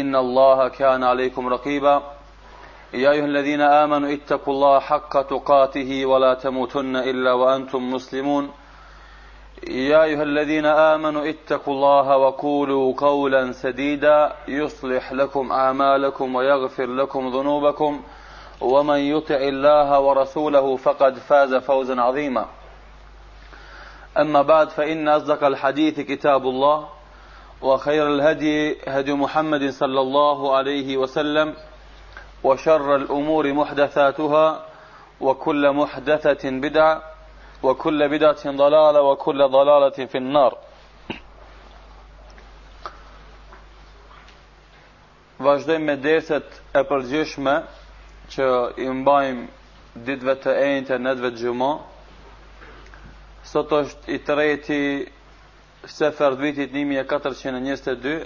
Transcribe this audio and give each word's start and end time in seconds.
إن 0.00 0.16
الله 0.16 0.68
كان 0.68 1.04
عليكم 1.04 1.48
رقيبا 1.48 2.02
يا 2.94 3.10
أيها 3.10 3.24
الذين 3.24 3.60
آمنوا 3.60 4.12
اتقوا 4.12 4.54
الله 4.54 4.80
حق 4.80 5.22
تقاته 5.22 6.06
ولا 6.06 6.34
تموتن 6.34 6.96
إلا 6.96 7.32
وأنتم 7.32 7.90
مسلمون 7.90 8.50
يا 9.68 10.02
أيها 10.04 10.22
الذين 10.22 10.66
آمنوا 10.66 11.28
اتقوا 11.28 11.74
الله 11.74 12.16
وقولوا 12.16 12.94
قولا 12.96 13.52
سديدا 13.52 14.32
يصلح 14.48 15.12
لكم 15.12 15.52
أعمالكم 15.52 16.34
ويغفر 16.34 16.86
لكم 16.86 17.28
ذنوبكم 17.28 18.00
ومن 18.60 18.96
يطع 18.98 19.34
الله 19.36 20.00
ورسوله 20.00 20.76
فقد 20.76 21.18
فاز 21.18 21.54
فوزا 21.54 22.00
عظيما 22.00 22.46
أما 24.20 24.42
بعد 24.42 24.68
فإن 24.68 25.08
أصدق 25.08 25.44
الحديث 25.44 26.00
كتاب 26.00 26.42
الله 26.42 26.88
وخير 27.64 28.06
الهدي 28.14 28.56
هدي 28.94 29.12
محمد 29.14 29.64
صلى 29.70 30.00
الله 30.00 30.56
عليه 30.56 30.96
وسلم 30.96 31.54
وشر 32.44 32.88
الأمور 32.96 33.44
محدثاتها 33.52 34.46
وكل 35.20 35.72
محدثة 35.72 36.44
بدعة 36.50 37.02
وكل 37.62 38.08
بدعة 38.08 38.44
ضلالة 38.62 39.00
وكل 39.02 39.40
ضلالة 39.48 39.98
في 40.12 40.18
النار 40.18 40.52
Vazhdojmë 45.44 45.84
me 45.84 45.94
derset 46.00 46.46
e 46.72 46.80
përgjithshme 46.88 47.52
që 48.32 48.44
i 48.80 48.84
mbajmë 49.00 49.96
ditëve 50.06 50.34
të 50.44 50.52
enjtë 50.68 50.94
e 50.96 51.02
netëve 51.04 51.30
të 51.34 51.40
xumë. 51.42 51.70
Sot 53.50 53.74
është 53.80 54.14
i 54.14 54.18
treti 54.28 54.78
se 55.86 56.08
fërd 56.16 56.38
vitit 56.40 56.72
1422 56.72 58.22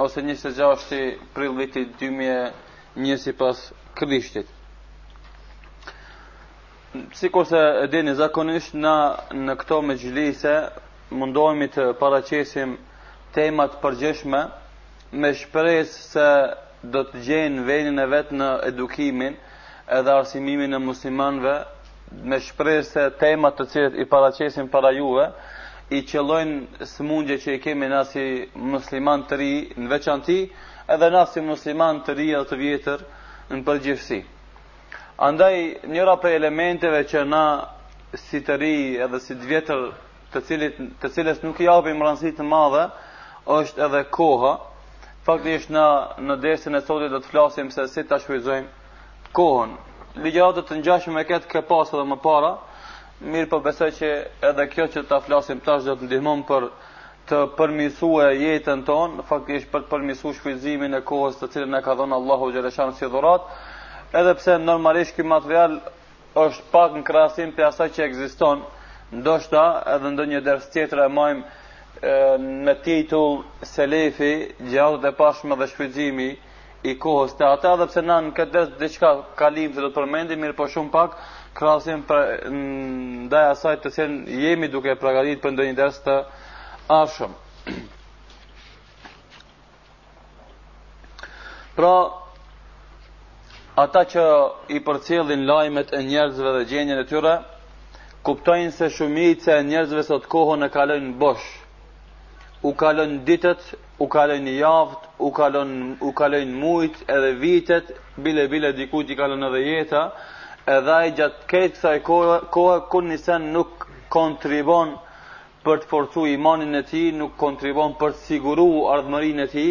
ose 0.00 0.22
26 0.24 1.18
prill 1.34 1.52
vitit 1.58 1.88
2021 2.00 3.32
pas 3.38 3.72
krishtit 3.94 4.48
si 7.12 7.28
kose 7.32 7.58
e 7.82 7.86
dini 7.92 8.14
zakonisht 8.16 8.74
na 8.74 8.94
në 9.44 9.54
këto 9.60 9.80
me 9.82 9.94
gjlise 10.00 10.54
mundohemi 11.10 11.66
të 11.74 11.90
paracesim 12.00 12.76
temat 13.34 13.78
përgjeshme 13.82 14.40
me 15.20 15.32
shpres 15.40 15.92
se 16.12 16.28
do 16.92 17.02
të 17.08 17.22
gjenë 17.26 17.64
venin 17.68 17.98
e 18.02 18.06
vetë 18.12 18.36
në 18.40 18.50
edukimin 18.70 19.36
edhe 19.98 20.12
arsimimin 20.12 20.74
e 20.74 20.80
muslimanëve 20.86 21.56
me 22.30 22.38
shpres 22.46 22.92
se 22.94 23.10
temat 23.20 23.56
të 23.58 23.64
cilët 23.74 23.98
i 24.04 24.08
paracesim 24.12 24.68
para 24.72 24.90
juve 24.96 25.28
i 25.92 26.00
qëllojnë 26.08 26.86
mundje 27.06 27.36
që 27.42 27.54
i 27.56 27.60
kemi 27.62 27.88
na 27.92 27.98
si 28.08 28.22
musliman 28.74 29.22
të 29.28 29.36
ri 29.40 29.48
në 29.82 29.90
veçanti, 29.90 30.36
edhe 30.94 31.08
na 31.14 31.24
si 31.32 31.42
musliman 31.44 32.00
të 32.06 32.14
ri 32.20 32.30
e 32.36 32.40
të 32.50 32.58
vjetër 32.60 33.04
në 33.50 33.60
përgjithsi. 33.66 34.20
Andaj, 35.28 35.58
njëra 35.94 36.14
për 36.22 36.36
elementeve 36.38 37.02
që 37.12 37.26
na 37.32 37.42
si 38.22 38.40
të 38.46 38.56
ri 38.62 38.72
edhe 39.06 39.20
si 39.24 39.36
të 39.36 39.50
vjetër 39.52 39.84
të, 40.32 40.42
cilit, 40.48 40.80
të 41.02 41.12
cilës 41.16 41.42
nuk 41.44 41.60
i 41.60 41.68
apim 41.74 42.00
rëndësi 42.06 42.32
të 42.40 42.48
madhe, 42.54 42.86
është 43.58 43.84
edhe 43.86 44.02
koha. 44.16 44.54
Faktisht 45.28 45.70
na 45.70 45.86
në 46.28 46.40
dersën 46.42 46.74
e 46.74 46.80
sotit 46.86 47.12
dhe 47.14 47.20
të 47.22 47.30
flasim 47.34 47.68
se 47.70 47.84
si 47.92 48.02
të 48.10 48.18
shfrytëzojmë 48.24 49.34
kohën. 49.38 49.76
Ligjatët 50.24 50.66
të 50.70 50.78
njashme 50.80 51.20
e 51.22 51.28
ketë 51.32 51.50
ke 51.52 51.60
edhe 51.64 52.06
më 52.12 52.18
para, 52.24 52.56
mirë 53.30 53.48
po 53.52 53.58
besoj 53.62 53.90
që 53.94 54.08
edhe 54.48 54.64
kjo 54.72 54.86
që 54.94 55.02
ta 55.06 55.20
flasim 55.22 55.60
tash 55.62 55.86
do 55.86 55.94
të 56.00 56.06
ndihmon 56.08 56.40
për 56.48 56.66
të 57.30 57.38
përmirësuar 57.58 58.32
jetën 58.34 58.80
tonë, 58.88 59.22
faktikisht 59.28 59.68
për 59.70 59.84
të 59.86 59.90
përmirësuar 59.92 60.34
shfrytëzimin 60.40 60.96
e 60.98 61.02
kohës 61.06 61.38
të 61.38 61.48
cilën 61.54 61.70
na 61.74 61.80
ka 61.84 61.94
dhënë 62.00 62.16
Allahu 62.18 62.48
xhaleshan 62.56 62.94
si 62.98 63.06
dhurat, 63.12 63.46
edhe 64.22 64.34
pse 64.40 64.56
normalisht 64.64 65.14
ky 65.16 65.22
material 65.22 65.78
është 66.44 66.66
pak 66.74 66.96
në 66.98 67.02
krahasim 67.06 67.52
me 67.56 67.64
asaj 67.68 67.88
që 67.94 68.06
ekziston, 68.08 68.64
ndoshta 69.22 69.62
edhe 69.94 70.10
ndonjë 70.16 70.40
ders 70.48 70.66
tjetër 70.74 71.04
e 71.04 71.08
majm 71.18 71.44
me 72.66 72.74
titull 72.82 73.44
Selefi, 73.62 74.32
gjallë 74.72 74.98
dhe 75.04 75.12
pashme 75.20 75.56
dhe 75.60 75.68
shfrytëzimi 75.70 76.32
i 76.90 76.96
kohës 76.98 77.36
të 77.38 77.46
ata, 77.54 77.76
edhe 77.76 77.86
pse 77.86 78.02
na 78.02 78.18
në 78.26 78.34
këtë 78.34 78.52
ders 78.56 78.74
diçka 78.80 79.12
kalim 79.38 79.70
se 79.70 79.78
do 79.84 79.92
të 79.92 80.00
përmendim 80.00 80.42
mirë 80.42 80.58
po 80.58 80.66
shumë 80.72 80.90
pak, 80.96 81.14
krasim 81.58 82.02
për 82.08 82.28
ndaj 82.52 83.46
asaj 83.50 83.76
të 83.82 83.88
cilën 83.96 84.14
jemi 84.44 84.68
duke 84.74 84.94
përgatit 85.02 85.40
për 85.42 85.50
ndonjë 85.56 85.74
ders 85.80 85.98
të 86.06 86.16
afshëm. 86.96 87.32
Pra 91.76 91.92
ata 93.84 94.02
që 94.14 94.24
i 94.76 94.78
përcjellin 94.88 95.42
lajmet 95.48 95.88
e 95.96 95.98
njerëzve 96.08 96.50
dhe 96.58 96.64
gjendjen 96.72 96.98
e 97.02 97.06
tyre 97.12 97.34
kuptojnë 98.28 98.72
se 98.78 98.86
shumica 98.96 99.52
e 99.58 99.64
njerëzve 99.68 100.02
sot 100.08 100.24
kohën 100.34 100.60
e 100.66 100.72
kalojnë 100.74 101.12
bosh. 101.22 101.46
U 102.62 102.70
kalojnë 102.78 103.18
ditët, 103.26 103.60
u 103.98 104.04
kalojnë 104.08 104.52
javët, 104.58 105.02
u 105.26 105.30
kalojnë 105.34 105.96
u 106.06 106.12
kalojnë 106.14 106.54
edhe 107.16 107.30
vitet, 107.40 107.86
bile 108.22 108.44
bile 108.48 108.70
dikut 108.72 109.10
i 109.10 109.16
kalon 109.18 109.42
edhe 109.48 109.60
jetët, 109.64 110.10
edhe 110.70 110.92
ai 110.94 111.10
gjatë 111.16 111.46
këtë 111.50 111.70
kësaj 111.74 111.94
kohë, 112.06 112.34
koha 112.54 112.76
kur 112.90 113.02
nisen 113.06 113.48
nuk 113.54 113.86
kontribon 114.12 114.94
për 115.64 115.78
të 115.82 115.88
forcu 115.90 116.26
imanin 116.32 116.74
e 116.78 116.82
ti, 116.86 117.02
nuk 117.16 117.34
kontribon 117.38 117.96
për 118.00 118.10
të 118.14 118.22
siguru 118.28 118.66
ardhëmërin 118.94 119.40
e 119.46 119.50
ti, 119.50 119.64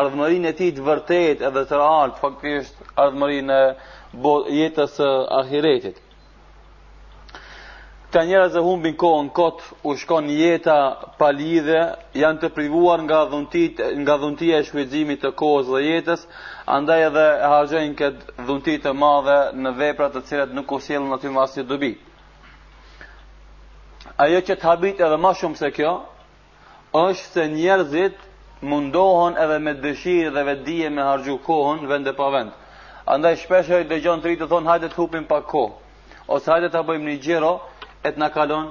ardhëmërin 0.00 0.48
e 0.50 0.56
ti 0.58 0.70
të 0.76 0.84
vërtet 0.86 1.42
edhe 1.48 1.64
të 1.68 1.78
realt, 1.80 2.20
faktisht 2.24 2.76
ardhëmërin 3.04 3.52
e 3.52 3.62
jetës 4.60 4.98
e 5.04 5.08
ahiretit. 5.40 6.00
Këta 8.08 8.22
njerëz 8.24 8.54
e 8.56 8.60
humbin 8.64 8.94
kohën 8.96 9.26
kot, 9.36 9.58
u 9.84 9.92
shkon 10.00 10.30
jeta 10.32 10.76
pa 11.18 11.26
lidhe, 11.36 11.80
janë 12.16 12.40
të 12.44 12.48
privuar 12.56 13.02
nga 13.04 13.18
dhuntit, 13.28 13.82
nga 14.00 14.14
dhuntia 14.22 14.60
e 14.60 14.64
shfrytëzimit 14.64 15.20
të 15.22 15.34
kohës 15.36 15.68
dhe 15.74 15.82
jetës, 15.84 16.24
andaj 16.68 17.02
edhe 17.06 17.22
e 17.40 17.46
hargjojnë 17.52 17.94
këtë 17.98 18.36
dhunti 18.48 18.72
të 18.86 18.90
madhe 19.02 19.36
në 19.66 19.70
veprat 19.78 20.12
të 20.16 20.22
cilat 20.30 20.50
nuk 20.56 20.72
usilën 20.76 21.14
aty 21.16 21.30
më 21.36 21.40
asje 21.44 21.64
dobi. 21.70 21.90
Ajo 24.24 24.40
që 24.48 24.54
të 24.58 24.66
habit 24.68 25.00
edhe 25.06 25.18
ma 25.22 25.30
shumë 25.40 25.60
se 25.60 25.70
kjo, 25.78 25.92
është 27.02 27.28
se 27.36 27.46
njerëzit 27.54 28.22
mundohon 28.72 29.38
edhe 29.46 29.56
me 29.66 29.74
dëshirë 29.86 30.34
dhe 30.36 30.44
vedije 30.50 30.90
me 30.96 31.06
harxhu 31.08 31.38
kohën 31.48 31.86
vend 31.92 32.12
e 32.12 32.16
pa 32.20 32.28
vend. 32.34 32.50
Andaj 33.14 33.38
shpesh 33.44 33.72
dhe 33.90 34.00
gjonë 34.04 34.22
të 34.22 34.28
rritë 34.32 34.44
të 34.44 34.50
thonë 34.52 34.70
hajde 34.72 34.92
të 34.92 35.00
hupim 35.00 35.24
pa 35.30 35.38
kohë, 35.54 35.72
ose 36.34 36.52
hajde 36.52 36.68
të 36.74 36.84
bëjmë 36.90 37.08
një 37.12 37.18
gjiro 37.24 37.54
et 38.08 38.16
na 38.20 38.26
në 38.28 38.32
kalon 38.36 38.66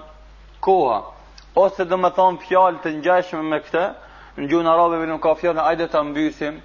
koha. 0.65 0.99
Ose 1.63 1.81
dhe 1.89 1.97
më 2.03 2.13
thonë 2.19 2.45
fjallë 2.45 2.83
të 2.83 2.93
ngjashme 2.99 3.41
me 3.49 3.59
këte, 3.65 3.85
në 4.37 4.49
gjuhë 4.51 4.65
në 4.67 4.73
arabe 4.73 5.21
ka 5.25 5.33
hajde 5.67 5.87
ta 5.93 6.01
mbysim, 6.11 6.55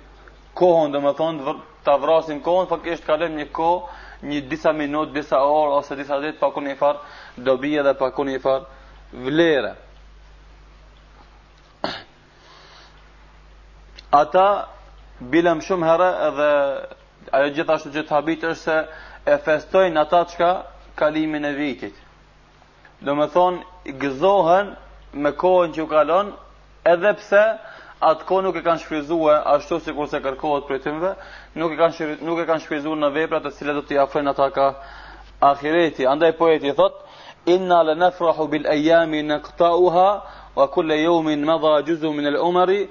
kohën 0.54 0.93
dhe 0.93 0.99
më 1.04 1.12
thonë 1.20 1.52
të 1.84 1.93
vrasim 2.02 2.40
kohën, 2.44 2.66
për 2.70 2.81
kështë 2.84 3.06
kalem 3.06 3.37
një 3.38 3.46
kohë, 3.52 3.87
një 4.31 4.40
disa 4.50 4.72
minut, 4.76 5.12
disa 5.14 5.37
orë, 5.40 5.72
ose 5.81 5.96
disa 5.96 6.19
ditë, 6.20 6.38
pakun 6.38 6.54
kun 6.64 6.70
i 6.72 6.75
farë 6.76 6.99
dobija 7.49 7.82
dhe 7.82 7.94
pa 8.00 8.10
kun 8.12 8.28
i 8.28 8.38
farë 8.38 8.64
vlere. 9.26 9.72
Ata, 14.20 14.46
bilem 15.32 15.60
shumë 15.60 15.87
herë, 15.90 16.10
edhe 16.28 16.50
ajo 17.38 17.50
gjithashtu 17.56 17.90
që 17.96 18.02
të 18.08 18.12
habitë 18.14 18.48
është 18.52 18.62
se 18.62 18.76
e 19.32 19.37
festojnë 19.44 20.00
ata 20.00 20.22
qka 20.32 20.52
kalimin 20.98 21.44
e 21.48 21.52
vitit. 21.56 21.96
Dhe 23.02 23.12
me 23.19 23.26
thonë, 23.34 23.62
gëzohen 24.02 24.76
me 25.22 25.31
kohën 25.43 25.70
që 25.76 25.81
u 25.84 25.87
kalon, 25.87 26.28
edhe 26.93 27.12
pse, 27.20 27.22
edhe 27.22 27.22
pse, 27.22 27.37
atë 28.02 28.25
kohë 28.28 28.43
nuk 28.44 28.56
e 28.58 28.62
kanë 28.66 28.82
shfryzuar 28.82 29.44
ashtu 29.54 29.76
sikur 29.84 30.08
se 30.10 30.19
kërkohet 30.25 30.66
prej 30.66 30.81
tyre, 30.82 31.12
nuk 31.60 31.75
e 31.75 31.78
kanë 31.78 32.16
nuk 32.26 32.40
e 32.43 32.46
kanë 32.49 32.64
shfryzuar 32.64 32.99
në 33.02 33.10
vepra 33.14 33.40
të 33.44 33.52
cilat 33.58 33.78
do 33.78 33.84
t'i 33.87 33.99
afrojnë 34.04 34.32
ata 34.32 34.49
ka 34.56 34.66
ahireti. 35.50 36.06
Andaj 36.12 36.32
poeti 36.40 36.75
thot: 36.81 36.94
"Inna 37.54 37.82
la 37.88 37.94
nafrahu 38.04 38.49
bil 38.52 38.66
ayami 38.75 39.20
naqta'uha 39.32 40.08
wa 40.58 40.66
kulli 40.75 40.96
yawmin 41.04 41.44
madha 41.49 41.72
gjuzu 41.87 42.12
min 42.14 42.26
al-umri" 42.34 42.82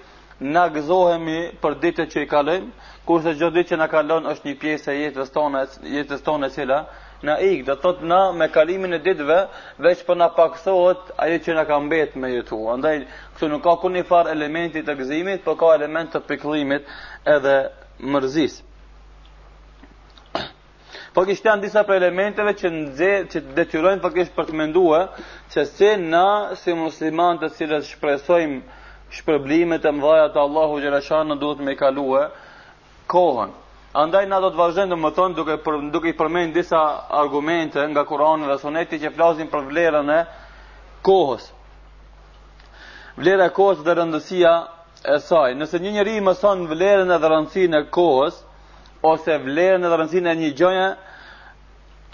Na 0.53 0.63
gëzohemi 0.73 1.41
për 1.61 1.71
ditët 1.81 2.09
që 2.11 2.19
i 2.23 2.25
kalojmë, 2.33 2.71
kurse 3.05 3.35
çdo 3.37 3.49
ditë 3.53 3.69
që 3.69 3.77
na 3.77 3.87
kalon 3.93 4.23
është 4.31 4.45
një 4.47 4.55
pjesë 4.61 4.87
e 4.91 4.95
jetës 5.03 5.29
tonë, 5.35 5.59
jetës 5.97 6.21
tonë 6.25 6.47
e 6.47 6.51
cila 6.55 6.79
na 7.23 7.37
ik, 7.39 7.65
do 7.67 7.75
thot 7.75 8.01
na 8.01 8.31
me 8.31 8.47
kalimin 8.51 8.93
e 8.93 8.99
ditëve, 9.03 9.39
veç 9.85 9.99
po 10.05 10.15
na 10.17 10.27
paksohet 10.35 11.01
ajo 11.23 11.37
që 11.45 11.51
na 11.57 11.63
ka 11.69 11.75
mbetë 11.85 12.17
me 12.21 12.29
jetu. 12.33 12.57
Andaj 12.73 13.03
këtu 13.37 13.49
nuk 13.51 13.63
ka 13.65 13.75
kurrë 13.83 14.03
far 14.11 14.29
elementi 14.33 14.81
të 14.85 14.95
gëzimit, 14.99 15.43
por 15.45 15.55
ka 15.61 15.69
element 15.77 16.09
të 16.13 16.21
pikëllimit 16.29 16.83
edhe 17.35 17.55
mërzis. 18.11 18.55
Po 21.13 21.25
janë 21.27 21.61
disa 21.65 21.83
për 21.85 21.99
elementeve 22.01 22.53
që, 22.59 22.69
nëzhe, 22.75 23.11
që 23.31 23.39
detyrojnë 23.57 24.01
për 24.05 24.17
për 24.37 24.45
të 24.49 24.57
mendua 24.61 25.03
që 25.53 25.65
se 25.75 25.93
na 26.09 26.25
si 26.61 26.73
musliman 26.79 27.37
të 27.41 27.49
cilës 27.57 27.89
shpresojmë 27.91 28.61
shpërblimet 29.17 29.85
e 29.85 29.91
mdhaja 29.91 30.27
të 30.31 30.39
Allahu 30.45 30.79
Gjereshanë 30.81 31.33
në 31.33 31.37
duhet 31.41 31.59
me 31.67 31.75
kaluë 31.81 32.23
kohën. 33.11 33.51
Andaj 33.93 34.25
na 34.31 34.37
do 34.39 34.49
të 34.51 34.55
vazhdojmë 34.55 34.95
të 35.11 35.21
më 35.23 35.33
duke 35.35 35.55
për, 35.63 35.77
duke 35.93 36.09
i 36.09 36.15
përmend 36.19 36.53
disa 36.55 36.79
argumente 37.21 37.81
nga 37.91 38.03
Kurani 38.07 38.47
dhe 38.47 38.55
Suneti 38.61 38.99
që 39.01 39.09
flasin 39.17 39.49
për 39.51 39.65
vlerën 39.67 40.11
e 40.17 40.21
kohës. 41.03 41.49
Vlera 43.19 43.49
e 43.49 43.51
kohës 43.57 43.81
dhe 43.83 43.95
rëndësia 43.99 44.53
e 45.15 45.19
saj. 45.25 45.55
Nëse 45.59 45.81
një 45.83 45.91
njeri 45.97 46.13
mëson 46.23 46.63
vlerën 46.71 47.11
e 47.11 47.19
rëndësinë 47.25 47.81
e 47.83 47.89
kohës 47.97 48.39
ose 49.11 49.35
vlerën 49.43 49.83
e 49.83 49.91
rëndësinë 49.93 50.31
e 50.33 50.37
një 50.45 50.53
gjëje 50.61 50.87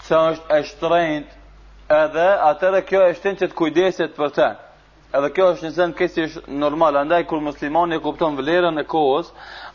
që 0.08 0.22
është 0.30 0.56
e 0.56 0.64
shtrenjtë, 0.72 1.34
edhe 2.02 2.26
atëre 2.50 2.82
kjo 2.90 3.06
e 3.06 3.14
shtin 3.20 3.38
që 3.38 3.48
të 3.48 3.54
kujdeset 3.62 4.18
për 4.18 4.34
të. 4.40 4.50
Edhe 5.16 5.28
kjo 5.32 5.44
është 5.54 5.64
një 5.64 5.70
zënë 5.74 5.94
kësi 5.98 6.22
është 6.26 6.52
normal, 6.62 6.96
andaj 7.02 7.22
kur 7.28 7.40
muslimani 7.44 7.96
e 7.96 8.00
kupton 8.06 8.34
vlerën 8.36 8.76
e 8.76 8.82
kohës, 8.90 9.30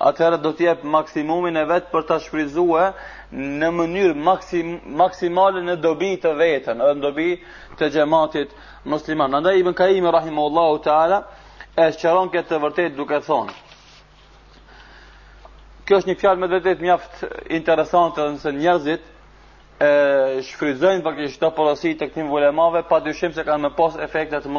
atëherë 0.09 0.38
do 0.44 0.51
t'jep 0.59 0.83
maksimumin 0.95 1.56
e 1.57 1.63
vetë 1.71 1.88
për 1.95 2.03
ta 2.12 2.19
shfrizue 2.21 2.83
në 3.62 3.71
mënyrë 3.80 4.21
maksim, 4.27 4.69
maksimale 5.00 5.63
në 5.69 5.77
dobi 5.88 6.12
të 6.25 6.35
vetën, 6.41 6.77
në 6.83 6.91
dobi 7.07 7.31
të 7.80 7.89
gjematit 7.95 8.53
musliman. 8.94 9.39
Andaj 9.39 9.57
Ibn 9.63 9.74
Kaimi, 9.81 10.12
rahimu 10.19 10.44
ta'ala 10.85 11.19
e 11.85 11.89
shqeron 11.97 12.30
këtë 12.35 12.50
të 12.51 12.62
vërtet 12.68 12.95
duke 13.01 13.19
thonë. 13.31 13.57
Kjo 15.88 15.97
është 15.97 16.09
një 16.13 16.18
fjalë 16.21 16.41
me 16.41 16.47
vërtet 16.53 16.81
mjaft 16.85 17.25
interesante 17.57 18.21
nëse 18.35 18.51
njerëzit 18.62 19.09
e 19.83 19.91
shfryzojnë 20.50 21.01
pak 21.03 21.18
i 21.19 21.27
shto 21.33 21.50
porosit 21.57 21.97
të 22.00 22.12
këtim 22.12 22.30
vulemave, 22.31 22.85
pa 22.88 23.01
dyshim 23.03 23.33
se 23.35 23.44
kanë 23.44 23.65
me 23.68 23.74
pos 23.81 23.97
efekte 24.06 24.38
të 24.45 24.53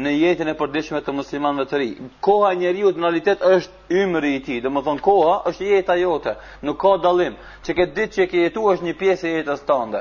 në 0.00 0.10
jetën 0.16 0.48
e 0.48 0.52
përditshme 0.56 1.00
të 1.04 1.12
muslimanëve 1.14 1.68
të 1.68 1.78
rinj. 1.80 2.10
Koha 2.24 2.52
e 2.54 2.58
njeriu 2.62 2.92
në 2.96 3.02
realitet 3.02 3.42
është 3.48 3.98
ymri 4.02 4.30
i 4.36 4.40
tij, 4.46 4.60
domethënë 4.64 5.02
koha 5.04 5.34
është 5.50 5.66
jeta 5.68 5.96
jote, 6.00 6.32
nuk 6.64 6.78
ka 6.80 6.94
dallim. 7.04 7.34
Çe 7.64 7.74
ke 7.76 7.84
ditë 7.96 8.14
që 8.16 8.26
ke 8.30 8.40
jetuar 8.48 8.76
është 8.78 8.86
një 8.88 8.94
pjesë 9.02 9.26
e 9.28 9.34
jetës 9.36 9.64
tënde. 9.68 10.00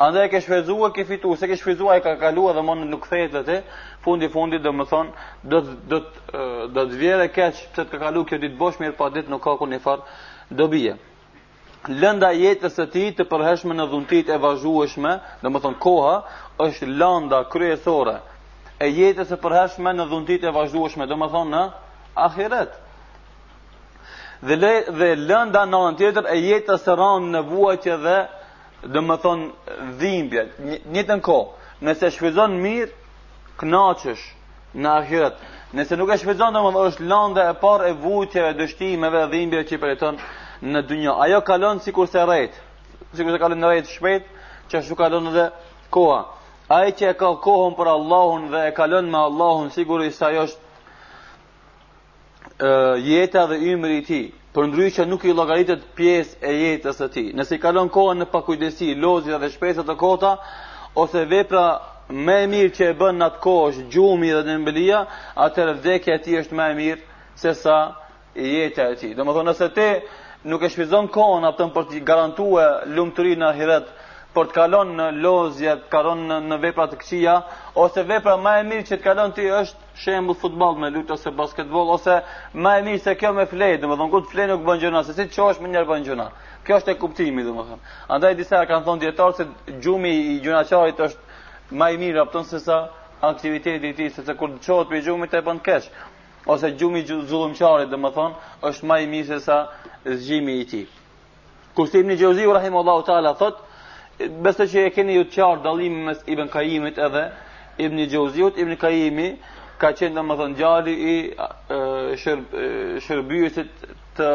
Andaj 0.00 0.28
ke 0.32 0.40
shfryzuar 0.40 0.92
ke 0.94 1.04
fituar, 1.04 1.36
se 1.36 1.46
ke 1.50 1.56
shfryzuar 1.58 1.98
e 1.98 2.04
ka 2.06 2.14
kaluar 2.22 2.54
dhe 2.56 2.62
më 2.68 2.74
nuk 2.92 3.02
kthehet 3.06 3.34
atë, 3.42 3.58
fundi 4.04 4.28
fundi 4.34 4.62
domethënë 4.64 5.10
do 5.50 5.58
të 5.60 5.72
do 5.90 5.98
të 6.06 6.68
do 6.72 6.86
të 6.88 6.98
vjerë 7.02 7.26
keq 7.34 7.52
pse 7.58 7.82
të 7.82 7.90
ka 7.90 7.98
kaluar 8.06 8.26
kjo 8.28 8.38
ditë 8.46 8.58
bosh 8.62 8.78
mirë, 8.80 8.94
pa 8.98 9.10
ditë 9.14 9.30
nuk 9.30 9.42
ka 9.44 9.58
ku 9.58 9.66
një 9.72 9.80
farë 9.84 10.68
bie. 10.72 10.92
Lënda 12.00 12.30
jetës 12.38 12.78
së 12.78 12.86
tij 12.94 13.10
të 13.18 13.24
përhershme 13.32 13.74
në 13.74 13.84
dhuntit 13.90 14.28
e 14.30 14.38
vazhdueshme, 14.46 15.12
domethënë 15.42 15.78
koha 15.86 16.14
është 16.68 16.86
lënda 17.00 17.42
kryesore 17.52 18.16
e 18.82 18.90
jetës 18.96 19.30
e 19.30 19.36
përhashme 19.38 19.92
në 19.94 20.04
dhundit 20.10 20.42
e 20.48 20.54
vazhduashme, 20.56 21.06
do 21.06 21.16
më 21.20 21.26
thonë 21.34 21.50
në 21.54 21.60
ahiret. 22.24 22.72
Dhe, 24.42 24.56
le, 24.58 24.72
dhe 24.98 25.08
lënda 25.28 25.62
në 25.70 25.80
në 25.84 25.92
tjetër 26.00 26.26
e 26.32 26.36
jetës 26.48 26.88
e 26.90 26.96
ranë 27.00 27.28
në 27.36 27.42
vuajtje 27.52 27.98
dhe, 28.06 28.16
do 28.94 29.02
më 29.06 29.18
thonë, 29.22 29.76
dhimbje. 30.02 30.44
Një 30.94 31.04
të 31.08 31.14
në 31.18 31.26
ko, 31.28 31.38
nëse 31.86 32.10
shvizon 32.16 32.56
mirë, 32.64 32.90
knaqësh 33.62 34.24
në 34.82 34.90
ahiret. 34.98 35.38
Nëse 35.78 35.96
nuk 35.96 36.10
e 36.10 36.18
shvizon, 36.24 36.58
do 36.58 36.64
më 36.66 36.74
thonë, 36.74 36.90
është 36.92 37.06
lënda 37.14 37.46
e 37.52 37.56
parë 37.62 37.92
e 37.92 37.96
vuajtjeve, 38.02 38.50
dështimeve 38.58 39.22
dhe 39.24 39.30
dhimbje 39.36 39.62
që 39.70 39.76
i 39.78 39.82
përjetonë 39.86 40.28
në 40.72 40.82
dynja. 40.90 41.14
Ajo 41.28 41.38
kalonë 41.46 41.86
si 41.86 41.94
kurse 41.94 42.26
rejtë, 42.28 42.58
si 43.14 43.22
kurse 43.22 43.38
kalonë 43.46 43.62
në 43.62 43.72
rejtë 43.76 43.94
shpetë, 43.96 44.46
që 44.70 44.82
shu 44.88 44.98
kalonë 44.98 45.46
koha. 45.94 46.22
Ai 46.72 46.92
që 46.96 47.04
e 47.12 47.16
ka 47.20 47.28
kohën 47.44 47.74
për 47.76 47.88
Allahun 47.92 48.46
dhe 48.54 48.60
e 48.70 48.72
kalon 48.72 49.08
me 49.12 49.18
Allahun, 49.20 49.66
sigurisht 49.74 50.22
ajo 50.24 50.44
është 50.46 50.62
uh, 52.48 53.02
jeta 53.12 53.42
dhe 53.50 53.58
ymri 53.74 53.98
i 54.00 54.04
tij. 54.06 54.30
Përndryshe 54.56 55.04
nuk 55.08 55.26
i 55.28 55.34
llogaritet 55.36 55.82
pjesë 55.98 56.40
e 56.40 56.52
jetës 56.62 56.96
së 57.02 57.08
tij. 57.12 57.26
Nëse 57.36 57.58
i 57.58 57.60
kalon 57.60 57.90
kohën 57.92 58.22
në 58.22 58.28
pakujdesi, 58.32 58.94
lozja 59.04 59.36
dhe 59.42 59.50
shpresat 59.52 59.92
e 59.92 59.96
kota 60.00 60.32
ose 61.02 61.26
vepra 61.30 61.66
më 62.24 62.38
e 62.40 62.48
mirë 62.54 62.72
që 62.78 62.88
e 62.88 62.96
bën 63.02 63.20
në 63.20 63.28
atë 63.28 63.42
kohë 63.44 63.68
është 63.72 63.86
gjumi 63.94 64.30
dhe 64.32 64.42
nëmbëlia, 64.48 65.00
atëherë 65.44 65.76
vdekja 65.82 66.16
e 66.16 66.22
tij 66.24 66.40
është 66.44 66.56
më 66.56 66.70
e 66.72 66.78
mirë 66.78 67.10
se 67.42 67.52
sa 67.64 67.78
jeta 68.40 68.88
e 68.88 68.96
tij. 69.02 69.12
Domethënë 69.20 69.48
nëse 69.52 69.68
ti 69.76 69.90
nuk 70.48 70.62
e 70.66 70.72
shpizon 70.72 71.12
kohën 71.18 71.50
atëm 71.52 71.74
për 71.76 71.90
të 71.90 72.02
garantuar 72.12 72.78
lumturinë 72.96 73.44
e 73.44 73.48
ahiretit, 73.52 73.98
por 74.36 74.48
të 74.48 74.54
kalon 74.56 74.90
në 74.96 75.06
lozje, 75.22 75.72
të 75.82 75.90
kalon 75.92 76.22
në, 76.28 76.38
në 76.50 76.56
vepra 76.62 76.86
të 76.88 76.98
këqija, 77.02 77.34
ose 77.82 78.04
vepra 78.08 78.34
më 78.40 78.54
e 78.58 78.64
mirë 78.70 78.84
që 78.90 78.94
të 79.00 79.04
kalon 79.04 79.34
ti 79.36 79.46
është 79.60 79.98
shembull 80.04 80.38
futboll 80.40 80.76
me 80.80 80.88
lut 80.94 81.10
ose 81.16 81.30
basketboll 81.36 81.90
ose 81.96 82.16
më 82.64 82.74
e 82.80 82.84
mirë 82.86 83.02
se 83.04 83.14
kjo 83.20 83.32
me 83.36 83.44
flet, 83.50 83.76
domethënë 83.82 84.10
ku 84.14 84.22
të 84.24 84.30
flet 84.32 84.48
nuk 84.52 84.64
bën 84.68 84.80
gjëna, 84.84 85.02
se 85.08 85.12
si 85.18 85.26
të 85.28 85.34
çosh 85.36 85.60
më 85.62 85.72
njëherë 85.72 85.90
bën 85.90 86.06
gjëna. 86.06 86.26
Kjo 86.64 86.78
është 86.80 86.94
e 86.94 86.94
kuptimi 87.02 87.44
domethënë. 87.44 87.84
Andaj 88.16 88.38
disa 88.40 88.62
kanë 88.70 88.86
thonë 88.86 89.04
dietar 89.04 89.36
se 89.38 89.46
gjumi 89.84 90.12
i 90.36 90.38
gjunaçarit 90.44 91.02
është 91.08 91.76
më 91.82 91.90
i 91.94 92.00
mirë 92.02 92.22
apo 92.24 92.42
se 92.48 92.60
sa 92.60 92.78
aktiviteti 93.28 93.92
i 93.92 93.96
tij 93.98 94.10
sepse 94.16 94.34
kur 94.40 94.54
çohet 94.64 94.88
për 94.90 95.04
gjumin 95.06 95.28
të 95.30 95.42
bën 95.46 95.60
kesh. 95.68 95.90
Ose 96.50 96.72
gjumi 96.80 97.04
i 97.04 97.04
zullumçarit 97.28 97.90
domethënë 97.90 98.64
është 98.70 98.88
më 98.90 98.98
i 99.04 99.10
mirë 99.12 99.28
se 99.34 99.38
sa 99.44 99.58
zgjimi 100.24 100.56
i 100.62 100.64
tij. 100.72 100.86
Kurthimi 101.76 102.14
i 102.14 102.16
Xhauziu 102.20 102.50
Allahu 102.56 103.04
taala 103.06 103.34
thotë 103.40 103.70
besa 104.20 104.64
që 104.68 104.84
e 104.86 104.90
keni 104.94 105.14
ju 105.16 105.22
të 105.28 105.36
qarë 105.40 105.62
dalimi 105.64 106.04
mes 106.08 106.18
Ibn 106.28 106.50
Kajimit 106.52 106.98
edhe 107.06 107.22
Ibn 107.82 108.02
Gjoziut, 108.12 108.58
Ibn 108.60 108.76
Kajimi 108.76 109.30
ka 109.80 109.92
qenë 109.98 110.14
dhe 110.18 110.24
më 110.26 110.36
thënë 110.40 110.58
gjali 110.58 110.92
i 111.12 111.14
shërbyësit 113.06 113.88
të 114.18 114.28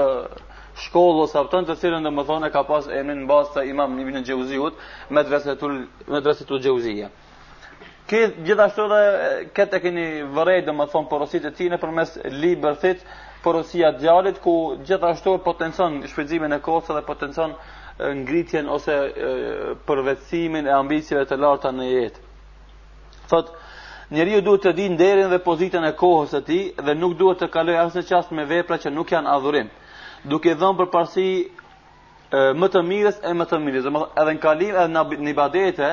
shkollës 0.88 1.38
apëtën 1.40 1.70
të 1.70 1.76
cilën 1.84 2.04
dhe 2.06 2.12
më 2.18 2.26
thënë 2.30 2.50
e 2.50 2.54
ka 2.54 2.64
pas 2.68 2.90
emin 3.00 3.22
në 3.24 3.30
basë 3.30 3.54
të 3.60 3.66
imam 3.76 3.94
në 3.98 4.06
Ibn 4.08 4.20
Gjoziut 4.28 4.84
me 5.10 5.24
dresetur, 5.30 5.78
dresetur 6.10 6.62
Gjozija. 6.66 7.12
Këtë 8.08 8.44
gjithashtu 8.48 8.84
dhe 8.92 9.00
këtë 9.58 9.78
e 9.80 9.84
keni 9.86 10.08
vërej 10.36 10.62
dhe 10.68 10.76
më 10.78 10.86
thënë 10.94 11.10
porosit 11.12 11.46
e 11.50 11.54
tine 11.58 11.80
për 11.82 11.96
mes 11.98 12.14
liber 12.44 12.78
porosia 13.48 13.92
djalit 13.92 14.38
ku 14.44 14.54
gjithashtu 14.86 15.32
potencon 15.46 15.94
shpejtimin 16.12 16.52
e 16.52 16.60
kohës 16.66 16.90
dhe 16.96 17.04
potencon 17.10 17.52
ngritjen 18.24 18.68
ose 18.76 18.96
përvetësimin 19.88 20.68
e 20.68 20.74
ambicieve 20.76 21.24
të 21.30 21.38
larta 21.44 21.72
në 21.78 21.88
jetë. 21.94 22.20
Thot 23.32 23.56
Njeriu 24.16 24.38
duhet 24.42 24.62
të 24.64 24.72
di 24.78 24.84
nderin 24.88 25.28
dhe 25.34 25.38
pozitën 25.44 25.84
e 25.84 25.92
kohës 26.00 26.32
së 26.32 26.40
tij 26.48 26.62
dhe 26.86 26.94
nuk 26.96 27.18
duhet 27.20 27.42
të 27.44 27.50
kalojë 27.52 27.82
asnjë 27.82 28.04
çast 28.12 28.30
me 28.38 28.46
vepra 28.48 28.78
që 28.80 28.94
nuk 28.96 29.10
janë 29.12 29.32
adhurim, 29.34 29.68
duke 30.32 30.54
dhënë 30.62 30.78
përparësi 30.80 31.26
më 32.62 32.70
të 32.72 32.84
mirës 32.88 33.18
e 33.28 33.34
më 33.36 33.46
të 33.50 33.60
mirës. 33.66 33.86
edhe 34.22 34.32
në 34.36 34.40
kalim 34.46 34.76
edhe 34.76 34.88
në 35.24 35.30
ibadete 35.36 35.90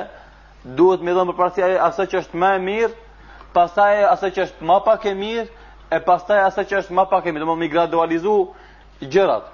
duhet 0.78 1.00
më 1.06 1.12
dhënë 1.16 1.30
përparësi 1.30 1.61
asaj 1.88 2.06
që 2.12 2.16
është 2.23 2.37
më 2.42 2.50
e 2.54 2.61
mirë, 2.68 2.94
pastaj 3.54 3.94
asaj 4.14 4.30
që 4.37 4.40
është 4.46 4.62
më 4.68 4.76
pak 4.87 5.00
e 5.11 5.14
mirë, 5.25 5.49
e 5.91 5.99
pastaj 6.00 6.41
asa 6.45 6.64
që 6.64 6.79
është 6.83 6.93
më 6.97 7.05
pak 7.11 7.25
do 7.38 7.47
më 7.49 7.57
mi 7.59 7.69
gradualizu 7.69 8.37
gjërat. 9.00 9.50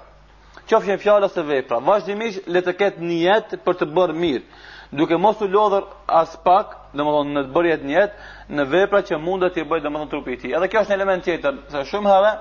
Qofshin 0.69 0.97
fjallës 1.01 1.37
e 1.37 1.41
vepra, 1.45 1.79
vazhdimisht 1.79 2.47
le 2.47 2.61
të 2.63 2.73
ketë 2.79 3.09
jetë 3.17 3.59
për 3.65 3.73
të 3.81 3.85
bërë 3.95 4.15
mirë, 4.15 4.43
duke 4.95 5.17
mos 5.19 5.41
u 5.41 5.47
lodhër 5.47 5.83
as 6.07 6.35
pak, 6.45 6.75
dhe 6.95 7.03
më 7.03 7.11
thonë, 7.15 7.31
në 7.35 7.43
të 7.47 7.51
bërjet 7.55 7.83
jetë, 7.95 8.15
në 8.55 8.63
vepra 8.71 9.01
që 9.07 9.17
mundet 9.19 9.53
të 9.55 9.59
i 9.63 9.67
bëjt, 9.69 9.83
dhe 9.83 9.89
më 9.91 9.99
thonë, 9.99 10.11
trupi 10.11 10.35
ti. 10.39 10.53
Edhe 10.55 10.67
kjo 10.67 10.79
është 10.83 10.91
një 10.93 10.97
element 10.99 11.23
tjetër, 11.25 11.53
se 11.71 11.83
shumë 11.91 12.13
herë, 12.13 12.31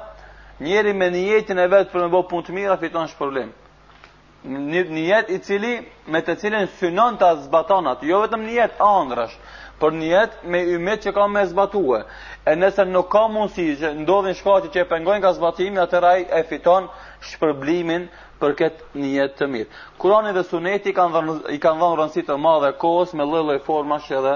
njeri 0.69 0.93
me 1.01 1.09
njëtjën 1.15 1.59
e 1.59 1.67
vetë 1.75 1.91
për 1.93 2.05
të 2.05 2.11
bërë 2.15 2.29
punë 2.31 2.47
të 2.47 2.55
mirë, 2.59 2.73
a 2.75 2.81
fiton 2.83 3.11
shpërlim. 3.11 3.51
Një, 4.69 4.85
jetë 5.11 5.35
i 5.35 5.39
cili, 5.47 5.73
me 6.09 6.23
të 6.25 6.35
cilin 6.41 6.69
synon 6.79 7.19
të 7.21 7.33
zbatonat, 7.49 8.05
jo 8.09 8.23
vetëm 8.27 8.47
njët, 8.51 8.79
angrash, 8.81 9.37
për 9.81 9.95
njët 9.99 10.33
me 10.55 10.61
ymet 10.77 11.05
që 11.07 11.13
ka 11.17 11.25
me 11.35 11.45
zbatue. 11.51 12.01
E 12.51 12.55
nëse 12.61 12.85
nuk 12.91 13.09
ka 13.15 13.23
mundësi 13.33 13.67
që 13.81 13.93
ndodhin 14.03 14.37
shkati 14.41 14.71
që 14.75 14.83
e 14.85 14.89
pengojnë 14.91 15.25
ka 15.25 15.33
zbatimi, 15.39 15.81
atër 15.85 16.07
e 16.41 16.43
fiton 16.51 16.89
shpërblimin 17.31 18.05
për 18.41 18.55
këtë 18.61 19.03
njët 19.05 19.35
të 19.41 19.49
mirë. 19.55 19.69
Kurani 20.01 20.35
dhe 20.37 20.45
suneti 20.51 20.93
i 20.93 20.97
kanë 20.99 21.17
dhënë 21.51 21.93
rëndësi 22.03 22.27
të 22.29 22.37
madhe 22.47 22.75
kohës 22.85 23.17
me 23.21 23.25
lëllë 23.33 23.57
e 23.59 23.65
forma 23.69 23.99
që 24.09 24.23
dhe 24.27 24.35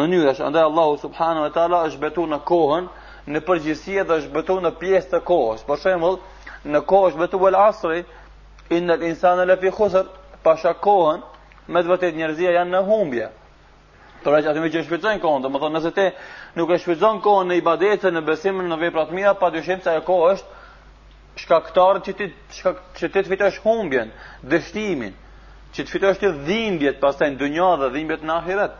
mënyrash. 0.00 0.42
Andaj 0.48 0.66
Allahu 0.70 0.98
subhanu 1.06 1.46
e 1.48 1.52
tala 1.58 1.84
është 1.88 2.02
betu 2.06 2.26
në 2.34 2.40
kohën, 2.50 2.86
në 3.32 3.44
përgjësie 3.48 4.04
dhe 4.08 4.20
është 4.24 4.34
betu 4.38 4.58
në 4.66 4.74
pjesë 4.82 5.12
të 5.16 5.22
kohës. 5.30 5.66
Për 5.70 5.82
shemëll, 5.86 6.18
në 6.72 6.84
kohë 6.90 7.10
është 7.10 7.22
betu 7.26 7.56
asri, 7.64 8.02
inë 8.70 8.86
në 8.90 9.00
insanë 9.14 9.42
e 9.46 9.50
lefi 9.54 9.70
khusër, 9.78 10.06
pasha 10.46 10.74
kohën, 10.86 11.22
me 11.74 11.82
të 11.82 11.90
vëtet 11.94 12.16
njerëzia 12.20 12.50
janë 12.60 12.76
në 12.78 12.84
humbje. 12.90 13.30
Por 14.24 14.34
ajo 14.36 14.50
atë 14.52 14.60
më 14.60 14.68
jesh 14.74 14.88
shpërzon 14.88 15.20
kohën, 15.22 15.44
domethënë 15.46 15.78
nëse 15.78 15.90
ti 15.96 16.04
nuk 16.58 16.70
e 16.70 16.76
shpërzon 16.82 17.20
kohën 17.24 17.46
në 17.48 17.56
ibadete, 17.62 18.10
në 18.12 18.20
besim, 18.26 18.58
në 18.68 18.76
vepra 18.82 19.06
të 19.08 19.16
mira, 19.16 19.32
padyshim 19.40 19.80
se 19.84 19.90
ajo 19.94 20.02
kohë 20.08 20.26
është 20.34 20.56
shkaktar 21.44 22.00
që 22.04 22.14
ti 22.18 22.26
shkak 22.58 22.82
që 22.98 23.08
ti 23.14 23.22
të 23.24 23.30
fitosh 23.32 23.60
humbjen, 23.64 24.10
dështimin, 24.52 25.14
që 25.74 25.86
të 25.86 25.94
fitosh 25.94 26.20
të 26.20 26.32
dhimbjet 26.48 27.00
pastaj 27.00 27.30
në 27.32 27.40
dynjë 27.40 27.70
dhe 27.84 27.88
dhimbjet 27.94 28.26
në 28.28 28.34
ahiret. 28.34 28.74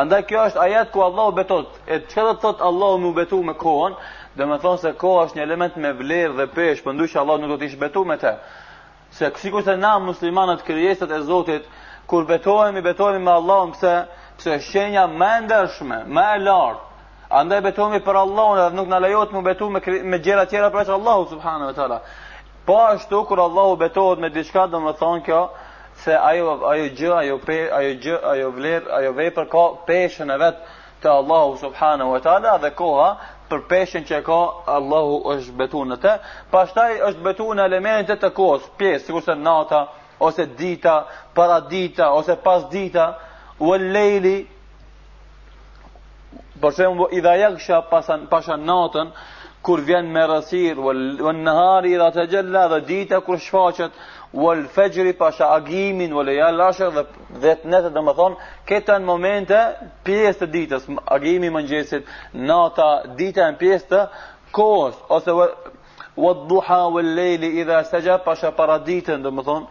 Andaj 0.00 0.22
kjo 0.30 0.40
është 0.48 0.62
ajet 0.62 0.92
ku 0.94 1.02
Allahu 1.08 1.34
betot. 1.40 1.74
E 1.94 1.98
çka 2.08 2.24
do 2.30 2.34
thot 2.44 2.62
Allahu 2.68 2.98
më 3.04 3.10
betu 3.18 3.42
me 3.44 3.52
kohën, 3.58 3.98
domethënë 4.38 4.80
se 4.84 4.92
koha 5.00 5.24
është 5.26 5.36
një 5.40 5.44
element 5.48 5.76
me 5.82 5.90
vlerë 6.00 6.36
dhe 6.38 6.46
peshë, 6.54 6.84
por 6.86 6.94
ndoshta 6.94 7.20
Allahu 7.24 7.42
nuk 7.42 7.52
do 7.52 7.58
të 7.60 7.68
ish 7.72 7.76
betu 7.80 8.04
me 8.06 8.16
të. 8.22 8.32
Se 9.18 9.28
sikur 9.42 9.64
se 9.66 9.74
na 9.76 9.96
muslimanat 10.06 10.62
krijesat 10.64 11.10
e 11.12 11.20
Zotit 11.26 11.66
kur 12.06 12.24
betohemi, 12.30 12.80
betohemi 12.86 13.24
me 13.26 13.34
Allahun 13.40 13.74
pse 13.74 13.96
se 14.42 14.58
shenja 14.62 15.06
më 15.10 15.28
ndërshme, 15.46 16.02
më 16.14 16.24
e 16.34 16.40
lartë. 16.46 16.84
Andaj 17.38 17.60
betohemi 17.66 17.98
për 18.06 18.18
Allahun 18.22 18.60
dhe 18.60 18.66
nuk 18.78 18.88
na 18.88 19.00
lejohet 19.02 19.32
të 19.34 19.40
betohemi 19.50 19.80
me, 19.80 19.98
me 20.14 20.18
gjëra 20.24 20.44
tjera 20.48 20.70
për 20.72 20.92
Allahut 20.96 21.28
subhanahu 21.34 21.70
wa 21.70 21.76
taala. 21.76 21.98
Po 22.64 22.76
ashtu 22.86 23.22
kur 23.28 23.40
Allahu 23.46 23.76
betohet 23.82 24.20
me 24.22 24.30
diçka, 24.36 24.66
domethënë 24.72 25.24
kjo 25.26 25.40
se 26.04 26.14
ajo 26.16 26.54
ajo 26.72 26.86
gjë, 26.98 27.12
ajo 27.20 27.36
pe, 27.44 27.58
ajo 27.78 27.92
gjë, 28.04 28.16
ajo 28.32 28.50
vlerë, 28.56 28.92
ajo 29.00 29.12
vepër 29.18 29.48
ka 29.52 29.64
peshën 29.88 30.30
e 30.30 30.36
vet 30.44 30.56
te 31.02 31.08
Allahu 31.10 31.56
subhanahu 31.58 32.16
wa 32.16 32.58
dhe 32.62 32.70
koha 32.78 33.10
për 33.50 33.62
peshën 33.70 34.06
që 34.08 34.22
ka 34.26 34.38
Allahu 34.78 35.20
është 35.34 35.52
betuar 35.60 35.86
në 35.90 35.96
të. 36.02 36.14
Pastaj 36.54 37.00
është 37.10 37.22
betuar 37.28 37.56
në 37.58 37.64
elemente 37.68 38.16
të 38.22 38.30
kohës, 38.38 38.70
pjesë 38.78 39.12
kurse 39.12 39.34
nata 39.44 39.84
ose 40.28 40.46
dita, 40.58 40.96
para 41.34 41.60
dita 41.70 42.12
ose 42.18 42.34
pas 42.46 42.64
dita, 42.72 43.06
wal 43.64 43.84
lejli 43.92 44.38
për 46.60 46.74
shemë 46.80 46.98
vë 47.00 47.06
idha 47.18 47.32
jakësha 47.42 47.80
pasan, 47.90 48.64
natën 48.66 49.12
kur 49.66 49.80
vjen 49.86 50.06
me 50.14 50.22
rësir 50.30 50.78
wal 50.82 51.34
nëhari 51.46 51.92
idha 51.94 52.10
të 52.14 52.26
gjella 52.30 52.66
dhe 52.72 52.80
dita 52.88 53.20
kur 53.26 53.38
shfaqet 53.42 53.92
wal 54.32 54.64
fejri 54.74 55.12
pasha 55.18 55.46
agimin 55.58 56.12
wal 56.14 56.28
eja 56.28 56.50
lasher 56.52 56.90
dhe 57.42 57.54
dhe 57.64 57.80
të 57.94 58.02
më 58.06 58.12
thonë 58.18 58.36
këta 58.68 58.98
momente 59.00 59.58
pjesë 60.06 60.38
të 60.40 60.50
ditës 60.56 60.84
agimi 61.16 61.50
më 61.50 61.62
njësit 61.64 62.04
nata 62.32 62.88
dita 63.18 63.48
në 63.50 63.58
pjesë 63.60 63.86
të 63.90 64.00
kohës 64.56 64.96
ose 65.16 65.30
wal 66.16 66.34
duha 66.50 66.82
wal 66.94 67.06
lejli 67.14 67.50
idha 67.62 67.82
se 67.84 68.00
gjep 68.04 68.24
pasha 68.24 68.50
para 68.52 68.78
ditën 68.86 69.20
më 69.36 69.42
thonë 69.48 69.66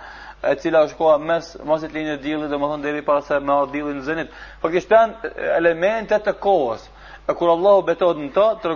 e 0.46 0.54
cila 0.62 0.82
është 0.86 0.98
koha 1.00 1.16
mes 1.28 1.48
masit 1.66 1.94
linjë 1.98 2.16
e 2.18 2.22
dilit 2.22 2.50
dhe 2.52 2.58
më 2.62 2.68
thonë 2.72 2.86
deri 2.86 3.02
para 3.06 3.22
se 3.26 3.40
me 3.42 3.54
ardhë 3.54 3.72
dilit 3.74 3.96
në 3.98 4.04
zënit 4.08 4.36
për 4.62 4.74
kështë 4.76 4.98
janë 4.98 5.32
elementet 5.58 6.26
të 6.28 6.34
kohës 6.46 6.84
e 7.32 7.36
kur 7.40 7.54
Allahu 7.56 7.86
betohet 7.88 8.20
në 8.22 8.28
ta 8.36 8.46
të 8.62 8.74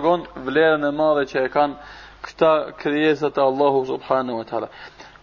vlerën 0.48 0.88
e 0.88 0.92
madhe 1.00 1.22
që 1.30 1.44
e 1.46 1.52
kanë 1.54 1.78
këta 2.26 2.50
kërjesët 2.82 3.38
e 3.38 3.44
Allahu 3.46 3.84
subhanu 3.92 4.40
e 4.42 4.48
tala 4.50 4.68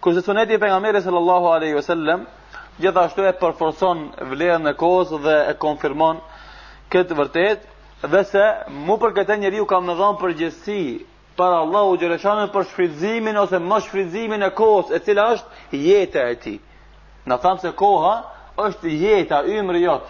kërës 0.03 0.22
të 0.22 0.25
suneti 0.29 0.62
për 0.63 0.72
nga 0.72 0.79
mire 0.88 1.01
sallallahu 1.03 1.51
aleyhi 1.58 1.75
ve 1.79 1.84
sellem 1.89 2.24
gjithashtu 2.79 3.27
e 3.27 3.36
përforson 3.41 4.05
vlerën 4.31 4.72
e 4.72 4.75
kohës 4.79 5.12
dhe 5.25 5.36
e 5.51 5.58
konfirmon 5.65 6.24
këtë 6.93 7.19
vërtet 7.19 7.67
dhe 8.15 8.24
se 8.31 8.46
mu 8.88 8.96
për 9.03 9.17
këtë 9.19 9.41
njeri 9.43 9.60
u 9.60 9.67
kam 9.74 9.86
në 9.91 10.00
dhamë 10.00 10.24
përgjësi 10.24 10.84
para 11.39 11.55
Allahu 11.63 11.96
Gjereshanu 11.98 12.50
për 12.51 12.65
shfridzimin 12.67 13.38
ose 13.39 13.60
më 13.63 13.77
shfridzimin 13.86 14.43
e 14.43 14.50
kohës 14.60 14.89
e 14.96 15.00
cila 15.05 15.29
është 15.38 15.79
jetë 15.88 16.24
e 16.34 16.38
ti. 16.43 16.55
Në 17.29 17.38
thamë 17.43 17.62
se 17.63 17.72
koha 17.79 18.15
është 18.58 19.36
a 19.38 19.43
ymri 19.58 19.84
jotë. 19.86 20.10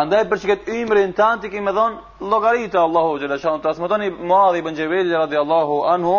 Andaj 0.00 0.22
për 0.30 0.40
që 0.42 0.48
këtë 0.50 0.74
ymri 0.80 1.02
në 1.08 1.16
tanë 1.18 1.40
të 1.44 1.50
kime 1.52 1.72
dhonë 1.76 2.26
logaritë 2.32 2.78
Allahu 2.80 3.18
Gjereshanu. 3.20 3.60
Të 3.62 3.68
asë 3.68 4.04
i 4.04 4.10
muadhi 4.30 4.58
i 4.58 4.62
bëngjevelli 4.66 5.10
dhe 5.12 5.18
radi 5.20 5.36
Allahu 5.40 5.76
anhu 5.92 6.16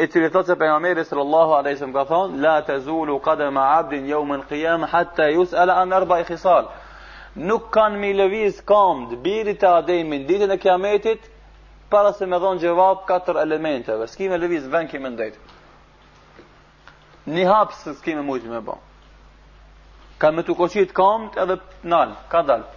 e 0.00 0.06
cili 0.10 0.30
thotë 0.34 0.46
se 0.52 0.58
për 0.62 0.70
nga 0.70 0.78
meri 0.86 1.02
sëllë 1.06 1.26
Allahu 1.26 1.92
ka 1.96 2.04
thonë 2.12 2.40
La 2.44 2.56
të 2.66 2.78
zulu 2.86 3.18
qadë 3.26 3.50
ma 3.58 3.66
abdin 3.80 4.06
jau 4.10 4.22
më 4.26 4.42
në 4.52 4.86
hatta 4.94 5.26
jus 5.34 5.50
an 5.52 5.92
arba 5.98 6.20
i 6.20 6.24
Nuk 7.34 7.70
kanë 7.72 7.98
me 8.00 8.10
lëviz 8.14 8.58
kamd 8.68 9.16
Birit 9.24 9.62
e 9.62 9.66
ademin 9.78 10.26
ditën 10.28 10.50
e 10.52 10.58
kiametit 10.60 11.31
para 11.92 12.10
se 12.16 12.24
me 12.26 12.38
dhonë 12.40 12.62
gjevab 12.64 13.02
katër 13.04 13.36
elementeve, 13.42 14.06
s'ki 14.08 14.30
me 14.32 14.38
lëviz, 14.40 14.64
ven 14.72 14.88
kime 14.88 15.10
ndajtë. 15.12 15.58
Një 17.36 17.42
hapë 17.50 17.76
se 17.82 17.92
s'ki 17.98 18.14
me 18.16 18.22
mujtë 18.24 18.48
me 18.48 18.60
bo. 18.64 18.78
Ka 20.18 20.30
me 20.32 20.40
të 20.46 20.56
koqit 20.56 20.94
kamët 20.96 21.36
edhe 21.42 21.58
nalë, 21.92 22.16
ka 22.32 22.40
dalë. 22.48 22.70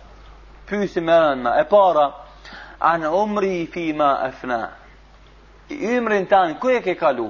Pysi 0.68 1.02
me 1.06 1.16
rëna, 1.24 1.54
e 1.64 1.68
para, 1.72 2.04
anë 2.92 3.14
umri 3.22 3.54
i 3.62 3.66
fi 3.72 3.86
ma 3.96 4.12
e 4.28 4.34
fna. 4.40 4.60
I 5.72 5.78
umrin 5.98 6.28
tanë, 6.30 6.58
ku 6.62 6.70
e 6.74 6.82
ke 6.86 6.98
kalu? 7.00 7.30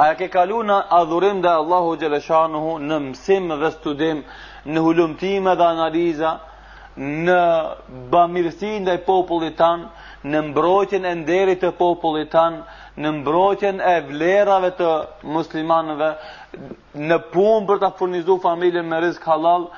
A 0.00 0.12
e 0.12 0.16
ke 0.20 0.28
kalu 0.32 0.62
në 0.70 0.76
adhurim 1.00 1.42
dhe 1.44 1.50
Allahu 1.60 1.96
Gjeleshanu 2.00 2.62
në 2.84 3.00
mësim 3.08 3.50
dhe 3.64 3.68
studim, 3.74 4.22
në 4.66 4.80
hulumtime 4.86 5.52
dhe 5.60 5.66
analiza, 5.74 6.36
në 6.38 6.49
në 6.98 7.34
bamirësi 8.12 8.70
ndaj 8.82 8.96
popullit 9.06 9.54
tanë, 9.58 9.88
në 10.32 10.40
mbrojtjen 10.50 11.06
e 11.06 11.12
nderit 11.22 11.60
të 11.62 11.70
popullit 11.78 12.30
tanë, 12.32 12.62
në 13.04 13.12
mbrojtjen 13.20 13.78
e 13.80 13.92
vlerave 14.08 14.70
të 14.80 14.88
muslimanëve, 15.36 16.08
në 17.10 17.20
punë 17.34 17.66
për 17.70 17.80
ta 17.84 17.92
furnizuar 17.98 18.42
familjen 18.44 18.88
me 18.90 19.00
rrezik 19.00 19.26
halal, 19.30 19.68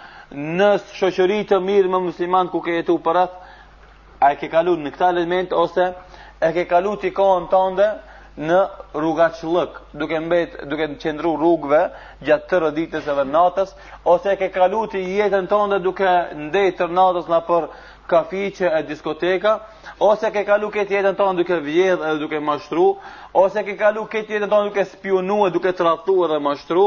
në 0.59 0.73
shoqëri 0.97 1.41
të 1.53 1.61
mirë 1.69 1.91
me 1.95 2.01
muslimanë 2.09 2.51
ku 2.55 2.63
ke 2.67 2.79
jetuar 2.81 3.03
para, 3.07 3.27
a 4.21 4.33
e 4.35 4.39
ke 4.41 4.49
kaluar 4.49 4.81
në 4.83 4.95
këtë 4.97 5.13
element 5.13 5.53
ose 5.63 5.91
e 6.41 6.51
ke 6.57 6.65
kaluar 6.71 6.99
ti 7.05 7.11
kohën 7.15 7.49
tënde? 7.53 7.91
në 8.41 8.59
rruga 8.99 9.25
qëllëk, 9.39 9.75
duke 10.03 10.21
mbet, 10.27 10.55
duke 10.71 10.87
në 10.93 10.97
qendru 11.03 11.33
rrugve 11.41 11.81
gjatë 12.29 12.49
të 12.53 12.61
rëditës 12.65 13.09
e 13.17 13.25
natës, 13.33 13.75
ose 14.15 14.37
ke 14.43 14.49
kalu 14.55 14.85
të 14.95 15.03
jetën 15.19 15.49
tënde 15.53 15.83
duke 15.89 16.13
ndetë 16.47 16.77
të 16.81 16.89
natës 17.01 17.29
në 17.35 17.43
për 17.51 17.69
kafiqe 18.13 18.67
e 18.79 18.83
diskoteka, 18.89 19.53
ose 20.07 20.29
ke 20.35 20.43
kalu 20.49 20.69
ke 20.75 20.83
jetën 20.85 21.17
tonë 21.19 21.41
duke 21.43 21.57
vjedhë 21.65 22.09
edhe 22.09 22.19
duke 22.23 22.41
mashtru, 22.49 22.83
ose 23.43 23.63
ke 23.69 23.75
kalu 23.81 24.03
ke 24.15 24.21
jetën 24.27 24.51
tonë 24.53 24.69
duke 24.69 24.85
spionu 24.91 25.39
edhe 25.47 25.55
duke 25.55 25.73
tratu 25.79 26.17
edhe 26.27 26.39
mashtru, 26.47 26.85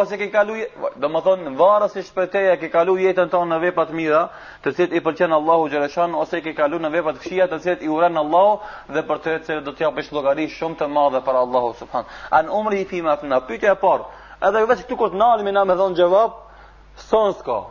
ose 0.00 0.18
ke 0.22 0.28
kalu, 0.34 0.56
dhe 1.02 1.10
më 1.16 1.22
thonë, 1.28 1.52
varës 1.62 1.94
i 2.00 2.04
shpeteja, 2.08 2.56
ke 2.64 2.72
kalu 2.74 2.96
jetën 3.04 3.30
tonë 3.36 3.50
në 3.54 3.60
vepat 3.68 3.92
mira, 4.00 4.24
të 4.64 4.74
cilët 4.78 4.98
i 4.98 5.04
përqenë 5.06 5.38
Allahu 5.38 5.70
Gjereshan, 5.76 6.18
ose 6.24 6.42
ke 6.48 6.56
kalu 6.58 6.82
në 6.86 6.90
vepat 6.96 7.22
fshia, 7.22 7.46
të 7.54 7.60
cilët 7.66 7.86
i 7.86 7.92
urenë 7.98 8.22
Allahu, 8.24 8.58
dhe 8.98 9.06
për 9.12 9.22
të 9.28 9.36
cilët 9.50 9.68
do 9.70 9.76
t'ja 9.78 9.92
pëshë 9.98 10.18
logari 10.18 10.48
shumë 10.58 10.80
të 10.82 10.90
madhe 10.98 11.22
për 11.28 11.40
Allahu 11.44 11.70
Subhan. 11.84 12.10
Anë 12.40 12.58
umri 12.62 12.82
i 12.82 12.90
fima, 12.94 13.14
për 13.22 13.30
në 13.34 13.40
pytje 13.52 13.70
e 13.76 13.78
parë, 13.86 14.10
edhe 14.50 14.66
veç 14.74 14.84
këtu 14.88 15.00
këtë 15.04 15.22
nalë, 15.22 15.46
me 15.48 15.54
na 15.54 15.66
me 15.70 15.78
dhonë 15.80 16.00
gjevap, 16.02 16.42
sonë 17.08 17.38
s'ka, 17.38 17.62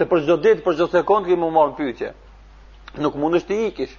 se 0.00 0.06
për 0.08 0.22
çdo 0.24 0.36
ditë, 0.44 0.62
për 0.64 0.76
çdo 0.78 0.86
sekondë 0.94 1.28
kemi 1.30 1.48
marr 1.52 1.74
pyetje. 1.76 2.14
Nuk 3.04 3.14
mundesh 3.20 3.44
të 3.48 3.58
ikish. 3.68 3.92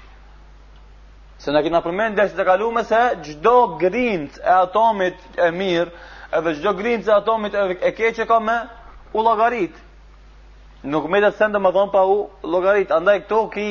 Se 1.41 1.53
na 1.53 1.61
kena 1.65 1.81
përmend 1.85 2.17
dashë 2.17 2.37
të 2.37 2.45
kaluam 2.47 2.79
se 2.89 3.01
çdo 3.27 3.57
grind 3.81 4.31
e 4.41 4.53
atomit 4.65 5.19
e 5.45 5.49
mirë, 5.59 5.91
edhe 6.39 6.51
çdo 6.57 6.71
grind 6.79 7.05
e 7.07 7.13
atomit 7.21 7.53
e 7.85 7.91
keq 7.97 8.11
që 8.17 8.25
ka 8.31 8.37
me 8.47 8.57
u 9.17 9.21
llogarit. 9.27 9.75
Nuk 10.91 11.03
më 11.11 11.17
të 11.25 11.29
sendë 11.37 11.59
më 11.61 11.71
dhon 11.75 11.91
pa 11.93 12.01
u 12.15 12.23
llogarit. 12.51 12.89
Andaj 12.99 13.17
këto 13.27 13.39
ki 13.53 13.67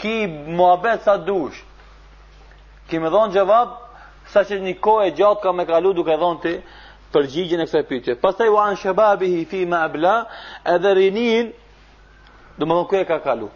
ki 0.00 0.14
muhabet 0.58 1.00
sa 1.06 1.14
dush. 1.26 1.58
Ki 2.90 2.96
më 3.02 3.08
dhon 3.12 3.34
javab 3.34 3.68
sa 4.34 4.40
që 4.46 4.60
një 4.66 4.76
kohë 4.84 5.08
e 5.08 5.16
gjatë 5.18 5.42
ka 5.42 5.50
me 5.56 5.64
kalu 5.70 5.90
duke 5.98 6.14
dhonë 6.20 6.40
ti 6.46 6.54
përgjigjen 7.12 7.60
e 7.64 7.66
kësaj 7.66 7.84
pyetje. 7.90 8.12
Pastaj 8.22 8.48
u 8.54 8.60
an 8.66 8.78
shababihi 8.82 9.42
fi 9.50 9.60
ma 9.70 9.80
abla, 9.88 10.14
edhe 10.74 10.90
rinin 10.94 11.46
do 12.58 12.66
më 12.68 12.74
kë 12.90 13.00
e 13.02 13.06
ka 13.08 13.18
kalu 13.24 13.48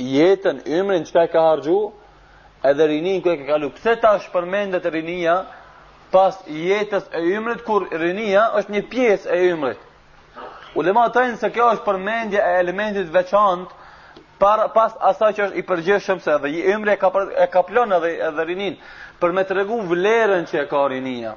jetën, 0.00 0.60
ymrin, 0.78 1.04
qëta 1.06 1.22
e 1.26 1.30
ka 1.32 1.40
hargju 1.48 1.78
edhe 2.64 2.86
rinin 2.90 3.18
kë 3.22 3.30
e 3.34 3.42
ka 3.42 3.46
kalu 3.52 3.68
Pse 3.76 3.94
ta 4.02 4.16
shpërmendet 4.22 4.86
rinia 4.94 5.34
pas 6.10 6.34
jetës 6.48 7.04
e 7.14 7.20
ymrit 7.34 7.62
kur 7.66 7.82
rinia 8.00 8.46
është 8.60 8.72
një 8.74 8.82
pjesë 8.90 9.28
e 9.34 9.40
ymrit 9.52 9.80
ulema 10.78 11.06
të 11.08 11.14
tëjnë 11.18 11.40
se 11.42 11.50
kjo 11.54 11.68
është 11.76 11.86
përmendje 11.88 12.40
e 12.42 12.54
elementit 12.62 13.10
veçant 13.14 13.68
par, 14.38 14.66
pas 14.74 14.92
asa 15.10 15.30
që 15.34 15.46
është 15.48 15.58
i 15.60 15.66
përgjeshëm 15.68 16.18
se 16.22 16.32
edhe 16.36 16.50
i 16.50 16.62
ymri 16.74 16.92
e 16.92 16.96
ka, 16.98 17.10
e 17.38 17.46
ka 17.52 17.62
plonë 17.62 17.96
edhe, 17.98 18.14
edhe 18.30 18.46
rinin 18.50 18.74
për 19.20 19.32
me 19.32 19.42
të 19.46 19.58
regu 19.60 19.78
vlerën 19.90 20.42
që 20.50 20.56
e 20.64 20.66
ka 20.70 20.86
rinia 20.90 21.34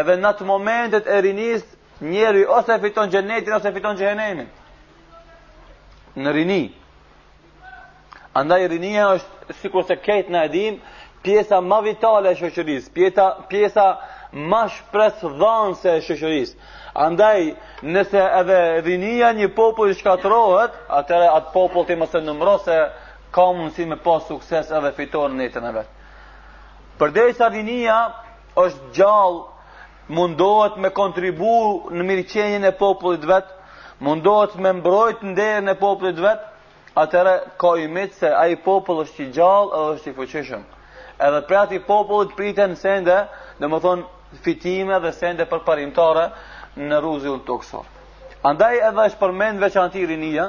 edhe 0.00 0.16
në 0.24 0.30
të 0.38 0.44
momentet 0.48 1.06
e 1.06 1.20
rinis 1.26 1.64
njeri 2.02 2.42
ose 2.50 2.74
fiton 2.82 3.10
gjenetin 3.10 3.54
ose 3.54 3.70
fiton 3.72 3.96
gjenemin 3.96 4.48
në 6.22 6.32
rini. 6.36 6.60
Andaj 8.38 8.68
rinia 8.72 9.06
është, 9.16 9.54
si 9.60 9.70
kur 9.70 9.84
se 9.88 9.96
ketë 9.98 10.32
në 10.34 10.42
edhim, 10.48 10.76
pjesa 11.24 11.60
ma 11.64 11.78
vitale 11.86 12.32
e 12.34 12.38
shoqërisë, 12.40 12.90
pjesa, 12.94 13.26
pjesa 13.50 13.86
ma 14.50 14.64
shpresë 14.74 15.30
dhanëse 15.40 15.94
e 15.98 16.02
shoqërisë. 16.08 16.58
Andaj, 17.06 17.46
nëse 17.96 18.24
edhe 18.40 18.58
rinia 18.86 19.32
një 19.38 19.48
popull 19.56 19.94
shkatrohet, 19.98 20.74
atëre 21.00 21.28
atë 21.38 21.52
popull 21.54 21.86
të 21.88 21.96
mëse 22.02 22.20
nëmro 22.26 22.56
se 22.66 22.76
ka 23.34 23.46
mundësi 23.50 23.86
me 23.90 23.96
pas 24.04 24.22
sukses 24.30 24.70
edhe 24.78 24.92
fiton 24.98 25.34
në 25.38 25.48
jetën 25.48 25.66
e 25.66 25.72
vetë. 25.78 25.94
Përdej 27.00 27.32
sa 27.38 27.48
rinia 27.54 27.98
është 28.64 28.92
gjallë, 28.98 29.42
mundohet 30.18 30.76
me 30.84 30.90
kontribu 30.94 31.56
në 31.96 32.02
mirëqenjën 32.10 32.68
e 32.68 32.74
popullit 32.82 33.24
vetë, 33.30 33.63
mundohet 34.02 34.56
me 34.58 34.72
mbrojt 34.72 35.22
në 35.22 35.34
derën 35.36 35.70
e 35.70 35.74
popullit 35.78 36.18
vet, 36.22 36.42
atëre 36.98 37.34
ka 37.58 37.74
i 37.82 37.88
mitë 37.90 38.18
se 38.18 38.30
aji 38.34 38.56
popull 38.64 39.02
është 39.04 39.22
i 39.24 39.30
gjallë 39.36 39.78
edhe 39.78 39.94
është 39.94 40.10
i 40.10 40.16
fëqishëm. 40.18 40.62
Edhe 41.22 41.40
prati 41.48 41.78
popullit 41.82 42.34
priten 42.36 42.76
sende, 42.78 43.18
dhe 43.58 43.66
më 43.70 43.80
thonë 43.82 44.42
fitime 44.42 44.98
dhe 45.04 45.12
sende 45.14 45.46
për 45.50 45.62
parimtare 45.66 46.28
në 46.90 47.00
ruzi 47.04 47.28
unë 47.30 47.44
të 47.46 47.58
kësor. 47.62 47.84
Andaj 48.50 48.74
edhe 48.90 49.04
është 49.08 49.20
përmend 49.22 49.62
veçanti 49.62 50.04
rinia, 50.06 50.48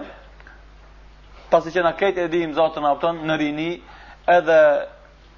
pasi 1.49 1.69
që 1.73 1.83
na 1.85 1.93
ketë 1.97 2.27
e 2.27 2.53
zotën 2.57 2.85
apëton 2.89 3.23
në 3.27 3.37
rini, 3.41 3.71
edhe 4.27 4.59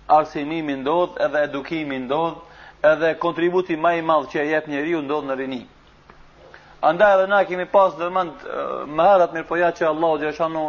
arsimimi 0.08 0.76
ndodhë, 0.82 1.20
edhe 1.26 1.44
edukimi 1.44 1.98
ndodhë, 2.06 2.42
edhe 2.92 3.16
kontributi 3.20 3.76
ma 3.76 3.94
i 3.96 4.02
madhë 4.02 4.30
që 4.32 4.40
e 4.42 4.50
jep 4.52 4.68
njeri 4.68 4.96
u 4.96 5.02
ndodhë 5.02 5.28
në 5.28 5.36
rini. 5.40 5.64
Andaj 6.82 7.14
edhe 7.16 7.28
na 7.28 7.44
kemi 7.46 7.66
pas 7.66 7.96
dhe 7.98 8.10
mend 8.14 8.44
më 8.98 9.06
herët 9.10 9.32
mirë 9.34 9.48
po 9.50 9.58
ja 9.58 9.72
që 9.74 9.88
Allahu 9.90 10.20
xhashanu 10.22 10.64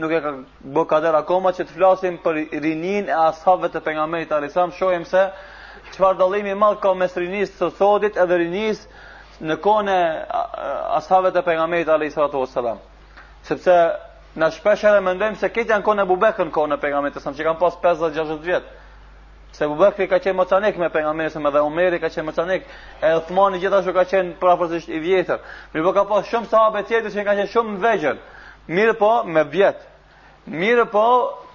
nuk 0.00 0.12
e 0.12 0.20
ka 0.24 0.30
bë 0.76 0.84
kader 0.88 1.18
akoma 1.18 1.52
që 1.58 1.66
të 1.68 1.76
flasim 1.76 2.16
për 2.24 2.38
rinin 2.64 3.10
e 3.12 3.12
ashave 3.26 3.68
të 3.68 3.82
pejgamberit 3.84 4.32
alayhisalam, 4.32 4.72
shohim 4.78 5.04
se 5.10 5.26
çfarë 5.92 6.18
dallimi 6.22 6.54
i 6.54 6.56
madh 6.62 6.80
ka 6.80 6.94
mes 7.02 7.16
rinis 7.20 7.52
të 7.58 7.68
thotit 7.80 8.16
edhe 8.24 8.38
rinis 8.44 8.80
në 9.50 9.58
kohën 9.66 9.92
e 9.92 9.98
ashabëve 11.02 11.34
të 11.36 11.44
pejgamberit 11.50 11.92
alayhisalatu 11.96 12.40
wassalam. 12.46 12.80
Sepse 13.50 13.76
na 14.40 14.48
shpesh 14.56 14.88
edhe 14.88 15.04
mendojmë 15.10 15.40
se 15.44 15.52
këtë 15.52 15.74
janë 15.74 15.88
kone 15.90 16.08
bubekën 16.14 16.52
kone 16.58 16.80
e 16.80 16.84
pejgamberit 16.86 17.20
sa 17.20 17.36
që 17.36 17.50
kanë 17.50 17.60
pas 17.60 17.76
50-60 17.84 18.44
vjet 18.48 18.74
se 19.56 19.64
Abu 19.64 19.74
Bakri 19.80 20.04
ka 20.08 20.18
qenë 20.20 20.36
mocanik 20.36 20.76
me 20.78 20.88
pejgamberin 20.92 21.30
se 21.32 21.40
edhe 21.40 21.60
Omeri 21.64 21.96
ka 22.00 22.08
qenë 22.12 22.26
mocanik, 22.28 22.62
e 23.00 23.08
Uthmani 23.18 23.56
gjithashtu 23.62 23.92
ka 23.96 24.04
qenë 24.10 24.34
prapërsisht 24.40 24.90
i 24.92 24.98
vjetër. 25.00 25.38
Mirë 25.72 25.84
po 25.86 25.92
ka 25.96 26.02
pas 26.10 26.28
shumë 26.28 26.50
sahabe 26.50 26.82
tjetër 26.88 27.14
që 27.14 27.24
kanë 27.24 27.40
qenë 27.40 27.50
shumë 27.54 27.76
të 27.76 27.84
vegjël. 27.86 28.18
Mirë 28.76 28.96
po 29.00 29.10
me 29.34 29.44
vjet. 29.56 29.80
Mirë 30.60 30.84
po 30.92 31.04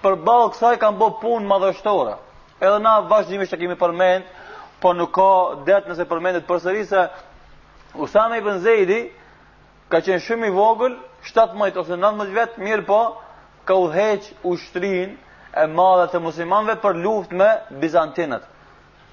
përballë 0.02 0.50
kësaj 0.54 0.80
kanë 0.82 0.98
bë 1.00 1.10
punë 1.22 1.46
madhështore. 1.52 2.14
Edhe 2.64 2.78
na 2.84 2.96
vazhdimisht 3.10 3.54
e 3.56 3.60
kemi 3.62 3.78
përmend, 3.80 4.26
po 4.82 4.92
nuk 4.98 5.14
ka 5.16 5.28
det 5.68 5.78
nëse 5.88 6.08
përmendet 6.10 6.48
përsëri 6.50 6.84
se 6.90 7.06
Usame 8.02 8.38
ibn 8.42 8.58
Zeidi 8.64 9.02
ka 9.92 10.00
qenë 10.02 10.24
shumë 10.26 10.48
i 10.48 10.54
vogël, 10.58 10.94
17 11.30 11.76
ose 11.84 11.98
19 12.02 12.30
vjet, 12.32 12.58
mirë 12.64 12.86
po 12.88 12.98
ka 13.68 13.74
udhëheq 13.84 14.30
ushtrinë 14.48 15.20
e 15.52 15.66
madhe 15.68 16.06
të 16.12 16.20
muslimanve 16.24 16.76
për 16.80 16.96
luft 17.04 17.30
me 17.36 17.48
Bizantinët. 17.80 18.44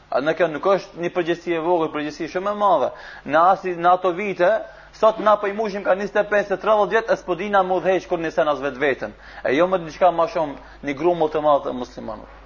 A 0.09 0.21
në 0.25 0.33
kjo 0.37 0.47
nuk 0.49 0.65
është 0.71 1.03
një 1.03 1.11
përgjësi 1.13 1.53
e 1.57 1.61
vogë, 1.63 1.89
përgjësi 1.93 2.29
shumë 2.31 2.53
e 2.53 2.57
madhe. 2.59 2.87
Në 3.29 3.43
asit 3.53 3.77
në 3.79 3.91
ato 3.97 4.11
vite, 4.17 4.49
sot 4.97 5.19
na 5.21 5.35
për 5.37 5.49
po 5.49 5.49
i 5.51 5.57
mushim 5.59 5.83
ka 5.85 5.93
25-30 5.99 6.87
vjetë, 6.93 7.13
e 7.13 7.19
së 7.19 7.27
përdina 7.27 7.61
më 7.67 7.77
dhejsh 7.85 8.07
kër 8.09 8.23
një 8.23 8.31
senas 8.33 8.63
vetë 8.63 8.81
vetën. 8.83 9.13
E 9.45 9.53
jo 9.57 9.67
më 9.69 9.81
të 9.81 9.93
një 9.93 10.11
ma 10.17 10.25
shumë 10.33 10.83
një 10.87 10.95
grumë 11.01 11.27
të 11.35 11.41
madhe 11.45 11.65
të 11.67 11.75
muslimanve. 11.75 12.37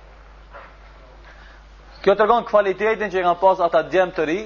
Kjo 2.04 2.16
të 2.20 2.28
kvalitetin 2.52 3.10
që 3.14 3.22
nga 3.24 3.36
pas 3.46 3.60
ata 3.64 3.82
djemë 3.94 4.14
të 4.18 4.24
ri, 4.28 4.42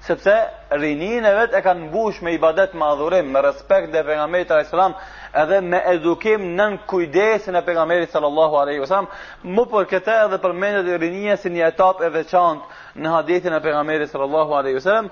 sepse 0.00 0.34
rinin 0.80 1.24
e 1.24 1.32
vetë 1.36 1.58
e 1.58 1.62
kanë 1.64 1.88
mbush 1.90 2.20
me 2.24 2.32
ibadet 2.34 2.72
më 2.78 2.86
adhurim, 2.94 3.26
me 3.34 3.40
respekt 3.44 3.92
dhe 3.92 4.02
pengamerit 4.06 4.48
të 4.48 4.60
islam, 4.64 4.94
edhe 5.42 5.58
me 5.66 5.80
edukim 5.92 6.46
nën 6.56 6.78
kujdesin 6.88 7.58
e 7.58 7.62
pengamerit 7.66 8.12
sallallahu 8.14 8.56
aleyhi 8.62 8.80
wa 8.84 8.88
sallam, 8.92 9.10
mu 9.56 9.66
për 9.68 9.84
këte 9.90 10.14
edhe 10.24 10.52
mendet 10.62 10.88
e 10.88 10.96
rinje 11.02 11.36
si 11.42 11.52
një 11.52 11.66
etap 11.74 12.00
e 12.00 12.08
veçant 12.14 12.60
në 12.96 13.12
hadithin 13.18 13.54
e 13.54 13.60
pengamerit 13.66 14.10
sallallahu 14.10 14.56
aleyhi 14.60 14.78
wa 14.80 14.84
sallam, 14.88 15.10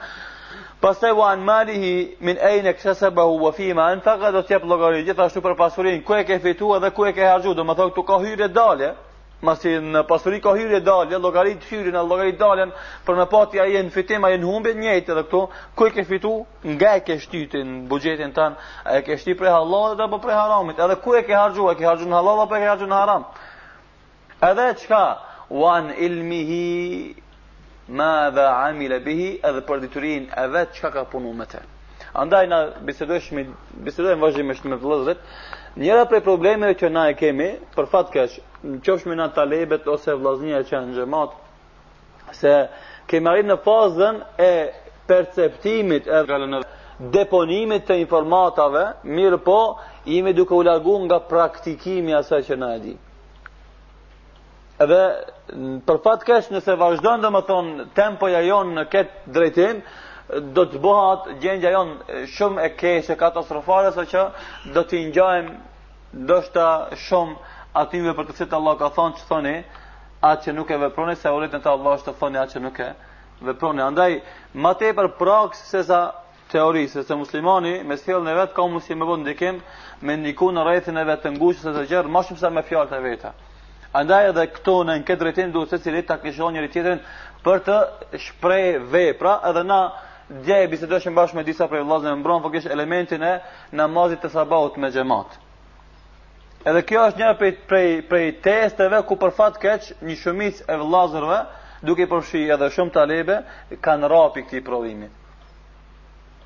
pas 0.80 0.96
të 1.02 1.10
wa 1.20 1.34
malihi 1.36 1.94
min 2.26 2.38
ejnë 2.52 2.72
e 2.72 2.76
kësë 2.80 3.10
bëhu 3.18 3.36
wa 3.44 3.52
fima, 3.52 3.90
në 3.98 4.06
të 4.06 4.16
gëtë 4.22 4.62
do 4.64 4.78
gjithashtu 5.06 5.44
për 5.46 5.56
pasurin, 5.60 6.00
ku 6.02 6.14
e 6.16 6.24
ke 6.24 6.38
fituar 6.46 6.80
dhe 6.80 6.90
ku 6.96 7.04
e 7.04 7.12
ke 7.12 7.28
hargju, 7.28 7.54
do 7.54 7.64
më 7.64 7.76
thokë 7.80 7.94
ku 7.98 8.02
ka 8.08 8.16
hyre 8.24 8.48
dalje, 8.48 8.94
masi 9.42 9.68
në 9.82 10.00
pasuri 10.08 10.40
ka 10.42 10.52
hyrje 10.56 10.80
dalje, 10.82 11.18
llogarit 11.18 11.62
hyrjen, 11.70 11.94
llogarit 12.02 12.38
daljen, 12.40 12.72
për 13.06 13.14
më 13.20 13.24
pati 13.30 13.60
a 13.62 13.66
jenë 13.70 13.92
fitim, 13.94 14.24
a 14.26 14.30
jenë 14.34 14.46
humbje, 14.48 14.74
njëjtë 14.74 15.12
edhe 15.14 15.24
këtu, 15.28 15.42
ku 15.74 15.86
i 15.86 15.92
ke 15.94 16.04
fitu, 16.06 16.34
nga 16.74 16.96
e 16.98 17.04
ke 17.06 17.18
shtyti 17.22 17.62
në 17.62 17.78
buxhetin 17.88 18.32
tan, 18.34 18.56
a 18.84 18.96
e 18.98 19.02
ke 19.06 19.16
shtyti 19.16 19.38
për 19.40 19.52
halalit 19.52 20.00
apo 20.02 20.18
për 20.24 20.34
haramit? 20.34 20.78
Edhe 20.82 20.96
ku 21.02 21.14
e 21.14 21.22
ke 21.22 21.36
harxhuar, 21.38 21.76
ke 21.78 21.86
harxhuar 21.86 22.10
në 22.10 22.18
halal 22.18 22.40
apo 22.46 22.56
e 22.58 22.62
ke 22.62 22.68
harxhuar 22.70 22.90
në 22.90 22.98
haram? 22.98 23.22
Edhe 24.50 24.66
çka? 24.82 25.02
Wan 25.48 25.94
ilmihi 25.96 27.14
madha 27.88 28.50
amile 28.66 28.98
bihi 29.06 29.30
edhe 29.48 29.62
për 29.68 29.80
diturin 29.86 30.26
e 30.36 30.44
vetë 30.52 30.76
qka 30.76 30.90
ka 30.92 31.04
punu 31.08 31.30
me 31.32 31.46
te 31.48 31.62
andaj 32.12 32.46
na 32.48 32.58
me 32.84 33.44
bisedojnë 33.84 34.20
vazhjimisht 34.20 34.64
me 34.68 34.76
vëllëzrit 34.76 35.22
Njëra 35.78 36.04
prej 36.10 36.18
problemeve 36.26 36.74
që 36.80 36.88
na 36.90 37.04
e 37.12 37.14
kemi, 37.14 37.46
për 37.74 37.86
fat 37.90 38.08
keq, 38.10 38.32
në 38.66 38.78
qofsh 38.82 39.06
me 39.06 39.14
na 39.18 39.28
talebet 39.36 39.84
ose 39.92 40.14
vlaznia 40.18 40.64
që 40.66 40.72
janë 40.74 40.96
xhamat, 40.96 41.36
se 42.34 42.54
kemi 43.06 43.22
marrë 43.28 43.44
në 43.52 43.56
fazën 43.66 44.18
e 44.42 44.48
perceptimit 45.12 46.08
e 46.10 46.22
deponimit 47.18 47.86
të 47.86 48.00
informatave, 48.00 48.82
mirë 49.20 49.38
po, 49.46 49.58
jemi 50.10 50.32
duke 50.40 50.54
u 50.58 50.64
largu 50.66 50.96
nga 51.04 51.20
praktikimi 51.30 52.16
asaj 52.22 52.42
që 52.50 52.58
na 52.64 52.72
e 52.80 52.82
di. 52.88 52.96
Edhe 54.82 55.00
për 55.86 56.02
fat 56.08 56.26
keq 56.26 56.50
nëse 56.56 56.74
vazhdon 56.82 57.22
domethën 57.22 57.70
tempoja 58.00 58.42
jon 58.48 58.74
në 58.80 58.86
ketë 58.96 59.36
drejtim, 59.38 59.82
do 60.58 60.66
të 60.68 60.82
bëhat 60.84 61.30
gjendja 61.40 61.70
jon 61.72 61.94
shumë 62.36 62.64
e 62.66 62.74
keqe, 62.76 63.14
katastrofale, 63.16 63.94
sa 63.96 64.02
që 64.10 64.26
do 64.74 64.82
të 64.90 64.98
ngjajmë 65.06 65.56
ndoshta 66.16 66.66
shumë 67.06 67.36
atimve 67.82 68.14
për 68.18 68.26
të 68.28 68.34
cilët 68.38 68.54
Allah 68.58 68.76
ka 68.82 68.88
thonë 68.98 69.18
që 69.18 69.26
thoni 69.30 69.52
atë 70.28 70.44
që 70.44 70.54
nuk 70.56 70.70
e 70.70 70.78
veproni 70.84 71.16
se 71.22 71.32
urit 71.36 71.52
në 71.56 71.60
të 71.66 71.70
Allah 71.74 71.96
është 71.98 72.10
të 72.14 72.18
thoni 72.22 72.40
atë 72.42 72.52
që 72.54 72.62
nuk 72.64 72.78
e 72.80 72.86
veproni 73.48 73.82
andaj 73.84 74.12
ma 74.64 74.72
te 74.80 74.92
për 75.00 75.10
prak 75.18 75.58
se 75.58 75.82
sa 75.90 75.98
teori 76.52 76.86
se 76.88 77.02
se 77.10 77.16
muslimani 77.20 77.74
me 77.90 77.98
sëllë 78.00 78.24
në 78.28 78.36
vetë 78.40 78.56
ka 78.56 78.66
mu 78.72 78.80
si 78.86 78.94
me 78.96 79.04
bu 79.10 79.18
ndikim 79.20 79.60
me 80.06 80.16
ndiku 80.22 80.48
në 80.56 80.64
rejthin 80.70 80.96
e 80.96 81.04
vetë 81.10 81.26
të 81.26 81.34
ngushës 81.36 81.66
e 81.68 81.74
të 81.76 81.84
gjerë 81.90 82.08
ma 82.16 82.22
shumë 82.28 82.40
sa 82.42 82.50
me 82.56 82.62
fjallë 82.70 82.90
të 82.94 83.00
vetë 83.04 83.32
andaj 84.00 84.28
edhe 84.30 84.46
këto 84.56 84.76
në 84.88 84.94
në 84.98 85.04
këtë 85.10 85.22
drejtin 85.24 85.52
duhet 85.56 85.70
se 85.74 85.80
cilit 85.84 86.08
ta 86.08 86.16
kishon 86.22 86.54
njëri 86.56 86.70
tjetërin 86.72 87.02
për 87.44 87.60
të 87.68 87.76
shprej 88.24 88.78
vepra 88.96 89.36
edhe 89.50 89.64
na 89.72 89.78
djej 90.48 90.64
bisedoshim 90.72 91.14
bashkë 91.20 91.36
me 91.40 91.44
disa 91.50 91.68
prej 91.68 91.84
vlazën 91.84 92.12
e 92.12 92.18
mbron, 92.20 92.42
fëkish 92.46 92.68
elementin 92.72 93.22
e 93.22 93.34
namazit 93.72 94.20
të 94.24 94.28
sabaut 94.34 94.76
me 94.82 94.90
gjematë. 94.94 95.36
Edhe 96.68 96.82
kjo 96.88 97.02
është 97.08 97.20
një 97.22 97.26
prej 97.40 97.50
prej 97.68 97.86
prej 98.10 98.24
testeve 98.46 98.98
ku 99.10 99.16
për 99.20 99.30
fat 99.36 99.54
keq 99.62 99.84
një 100.08 100.16
shumicë 100.22 100.64
e 100.68 100.74
vëllezërve, 100.80 101.36
duke 101.88 102.02
i 102.04 102.08
përfshi 102.10 102.42
edhe 102.56 102.68
shumë 102.74 102.92
talebe, 102.96 103.36
kanë 103.86 104.10
rapi 104.12 104.42
këtij 104.44 104.62
provimi. 104.66 105.08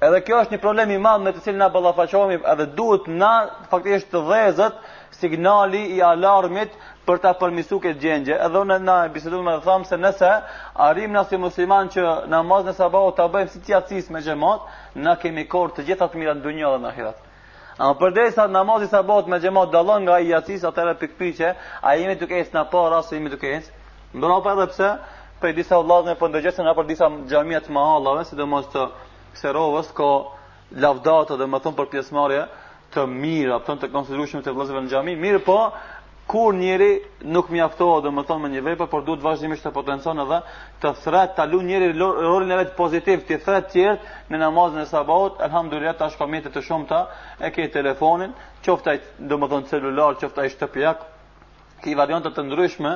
Edhe 0.09 0.21
kjo 0.29 0.39
është 0.45 0.55
një 0.55 0.61
problem 0.67 0.93
i 0.93 0.99
madh 1.07 1.25
me 1.25 1.33
të 1.35 1.43
cilin 1.47 1.59
na 1.65 1.69
ballafaqohemi, 1.77 2.39
edhe 2.53 2.69
duhet 2.83 3.09
na 3.23 3.33
faktikisht 3.73 4.13
të 4.13 4.23
dhëzët 4.29 4.79
signali 5.19 5.83
i 5.97 5.99
alarmit 6.11 6.79
për 7.09 7.23
ta 7.25 7.35
përmirësuar 7.43 7.83
këtë 7.89 8.03
gjendje. 8.07 8.39
Edhe 8.47 8.63
unë 8.63 8.79
na 8.87 9.01
bisedojmë 9.17 9.57
dhe 9.57 9.67
thamë 9.67 9.91
se 9.91 9.99
nëse 10.07 10.31
arrim 10.91 11.17
na 11.19 11.25
si 11.33 11.43
musliman 11.49 11.91
që 11.97 12.07
namazin 12.37 12.77
e 12.77 12.79
sabahut 12.79 13.19
ta 13.19 13.27
bëjmë 13.35 13.57
si 13.57 13.65
tiacis 13.71 14.13
me 14.15 14.23
xhamat, 14.29 14.71
na 15.07 15.19
kemi 15.25 15.49
kohë 15.57 15.77
të 15.81 15.89
gjitha 15.93 16.11
të 16.15 16.23
mira 16.25 16.39
në 16.41 16.47
dunjë 16.49 16.75
dhe 16.77 16.79
në 16.87 16.91
ahiret. 16.95 17.29
Amë 17.81 17.95
përdej 18.01 18.33
sa 18.37 18.45
namazi 18.55 18.87
sa 18.93 19.01
bot 19.09 19.27
me 19.33 19.39
gjemot 19.43 19.71
dalon 19.73 20.05
nga 20.05 20.19
i 20.21 20.27
jacis, 20.29 20.65
atëre 20.69 20.93
për 21.03 21.31
që 21.39 21.53
a 21.91 21.95
jemi 21.97 22.17
të 22.23 22.27
kejnës 22.33 22.51
në 22.57 22.65
para, 22.73 22.99
se 23.07 23.17
jemi 23.17 23.31
të 23.33 23.39
kejnës. 23.45 23.71
Më 24.13 24.21
do 24.33 24.41
për 24.45 24.53
edhe 24.59 24.67
pse, 24.75 24.91
për 25.45 25.55
disa 25.61 25.79
vladën 25.89 26.13
e 26.13 26.19
përndëgjesën, 26.21 26.69
a 26.69 26.75
për 26.79 26.87
disa 26.91 27.09
gjamiat 27.33 27.69
ma 27.77 27.87
halave, 27.95 28.25
si 28.29 28.37
të 28.43 28.85
kserovës, 29.39 29.89
ko 30.01 30.11
lavdata 30.85 31.37
dhe 31.41 31.47
më 31.55 31.61
thonë 31.65 31.77
për 31.81 31.89
pjesmarje, 31.95 32.43
të 32.93 33.07
mirë, 33.09 33.55
apëton 33.57 33.79
të 33.81 33.89
konsidrushme 33.95 34.43
të 34.45 34.53
vëllezërve 34.53 34.83
në 34.85 34.93
gjami, 34.93 35.17
mirë 35.23 35.41
po, 35.47 35.57
kur 36.27 36.55
njëri 36.55 36.89
nuk 37.35 37.49
mjaftohet 37.51 38.05
dhe 38.05 38.11
më 38.17 38.23
thonë 38.29 38.43
me 38.43 38.51
një 38.55 38.63
vepër, 38.67 38.89
por 38.93 39.03
duhet 39.07 39.25
vazhdimisht 39.25 39.65
të 39.67 39.73
potencon 39.75 40.23
edhe 40.25 40.39
të 40.85 40.93
thret, 41.03 41.35
të 41.39 41.47
lu 41.51 41.61
njëri 41.67 41.89
rolin 41.99 42.55
e 42.55 42.59
vetë 42.63 42.77
pozitiv, 42.79 43.25
të 43.29 43.41
thret 43.45 43.69
tjertë 43.75 44.15
në 44.31 44.41
namazën 44.45 44.85
e 44.85 44.91
sabaut, 44.93 45.41
alhamdulillah 45.49 45.97
të 45.99 46.07
ashpamitit 46.11 46.55
të 46.57 46.63
shumta 46.69 47.03
e 47.41 47.51
ke 47.55 47.67
telefonin, 47.79 48.37
qoftë 48.67 48.97
i 48.99 49.03
do 49.33 49.41
më 49.43 49.51
thonë 49.55 49.73
celular, 49.75 50.17
qoftë 50.23 50.45
ai 50.45 50.55
shtëpiak 50.55 51.09
ki 51.83 51.95
variante 51.99 52.31
të 52.33 52.43
ndryshme, 52.47 52.93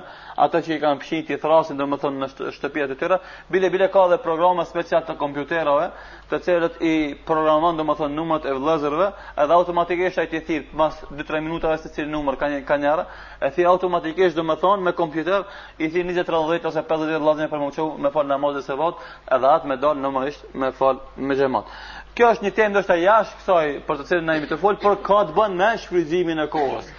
ato 0.46 0.60
që 0.62 0.76
i 0.76 0.78
kanë 0.82 1.00
pshit 1.02 1.30
i 1.30 1.36
thrasin, 1.42 1.78
domethënë 1.80 2.20
në 2.22 2.50
shtëpiat 2.54 2.92
e 2.92 2.96
tjera, 3.00 3.16
bile 3.52 3.70
bile 3.74 3.88
ka 3.92 4.04
dhe 4.12 4.18
programe 4.26 4.64
special 4.68 5.02
të 5.08 5.16
kompjuterave, 5.22 5.88
të 6.30 6.38
cilët 6.46 6.78
i 6.84 6.92
programon 7.30 7.78
domethënë 7.80 8.14
numrat 8.20 8.46
e 8.46 8.54
vëllezërve, 8.54 9.08
edhe 9.44 9.56
automatikisht 9.58 10.22
ai 10.22 10.28
ti 10.30 10.40
thirr 10.48 10.68
pas 10.78 11.00
2-3 11.10 11.42
minutave 11.48 11.78
se 11.82 11.90
cilin 11.96 12.14
numër 12.16 12.38
ka 12.40 12.50
një 12.54 12.62
njëra, 12.84 13.04
e 13.46 13.50
thirr 13.56 13.70
automatikisht 13.72 14.38
domethënë 14.38 14.86
me 14.88 14.94
kompjuter 15.02 15.46
i 15.82 15.90
thirr 15.90 16.06
20-30 16.12 16.70
ose 16.70 16.82
50 16.94 17.18
vëllezër 17.18 17.52
për 17.52 17.64
më 17.64 17.70
çu 17.76 17.88
me 18.06 18.14
fal 18.14 18.26
namazet 18.30 18.66
se 18.70 18.78
vot, 18.78 19.00
edhe 19.34 19.50
atë 19.56 19.70
me 19.72 19.78
dal 19.82 19.98
normalisht 20.06 20.44
me 20.62 20.70
fal 20.78 21.00
me 21.26 21.34
xhamat. 21.40 21.70
Kjo 22.16 22.30
është 22.32 22.46
një 22.46 22.52
temë 22.60 22.72
ndoshta 22.76 22.94
jashtë 23.02 23.42
kësaj 23.42 23.74
për 23.88 23.98
të 24.00 24.06
cilën 24.12 24.30
na 24.30 24.38
jemi 24.38 24.52
të 24.52 24.60
fol, 24.62 24.78
por 24.84 25.00
ka 25.04 25.24
të 25.28 25.34
bën 25.36 25.58
me 25.60 25.74
shfrytëzimin 25.82 26.46
e 26.46 26.46
kohës. 26.54 26.95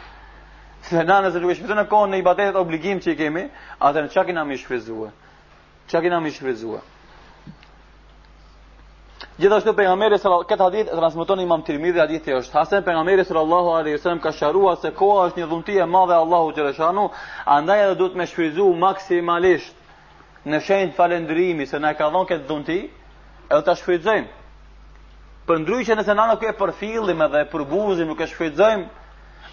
Se 0.85 1.03
na 1.03 1.21
nëse 1.23 1.39
duke 1.41 1.55
shfrytëzuar 1.57 1.77
në 1.83 1.87
kohën 1.91 2.11
në 2.13 2.19
ibadetet 2.21 2.57
obligim 2.59 2.99
që 3.03 3.13
i 3.13 3.17
kemi, 3.21 3.45
atë 3.89 4.03
në 4.05 4.11
çka 4.13 4.23
kemi 4.27 4.35
na 4.37 4.43
më 4.49 4.57
shfrytëzuar? 4.61 5.09
Çka 5.89 6.01
kemi 6.03 6.11
na 6.13 6.19
më 6.23 6.33
shfrytëzuar? 6.37 6.85
Gjithashtu 9.37 9.73
pejgamberi 9.77 10.17
sallallahu 10.17 10.43
alaihi 10.43 10.53
këtë 10.53 10.65
hadith 10.65 10.93
e 10.93 10.97
transmeton 10.97 11.39
Imam 11.41 11.61
Tirmidhi 11.65 11.99
hadithi 12.01 12.33
është 12.37 12.57
Hasan 12.57 12.85
pejgamberi 12.87 13.25
sallallahu 13.25 13.67
alaihi 13.79 13.97
wasallam 13.97 14.21
ka 14.23 14.31
sharuar 14.37 14.77
se 14.81 14.91
koha 14.99 15.25
është 15.29 15.39
një 15.41 15.47
dhunti 15.51 15.75
e 15.77 15.85
madhe 15.95 16.15
Allahu 16.21 16.53
xhaleshanu, 16.57 17.07
andaj 17.55 17.83
edhe 17.83 17.95
duhet 17.99 18.15
me 18.21 18.25
shfrytëzu 18.31 18.69
maksimalisht 18.85 20.47
në 20.51 20.59
shenjë 20.67 20.95
falendrimi 20.97 21.65
se 21.69 21.79
na 21.83 21.93
ka 21.93 22.09
dhënë 22.09 22.29
këtë 22.31 22.47
dhunti, 22.49 22.79
edhe 23.49 23.63
ta 23.69 23.75
shfrytëzojmë. 23.75 24.27
Për 25.47 25.61
ndryshe 25.63 25.95
nëse 25.95 26.13
na 26.17 26.29
nuk 26.31 26.43
e 26.49 26.53
përfillim 26.61 27.21
edhe 27.27 27.43
e 27.45 27.49
përbuzim, 27.53 28.09
nuk 28.13 28.21
e 28.21 28.27
shfrytëzojmë, 28.33 28.85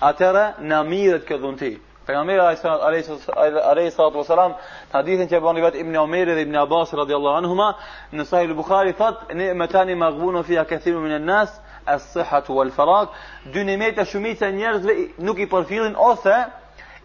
atëra 0.01 0.55
na 0.59 0.83
mirët 0.83 1.25
kjo 1.29 1.39
dhunti. 1.39 1.79
Pejgamberi 2.07 2.57
sallallahu 2.57 3.61
alaihi 3.65 3.91
salatu 3.91 4.19
wasalam, 4.19 4.53
hadithin 4.93 5.29
që 5.29 5.41
bën 5.41 5.63
vet 5.65 5.75
Ibn 5.81 5.97
Omer 5.97 6.27
dhe 6.35 6.41
Ibn 6.43 6.57
Abbas 6.63 6.93
radhiyallahu 6.93 7.37
anhuma, 7.39 7.69
në 8.13 8.25
Sahih 8.29 8.49
al-Bukhari 8.51 8.93
thot, 8.93 9.23
"Ni'matan 9.35 9.95
maghbunu 9.97 10.43
fiha 10.45 10.65
kathirun 10.65 11.03
min 11.03 11.13
an-nas, 11.13 11.51
as-sihhatu 11.87 12.53
wal 12.53 12.71
farag." 12.71 13.09
Dy 13.53 13.61
e 13.61 14.05
shumica 14.05 14.47
e 14.49 14.53
njerëzve 14.53 15.13
nuk 15.19 15.39
i 15.39 15.47
përfillin 15.47 15.95
ose 15.97 16.47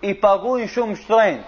i 0.01 0.13
paguajn 0.13 0.67
shumë 0.67 0.95
shtrenjt. 0.95 1.43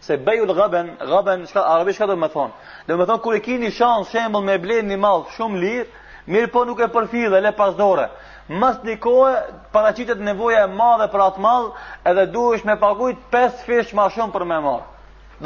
Se 0.00 0.16
bayul 0.16 0.52
ghaban, 0.54 0.96
ghaban 1.00 1.46
shka 1.46 1.60
arabisht 1.60 1.98
ka 1.98 2.06
do 2.06 2.16
më 2.16 2.28
thon. 2.30 2.50
Do 2.86 2.96
më 2.96 3.06
thon 3.06 3.18
kur 3.20 3.34
e 3.34 3.40
keni 3.40 3.70
shans 3.70 4.08
shembull 4.10 4.42
me 4.42 4.58
blen 4.58 4.86
një 4.88 4.96
mall 4.98 5.26
shumë 5.38 5.58
lirë, 5.58 5.86
mirë 6.28 6.50
po 6.50 6.64
nuk 6.64 6.80
e 6.80 6.86
përfillë 6.88 7.40
le 7.42 7.52
pas 7.52 7.74
dore 7.74 8.08
mas 8.52 8.76
një 8.84 8.94
kohë 9.00 9.36
paracitet 9.72 10.20
nevoja 10.26 10.66
e 10.66 10.72
madhe 10.76 11.06
për 11.12 11.22
atë 11.26 11.42
madhe 11.42 12.10
edhe 12.10 12.24
duhesh 12.34 12.66
me 12.68 12.74
pagujt 12.82 13.20
5 13.34 13.62
fish 13.68 13.94
ma 13.96 14.04
shumë 14.16 14.32
për 14.34 14.44
me 14.50 14.58
marë. 14.64 14.84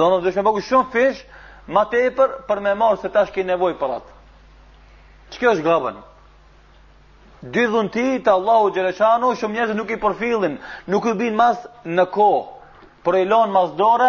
Do 0.01 0.09
duhesh 0.19 0.39
me 0.41 0.45
pagujt 0.49 0.67
shumë 0.67 0.91
fish 0.95 1.21
ma 1.77 1.85
tepër 1.93 2.35
për 2.49 2.61
me 2.67 2.73
marë 2.81 2.99
se 3.05 3.11
tash 3.17 3.31
ke 3.37 3.45
nevoj 3.47 3.77
për 3.83 3.95
atë. 4.01 4.17
Që 5.35 5.39
kjo 5.41 5.53
është 5.55 5.67
gabën? 5.69 5.97
Dy 7.55 7.67
dhënë 7.71 7.93
ti 7.95 8.07
të 8.27 8.33
Allahu 8.33 8.73
Gjereshanu 8.75 9.31
shumë 9.39 9.55
njëzë 9.59 9.77
nuk 9.79 9.91
i 9.97 10.01
përfilin, 10.03 10.59
nuk 10.91 11.07
i 11.07 11.15
bin 11.21 11.37
mas 11.39 11.61
në 11.87 12.09
kohë 12.11 13.03
për 13.07 13.21
e 13.21 13.27
lonë 13.31 13.55
mas 13.55 13.71
dore, 13.79 14.09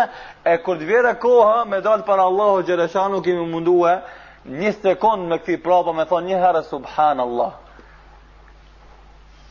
e 0.50 0.56
kur 0.66 0.80
të 0.80 0.88
vjere 0.90 1.12
kohë, 1.22 1.68
me 1.70 1.84
dalë 1.86 2.06
për 2.08 2.22
Allahu 2.24 2.64
Gjereshanu 2.70 3.22
kemi 3.28 3.46
mundu 3.52 3.84
e, 3.86 3.94
një 4.64 4.72
sekund 4.80 5.30
me 5.30 5.38
këti 5.38 5.60
prapa 5.62 5.94
me 5.94 6.08
thonë 6.10 6.32
një 6.34 6.42
herë 6.48 6.66
Allah. 7.14 7.54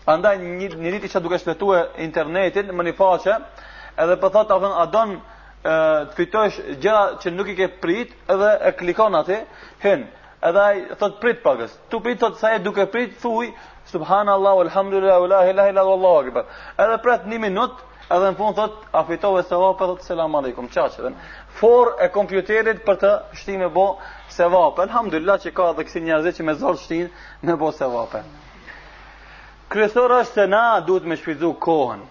Andaj 0.06 0.36
një 0.38 0.76
një 0.80 0.90
ditë 0.94 1.08
që 1.16 1.20
duke 1.22 1.38
shletuar 1.42 1.88
internetin 2.02 2.68
më 2.78 2.84
një 2.88 2.92
faqe, 2.98 3.32
edhe 4.02 4.16
po 4.24 4.28
thotë 4.36 4.54
avon 4.56 4.74
a 4.78 4.84
don 4.92 5.14
të 5.62 6.14
fitosh 6.18 6.60
gjëra 6.84 7.00
që 7.24 7.32
nuk 7.38 7.50
i 7.50 7.56
ke 7.60 7.66
prit, 7.84 8.12
edhe 8.34 8.50
e 8.70 8.72
klikon 8.82 9.16
atë, 9.20 9.38
hën. 9.82 10.04
Edhe 10.50 10.62
ai 10.62 10.84
thot 11.00 11.16
prit 11.24 11.40
pagës. 11.46 11.74
Tu 11.90 11.98
prit 12.04 12.20
thot 12.22 12.38
sa 12.38 12.52
e 12.54 12.60
duke 12.66 12.84
prit, 12.92 13.16
thuj 13.22 13.48
subhanallahu 13.92 14.62
alhamdulillahi 14.68 15.30
la 15.32 15.40
ilaha 15.54 15.74
illa 15.74 15.86
allah 15.96 16.14
akbar. 16.20 16.46
Edhe 16.86 17.00
prit 17.08 17.26
një 17.32 17.40
minutë, 17.48 17.82
edhe 18.06 18.30
në 18.30 18.38
fund 18.42 18.60
thot 18.62 18.76
a 18.92 19.02
fitove 19.10 19.42
sevapet, 19.50 19.90
thot 19.92 20.06
selam 20.12 20.38
aleikum, 20.40 20.70
çaqeven. 20.76 21.18
For 21.58 21.96
e 21.98 22.08
kompjuterit 22.20 22.84
për 22.86 23.02
të 23.02 23.14
shtime 23.42 23.68
bo 23.80 23.88
Alhamdulillah 24.86 25.40
që 25.46 25.54
ka 25.58 25.70
edhe 25.74 25.88
kësi 25.88 26.04
njerëz 26.06 26.34
që 26.38 26.44
me 26.50 26.54
zor 26.62 26.76
shtin 26.84 27.08
në 27.50 27.56
bo 27.64 27.72
sevap. 27.80 28.16
Kryesor 29.68 30.12
është 30.20 30.38
se 30.40 30.44
na 30.50 30.62
duhet 30.86 31.06
me 31.10 31.16
shpizu 31.18 31.50
kohën. 31.64 32.04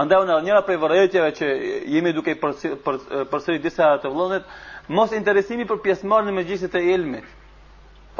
Andaj 0.00 0.22
unë 0.24 0.38
njëra 0.46 0.62
prej 0.66 0.78
vërrejtjeve 0.82 1.28
që 1.38 1.50
jemi 1.94 2.12
duke 2.16 2.34
i 2.34 2.38
përsëri 2.40 2.78
për, 2.82 3.52
disa 3.62 3.92
të 4.02 4.10
vlozit, 4.10 4.46
mos 4.88 5.12
interesimi 5.14 5.66
për 5.68 5.78
pjesëmarë 5.84 6.28
në 6.28 6.32
me 6.38 6.44
gjisit 6.48 6.74
e 6.74 6.82
ilmit. 6.94 7.28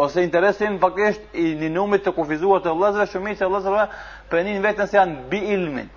Ose 0.00 0.22
interesin 0.24 0.78
faktisht 0.80 1.34
i 1.36 1.48
një 1.62 1.68
numit 1.74 2.04
të 2.06 2.12
kufizuar 2.16 2.62
të 2.64 2.72
vlozëve, 2.76 3.08
shumë 3.12 3.34
i 3.34 3.36
që 3.36 3.90
për 4.32 4.46
një 4.46 4.60
vetën 4.68 4.88
se 4.88 4.96
janë 4.98 5.18
bi 5.32 5.40
ilmin. 5.56 5.90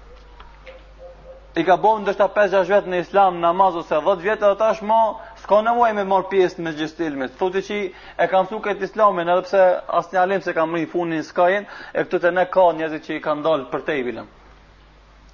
I 1.55 1.63
ka 1.63 1.77
bovë 1.79 2.01
në 2.01 2.09
dështë 2.09 2.25
ta 2.25 2.27
5-6 2.47 2.71
vetë 2.73 2.91
në 2.91 2.99
islam, 3.05 3.37
namaz 3.39 3.75
ose 3.83 3.95
10 4.03 4.23
vjetë 4.25 4.43
dhe 4.49 4.55
ta 4.59 4.73
është 4.73 4.87
s'ka 5.45 5.59
nevoj 5.61 5.91
me 5.93 6.03
marr 6.09 6.25
pjesë 6.31 6.63
me 6.65 6.71
gjithë 6.73 7.29
Thotë 7.37 7.61
që 7.67 7.77
e 8.17 8.27
kam 8.31 8.47
su 8.49 8.57
të 8.65 8.83
islamin, 8.87 9.29
edhe 9.29 9.43
pse 9.45 9.61
asë 9.99 10.11
një 10.15 10.19
alim 10.23 10.41
se 10.41 10.53
kam 10.57 10.73
rinë 10.73 10.89
funin 10.89 11.21
s'ka 11.27 11.45
e 11.49 11.65
këtë 12.01 12.19
të 12.23 12.31
ne 12.33 12.45
ka 12.49 12.65
njëzit 12.79 13.05
që 13.05 13.15
i 13.15 13.21
kanë 13.27 13.43
dalë 13.45 13.67
për 13.73 13.81
te 13.85 13.97
i 13.99 14.03
vilëm. 14.07 14.25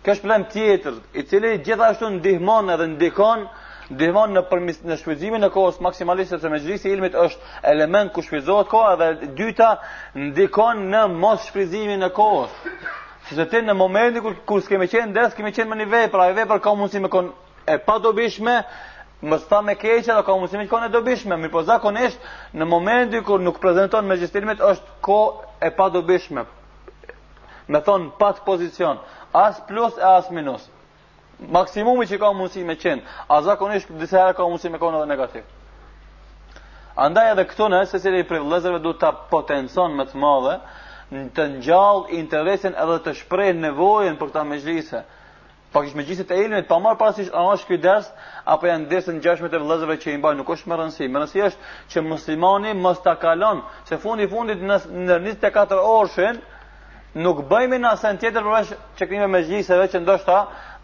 Kështë 0.04 0.24
plan 0.26 0.44
tjetër, 0.52 0.94
i 1.20 1.24
cili 1.30 1.54
gjithashtu 1.64 2.10
ndihmon 2.18 2.74
edhe 2.74 2.88
ndikon, 2.96 3.48
ndihmon 3.94 4.34
në, 4.36 4.44
përmis, 4.52 4.82
në 4.84 4.98
e 4.98 5.50
kohës 5.56 5.80
maksimalisht, 5.86 6.34
sepse 6.36 6.50
me 6.52 6.60
gjithë 6.66 6.90
ilmit 6.96 7.16
është 7.16 7.62
element 7.74 8.12
ku 8.16 8.22
shpizohet 8.26 8.68
kohë, 8.68 8.94
edhe 8.98 9.32
dyta 9.40 9.70
ndikon 10.28 10.84
në 10.92 11.06
mos 11.24 11.46
shfrytëzimin 11.48 12.04
e 12.04 12.10
kohës. 12.20 12.52
Sëse 13.30 13.46
të 13.52 13.62
në 13.68 13.78
momentin 13.80 14.24
kur, 14.26 14.36
kur 14.50 14.60
s'kemë 14.66 14.90
qenë, 14.92 15.14
dhe 15.16 15.30
s'kemi 15.32 15.54
qenë 15.56 15.70
me 15.72 15.78
një 15.84 15.90
vej, 16.10 16.58
ka 16.66 16.74
mundësi 16.74 17.00
me 17.06 17.12
kon 17.14 17.32
e 17.70 17.78
padobishme, 17.78 18.58
më 19.24 19.38
s'ta 19.44 19.62
me 19.62 19.76
keqe 19.78 20.02
dhe 20.14 20.24
ka 20.26 20.36
muslimi 20.38 20.68
kone 20.68 20.90
dobishme, 20.90 21.38
mirë 21.38 21.52
po 21.54 21.62
zakonisht 21.64 22.20
në 22.56 22.66
momenti 22.66 23.22
kur 23.24 23.40
nuk 23.40 23.60
prezenton 23.62 24.06
me 24.08 24.18
gjestirimet 24.18 24.60
është 24.62 24.90
ko 25.06 25.22
e 25.62 25.70
pa 25.78 25.90
dobishme. 25.94 26.46
Me 27.68 27.80
thonë 27.86 28.12
pat 28.20 28.42
pozicion, 28.46 28.98
as 29.34 29.60
plus 29.68 29.94
e 29.98 30.02
as 30.08 30.30
minus. 30.32 30.68
Maksimumi 31.42 32.08
që 32.10 32.18
ka 32.22 32.32
muslimi 32.34 32.68
me 32.74 32.78
qenë, 32.78 33.02
a 33.30 33.42
zakonisht 33.46 33.92
disa 34.02 34.20
herë 34.24 34.34
ka 34.38 34.48
muslimi 34.48 34.78
me 34.82 34.92
dhe 35.00 35.06
negativ. 35.08 35.44
Andaj 36.98 37.32
edhe 37.32 37.46
këtu 37.48 37.70
në 37.72 37.86
se 37.88 38.02
cilë 38.04 38.24
i 38.26 38.28
privilezerve 38.28 38.80
du 38.84 38.92
të 38.94 39.12
potencon 39.30 39.94
me 39.98 40.04
të 40.06 40.18
madhe, 40.20 40.58
në 41.12 41.30
të 41.36 41.46
njallë 41.60 42.18
interesin 42.20 42.74
edhe 42.74 42.98
të 43.06 43.14
shprej 43.22 43.54
nevojen 43.54 44.18
për 44.18 44.28
këta 44.32 44.44
me 44.50 44.58
gjlise. 44.60 45.00
Në 45.02 45.20
Pak 45.72 45.86
ish 45.88 45.96
me 45.96 46.04
gjithë 46.04 46.26
të 46.28 46.36
elimit, 46.36 46.66
pa 46.68 46.78
marrë 46.84 46.98
pas 47.00 47.20
ish 47.24 47.30
anash 47.32 47.62
këj 47.70 47.78
ders, 47.86 48.08
apo 48.52 48.68
janë 48.68 48.92
në 49.08 49.14
gjashmet 49.24 49.52
të 49.56 49.60
vëllëzëve 49.62 49.96
që 50.04 50.08
i 50.12 50.18
mbaj, 50.20 50.34
nuk 50.42 50.50
është 50.54 50.68
më 50.70 50.78
rëndësi. 50.82 51.06
Më 51.14 51.20
rëndësi 51.22 51.44
është 51.46 51.70
që 51.94 52.02
muslimani 52.10 52.74
mës 52.76 53.00
të 53.06 53.14
kalon, 53.22 53.62
se 53.88 53.98
fundi 54.04 54.28
fundit 54.34 54.60
në, 54.68 54.80
24 55.08 55.78
orëshin, 55.94 56.42
nuk 57.24 57.40
bëjmë 57.52 57.80
në 57.86 57.92
asën 57.96 58.20
tjetër 58.20 58.44
përveç 58.50 58.74
që 59.00 59.08
këmime 59.08 59.30
me 59.32 59.40
gjithëve 59.48 59.86
që 59.94 60.02
ndoshta 60.04 60.40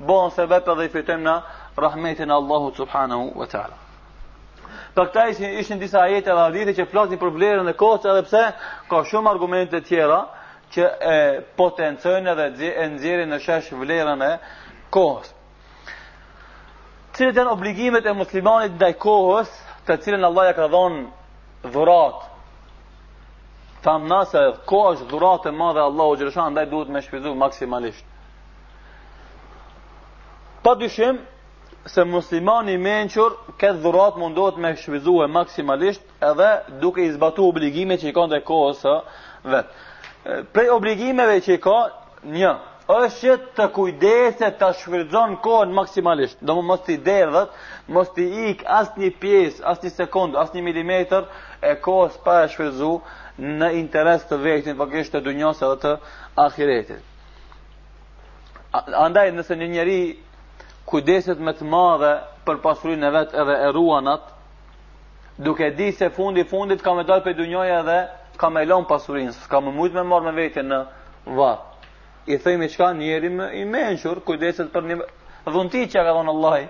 bohën 0.08 0.32
se 0.38 0.46
vetë 0.54 0.76
dhe 0.80 0.86
i 0.88 0.92
fitojmë 0.94 1.24
në 1.28 1.36
rahmetin 1.84 2.32
Allahu 2.38 2.72
subhanahu 2.80 3.34
wa 3.42 3.46
ta'ala. 3.52 3.76
Për 4.96 5.06
këta 5.10 5.28
ishin, 5.60 5.80
disa 5.84 6.00
ajete 6.08 6.32
dhe 6.32 6.46
adhiti 6.48 6.78
që 6.80 6.86
flasin 6.92 7.20
për 7.22 7.34
vlerën 7.36 7.68
e 7.68 7.74
kohës, 7.82 8.08
edhe 8.12 8.24
pse 8.30 8.46
ka 8.90 9.04
shumë 9.12 9.32
argumente 9.36 9.84
tjera 9.88 10.22
që 10.74 10.88
e 11.12 11.18
potencojnë 11.60 12.34
edhe 12.46 12.72
e 12.84 12.88
nxjerrin 12.94 13.30
në 13.32 13.38
shesh 13.46 13.74
vlerën 13.80 14.24
e 14.24 14.32
kohës. 14.94 15.32
Cilët 17.18 17.38
janë 17.42 17.54
obligimet 17.56 18.06
e 18.08 18.14
muslimanit 18.16 18.76
ndaj 18.78 18.92
kohës, 19.02 19.50
të 19.88 19.98
cilën 20.06 20.26
Allah 20.28 20.50
ja 20.52 20.56
ka 20.60 20.68
dhënë 20.74 21.70
dhurat. 21.74 22.20
Tam 23.86 24.06
nasa 24.10 24.44
koha 24.70 24.92
është 24.96 25.08
dhurat 25.12 25.46
e 25.50 25.56
madhe 25.56 25.82
Allahu 25.88 26.18
xhërshan 26.20 26.54
ndaj 26.56 26.68
duhet 26.72 26.92
me 26.96 27.02
shpizu 27.06 27.34
maksimalisht. 27.42 28.06
Pa 30.64 30.74
dyshim 30.82 31.20
se 31.94 32.04
muslimani 32.04 32.78
menqur 32.86 33.38
këtë 33.62 33.82
dhurat 33.84 34.18
mundohet 34.20 34.58
me 34.64 34.74
shpëzu 34.82 35.14
e 35.24 35.28
maksimalisht 35.38 36.04
edhe 36.32 36.52
duke 36.82 37.06
i 37.08 37.12
zbatu 37.16 37.46
obligime 37.48 37.96
që 38.02 38.10
i 38.10 38.16
ka 38.18 38.26
ndaj 38.30 38.42
kohës 38.50 38.84
vetë. 39.52 39.72
Prej 40.54 40.68
obligimeve 40.76 41.38
që 41.46 41.56
i 41.56 41.60
ka, 41.66 41.78
një, 42.36 42.52
është 42.96 43.20
që 43.22 43.34
të 43.56 43.66
kujdeset 43.76 44.54
të 44.60 44.68
shfridzon 44.80 45.34
kohën 45.44 45.74
maksimalisht. 45.76 46.40
Do 46.50 46.54
më 46.56 46.64
mos 46.70 46.84
t'i 46.86 46.96
derdhët, 47.08 47.50
mos 47.98 48.14
t'i 48.16 48.28
ikë 48.52 48.64
as 48.80 48.92
një 48.98 49.10
piesë, 49.24 49.64
as 49.72 49.84
një 49.84 49.92
sekundë, 49.98 50.38
as 50.44 50.54
një 50.56 50.62
milimetër 50.68 51.26
e 51.62 51.74
kohës 51.84 52.16
pa 52.26 52.38
e 52.46 52.48
shfridzu 52.54 52.92
në 53.60 53.72
interes 53.82 54.24
të 54.30 54.40
vektin, 54.46 54.80
për 54.80 54.92
kështë 54.94 55.18
të 55.20 55.24
dunjose 55.28 55.68
dhe 55.74 55.78
të 55.84 55.92
ahiretit. 56.46 57.04
Andaj 59.08 59.30
nëse 59.36 59.58
një 59.60 59.68
njeri 59.76 60.00
kujdeset 60.88 61.44
me 61.44 61.52
të 61.60 61.68
madhe 61.76 62.14
për 62.48 62.62
pasurin 62.68 63.04
e 63.04 63.12
vetë 63.20 63.42
edhe 63.44 63.60
e 63.68 63.72
ruanat, 63.76 64.32
duke 65.46 65.70
di 65.80 65.92
se 66.00 66.08
fundi 66.16 66.48
fundit 66.54 66.80
ka 66.82 66.94
me 66.96 67.04
dalë 67.10 67.24
për 67.28 67.36
dunjoje 67.42 67.76
edhe 67.84 68.00
ka 68.42 68.50
me 68.56 68.64
lonë 68.72 68.88
pasurin, 68.90 69.34
s'ka 69.44 69.60
me 69.66 69.76
mujtë 69.76 70.00
me 70.00 70.04
marë 70.14 70.26
me 70.32 70.38
vetin 70.42 70.72
në 70.72 70.82
vartë 71.42 71.76
i 72.28 72.38
thëjmë 72.44 72.66
i 72.68 72.72
qka 72.74 72.88
njeri 72.98 73.30
i 73.56 73.64
menqur, 73.72 74.20
kujdeset 74.26 74.72
për 74.74 74.84
një 74.90 74.96
dhunti 75.48 75.86
që 75.92 75.98
ka 76.04 76.12
dhënë 76.14 76.34
Allahi. 76.34 76.66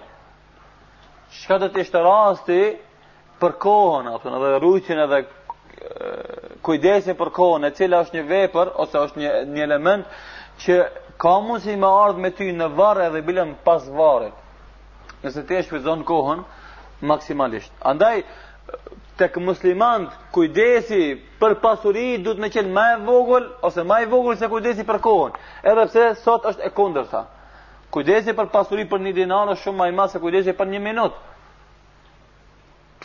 Qka 1.41 1.57
të 1.63 1.69
të 1.73 1.81
ishte 1.83 2.03
rasti 2.05 2.59
për 3.41 3.55
kohën, 3.63 4.09
apëtën, 4.13 4.35
edhe 4.37 4.51
rrujtjën 4.61 5.01
edhe 5.07 5.19
kujdesin 6.65 7.17
për 7.19 7.31
kohën, 7.39 7.65
e 7.69 7.73
cila 7.77 8.03
është 8.05 8.19
një 8.19 8.25
vepër, 8.31 8.71
ose 8.83 9.01
është 9.07 9.19
një, 9.23 9.31
një 9.55 9.63
element, 9.65 10.05
që 10.61 10.73
ka 11.21 11.33
mundësi 11.45 11.75
me 11.81 11.89
ardhë 12.05 12.23
me 12.25 12.31
ty 12.37 12.51
në 12.53 12.67
varë 12.77 13.07
edhe 13.09 13.21
bilëm 13.27 13.55
pas 13.65 13.85
varët, 13.97 14.37
nëse 15.23 15.41
të 15.47 15.59
e 15.61 15.65
shpizon 15.65 16.05
kohën 16.09 16.45
maksimalisht. 17.09 17.73
Andaj, 17.85 18.23
tek 19.17 19.37
muslimant 19.41 20.09
kujdesi 20.33 20.99
për 21.41 21.53
pasuri 21.61 22.03
duhet 22.25 22.41
me 22.43 22.49
qenë 22.53 22.73
ma 22.75 22.83
e 22.95 22.99
vogël 23.05 23.47
ose 23.67 23.81
më 23.91 23.99
e 24.03 24.09
vogël 24.11 24.37
se 24.41 24.49
kujdesi 24.51 24.85
për 24.89 24.99
kohën 25.07 25.31
edhe 25.71 25.85
pse 25.89 26.03
sot 26.25 26.45
është 26.51 26.67
e 26.67 26.71
kundërta 26.77 27.21
kujdesi 27.95 28.35
për 28.39 28.51
pasuri 28.53 28.85
për 28.91 28.99
një 29.07 29.13
dinar 29.19 29.49
është 29.55 29.63
shumë 29.63 29.79
më 29.81 29.89
i 29.91 29.95
ma 29.99 30.05
se 30.11 30.21
kujdesi 30.21 30.53
për 30.59 30.67
një 30.75 30.79
minut 30.89 31.13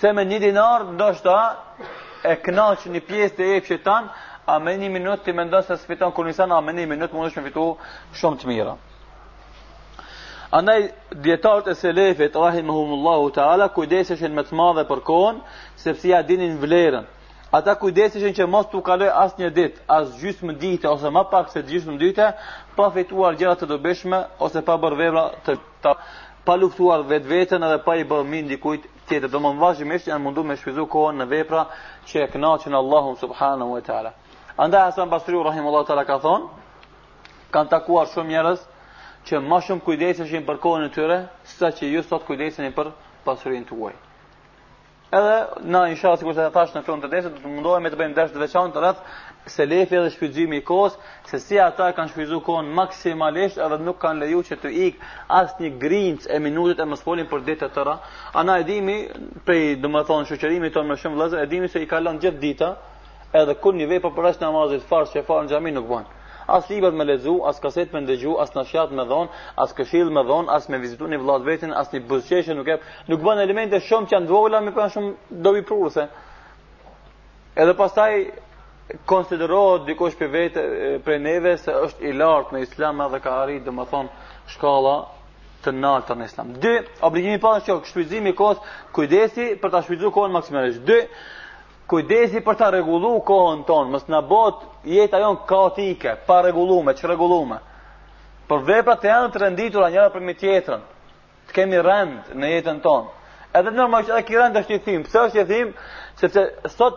pse 0.00 0.12
me 0.12 0.24
një 0.32 0.38
dinar 0.46 0.84
do 1.00 1.08
thotë 1.22 2.28
e 2.32 2.36
knaqë 2.44 2.92
një 2.96 3.04
pjesë 3.08 3.34
të 3.38 3.50
epshë 3.56 3.80
tanë 3.88 4.30
a 4.52 4.58
me 4.60 4.76
një 4.82 4.92
minut 4.98 5.24
të 5.24 5.32
mendon 5.40 5.64
se 5.66 5.78
së 5.80 5.92
fiton 5.94 6.12
kur 6.12 6.28
njësan 6.28 6.52
a 6.52 6.60
me 6.60 6.76
një 6.76 6.86
minut 6.92 7.12
mundosh 7.16 7.38
të 7.38 7.46
fitu 7.48 7.68
shumë 8.20 8.42
të 8.42 8.52
mira 8.52 8.76
Andaj 10.52 10.88
dietarët 11.24 11.66
e 11.66 11.74
selefit 11.80 12.34
rahimahumullahu 12.36 13.30
taala 13.38 13.68
kujdeseshën 13.72 14.32
me 14.38 14.42
të 14.48 14.56
madhe 14.60 14.82
për 14.90 15.00
kohën, 15.08 15.38
sepse 15.84 16.10
ja 16.10 16.18
dinin 16.30 16.58
vlerën. 16.64 17.06
Ata 17.58 17.72
kujdeseshin 17.80 18.34
që 18.36 18.46
mos 18.54 18.66
t'u 18.72 18.82
kaloj 18.84 19.08
asnjë 19.22 19.48
ditë, 19.58 19.80
as 19.96 20.10
gjysmë 20.20 20.56
dite 20.64 20.90
ose 20.90 21.08
më 21.18 21.22
pak 21.30 21.48
se 21.54 21.62
gjysmë 21.70 21.96
dite, 22.02 22.26
pa 22.76 22.88
fituar 22.98 23.38
gjëra 23.40 23.54
të 23.62 23.68
dobishme 23.72 24.18
ose 24.48 24.60
pa 24.68 24.76
bërë 24.84 24.98
vepra 25.00 25.22
të, 25.46 25.54
të 25.86 25.92
pa 26.46 26.56
luftuar 26.60 27.04
vetveten 27.14 27.64
edhe 27.70 27.78
pa 27.88 27.94
i 27.96 28.04
bërë 28.12 28.28
mend 28.34 28.52
dikujt 28.52 28.84
tjetër. 29.08 29.30
Domthonë 29.32 29.60
vazhdimisht 29.64 30.10
janë 30.12 30.24
munduar 30.26 30.50
me 30.50 30.58
shpizu 30.60 30.84
kohën 30.96 31.20
në 31.22 31.28
vepra 31.32 31.62
që 32.10 32.26
e 32.26 32.26
kënaqin 32.34 32.76
Allahun 32.82 33.16
subhanahu 33.24 33.72
wa 33.72 33.80
taala. 33.88 34.12
Andaj 34.66 34.84
Hasan 34.90 35.08
Basriu 35.16 35.40
rahimullahu 35.48 35.88
taala 35.92 36.04
ka 36.12 36.20
thonë 36.26 37.48
kanë 37.56 37.72
takuar 37.76 38.12
shumë 38.14 38.34
njerëz 38.36 38.68
që 39.28 39.38
më 39.48 39.56
shumë 39.66 39.82
kujdeseshin 39.86 40.46
për 40.46 40.56
kohën 40.62 40.84
e 40.88 40.94
tyre 40.94 41.16
sa 41.50 41.68
që 41.78 41.90
ju 41.92 42.00
sot 42.06 42.24
kujdeseni 42.26 42.72
për 42.78 42.88
pasurinë 43.26 43.68
tuaj. 43.68 43.92
Edhe 45.18 45.34
na 45.74 45.82
inshallah 45.92 46.16
sikur 46.22 46.34
të 46.38 46.46
thash 46.54 46.72
në 46.74 46.82
fund 46.86 47.04
të 47.04 47.10
dersit 47.12 47.34
do 47.36 47.42
të 47.44 47.50
mundohemi 47.52 47.90
të 47.92 47.98
bëjmë 48.00 48.16
dersh 48.16 48.32
të 48.34 48.40
veçantë 48.42 48.80
rreth 48.82 49.02
selefëve 49.56 50.06
dhe 50.06 50.12
shfrytëzimi 50.14 50.60
i 50.62 50.62
kohës, 50.70 50.94
se 51.28 51.38
si 51.44 51.58
ata 51.60 51.88
kanë 51.98 52.12
shfrytzuar 52.14 52.42
kohën 52.46 52.68
maksimalisht 52.78 53.58
edhe 53.66 53.78
nuk 53.84 53.98
kanë 54.04 54.22
lejuar 54.22 54.46
që 54.48 54.56
të 54.62 54.70
ikë 54.86 55.10
asnjë 55.42 55.70
grincë 55.84 56.30
e 56.30 56.38
minutës 56.46 56.80
e 56.80 56.86
mos 56.92 57.02
folin 57.04 57.26
për 57.32 57.44
ditë 57.50 57.66
të 57.66 57.70
tëra. 57.76 57.94
Ana 58.40 58.56
e 58.62 58.66
dimi 58.70 58.96
prej 59.46 59.76
domethënë 59.84 60.30
shoqërimit 60.30 60.74
tonë 60.78 60.88
me 60.88 60.96
shumë 61.02 61.18
vëllezër, 61.18 61.44
e 61.44 61.50
dimi 61.52 61.68
se 61.72 61.82
i 61.84 61.90
kalon 61.92 62.22
gjithë 62.22 62.40
dita, 62.46 62.70
edhe 63.40 63.54
kur 63.62 63.72
një 63.78 63.90
vepër 63.94 64.14
për 64.16 64.26
rast 64.30 64.40
namazit 64.46 64.86
fars 64.88 65.12
që 65.14 65.26
fal 65.28 65.42
në 65.44 65.50
xhami 65.52 65.74
nuk 65.76 65.86
bën 65.92 66.04
as 66.52 66.68
libër 66.70 66.92
me 66.92 67.04
lezu, 67.08 67.38
as 67.48 67.58
kaset 67.62 67.92
me 67.96 68.02
dëgju, 68.06 68.34
as 68.42 68.52
na 68.54 68.62
shjat 68.68 68.92
me 68.92 69.04
dhon, 69.08 69.30
as 69.62 69.72
këshill 69.78 70.10
me 70.12 70.22
dhon, 70.28 70.50
as 70.52 70.68
me 70.68 70.78
vizituni 70.82 71.18
vllaht 71.20 71.46
vetën, 71.48 71.72
as 71.78 71.88
një 71.94 72.02
buzqeshë 72.10 72.56
nuk 72.58 72.68
e 72.74 72.78
nuk 73.10 73.24
bën 73.24 73.40
elemente 73.46 73.80
shumë 73.86 74.10
që 74.12 74.20
ndvola 74.26 74.60
me 74.66 74.74
përnë 74.76 74.94
shumë 74.96 75.40
dobi 75.48 75.64
vi 75.70 76.06
Edhe 77.52 77.74
pastaj 77.76 78.12
konsiderohet 79.04 79.82
dikush 79.84 80.14
për 80.16 80.28
vetë 80.34 80.62
për 81.04 81.18
neve 81.20 81.50
se 81.60 81.74
është 81.86 82.06
i 82.08 82.12
lart 82.16 82.48
në 82.54 82.62
islam 82.64 83.02
edhe 83.04 83.18
ka 83.20 83.34
arritë 83.42 83.74
thonë, 83.90 84.08
shkalla 84.54 84.94
të 85.64 85.74
lartë 85.82 86.16
në 86.16 86.28
islam. 86.30 86.54
Dy 86.64 86.72
obligimi 87.04 87.36
pa 87.44 87.52
shoq, 87.60 87.84
shfrytëzimi 87.90 88.32
i 88.32 88.36
kohës, 88.40 88.64
kujdesi 88.96 89.50
për 89.60 89.70
ta 89.74 89.82
shfrytëzuar 89.84 90.14
kohën 90.16 90.32
maksimalisht. 90.34 90.80
Dy 90.88 91.02
kujdesi 91.92 92.40
për 92.40 92.56
ta 92.56 92.70
rregullu 92.72 93.10
kohën 93.28 93.66
tonë, 93.68 93.90
mos 93.92 94.06
na 94.08 94.22
bëhet 94.24 94.62
jeta 94.94 95.18
jon 95.20 95.36
kaotike, 95.46 96.14
pa 96.26 96.38
rregullume, 96.46 96.94
çrregullume. 96.96 97.58
Por 98.48 98.62
veprat 98.64 99.04
e 99.04 99.10
janë 99.10 99.28
të 99.34 99.42
renditura 99.42 99.90
njëra 99.92 100.12
për 100.14 100.24
me 100.24 100.32
tjetrën. 100.40 100.80
Të 101.50 101.56
kemi 101.58 101.80
rend 101.84 102.30
në 102.40 102.50
jetën 102.54 102.78
tonë. 102.84 103.12
Edhe 103.58 103.74
normalisht 103.76 104.10
edhe 104.14 104.24
kë 104.28 104.38
rend 104.40 104.56
është 104.62 104.78
i 104.78 104.82
thim. 104.86 105.02
Pse 105.04 105.18
është 105.26 105.42
i 105.42 105.46
thim? 105.50 105.74
Sepse 106.20 106.46
sot 106.78 106.96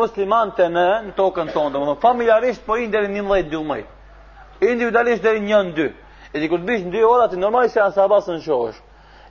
muslimanët 0.00 0.60
në, 0.76 0.84
në 1.08 1.14
tokën 1.16 1.54
tonë, 1.54 1.72
domethënë 1.72 2.02
familjarisht 2.04 2.66
po 2.68 2.76
i 2.82 2.90
deri 2.92 3.08
11-12. 3.16 3.88
Individualisht 4.68 5.24
deri 5.24 5.40
1-2. 5.48 5.88
Edhe 6.36 6.52
kur 6.52 6.60
bish 6.68 6.84
2 6.92 7.06
orat, 7.08 7.32
normalisht 7.40 7.76
se 7.78 7.80
janë 7.80 7.96
sabahën 7.96 8.44
shohësh. 8.44 8.82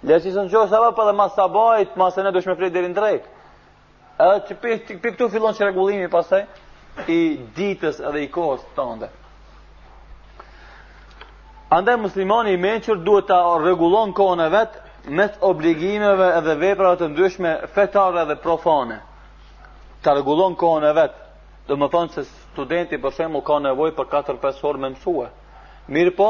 Le 0.05 0.17
të 0.21 0.35
jo 0.49 0.65
sabah 0.69 0.93
pa 0.93 1.01
po 1.03 1.07
dhe 1.11 1.15
mas 1.21 1.37
sabahit, 1.37 1.93
mas 1.97 2.17
ne 2.17 2.33
dushmë 2.33 2.57
flet 2.57 2.73
deri 2.73 2.89
në 2.89 2.97
drekë. 2.97 3.34
Edhe 4.17 4.45
që 4.47 4.55
për 4.63 5.01
këtu 5.03 5.25
fillon 5.33 5.55
që 5.57 5.65
regullimi 5.67 6.07
pasaj 6.11 6.43
i 7.11 7.17
ditës 7.55 7.97
edhe 8.09 8.21
i 8.23 8.29
kohës 8.35 8.61
të 8.75 8.83
të 9.01 9.07
Andaj 11.77 11.95
muslimani 12.05 12.53
i 12.53 12.57
menqër 12.65 13.01
duhet 13.09 13.27
të 13.31 13.39
regullon 13.65 14.13
kohën 14.19 14.39
e 14.39 14.49
vetë 14.53 15.11
mes 15.17 15.31
obligimeve 15.49 16.29
edhe 16.37 16.55
veprat 16.61 16.99
të 17.01 17.09
ndryshme 17.11 17.51
fetare 17.75 18.23
dhe 18.29 18.35
profane. 18.45 19.01
Të 20.05 20.13
regullon 20.17 20.55
kohën 20.61 20.85
e 20.85 20.93
vetë. 21.01 21.21
Dhe 21.67 21.75
më 21.81 21.89
thonë 21.95 22.13
se 22.15 22.23
studenti 22.29 22.97
për 23.03 23.13
shemë 23.17 23.37
u 23.37 23.41
ka 23.47 23.57
nevoj 23.67 23.89
për 23.99 24.07
4-5 24.13 24.61
orë 24.69 24.79
me 24.85 24.91
mësue. 24.95 25.27
Mirë 25.97 26.15
po, 26.21 26.29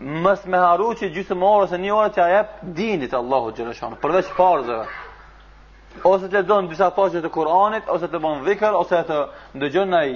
Mës 0.00 0.46
me 0.48 0.56
haru 0.56 0.94
që 0.96 1.08
gjysëm 1.12 1.42
orës 1.44 1.72
e 1.76 1.78
një 1.80 1.90
orë 1.92 2.10
që 2.16 2.20
a 2.24 2.28
jepë 2.32 2.70
dinit 2.78 3.12
Allahu 3.18 3.50
Gjereshanu, 3.58 3.98
përveç 4.00 4.30
parëzëve, 4.38 4.86
ose 6.08 6.28
të 6.30 6.38
lexon 6.40 6.68
disa 6.70 6.86
faqe 6.96 7.20
të 7.20 7.28
Kuranit, 7.34 7.88
ose 7.92 8.08
të 8.08 8.20
bën 8.22 8.44
dhikr, 8.46 8.72
ose 8.78 9.00
të 9.08 9.16
dëgjon 9.60 9.92
ai 9.98 10.12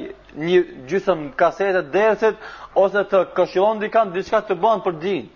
një 0.49 0.61
gjysëm 0.91 1.25
kasete 1.41 1.83
dersit, 1.93 2.37
ose 2.85 3.03
të 3.11 3.23
këshillon 3.37 3.83
dikant 3.83 4.15
diçka 4.17 4.41
të 4.49 4.57
bën 4.63 4.83
për 4.87 4.97
din. 5.03 5.27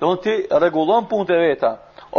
Do 0.00 0.12
ti 0.20 0.36
rregullon 0.52 1.06
punët 1.10 1.32
e 1.34 1.38
veta. 1.40 1.70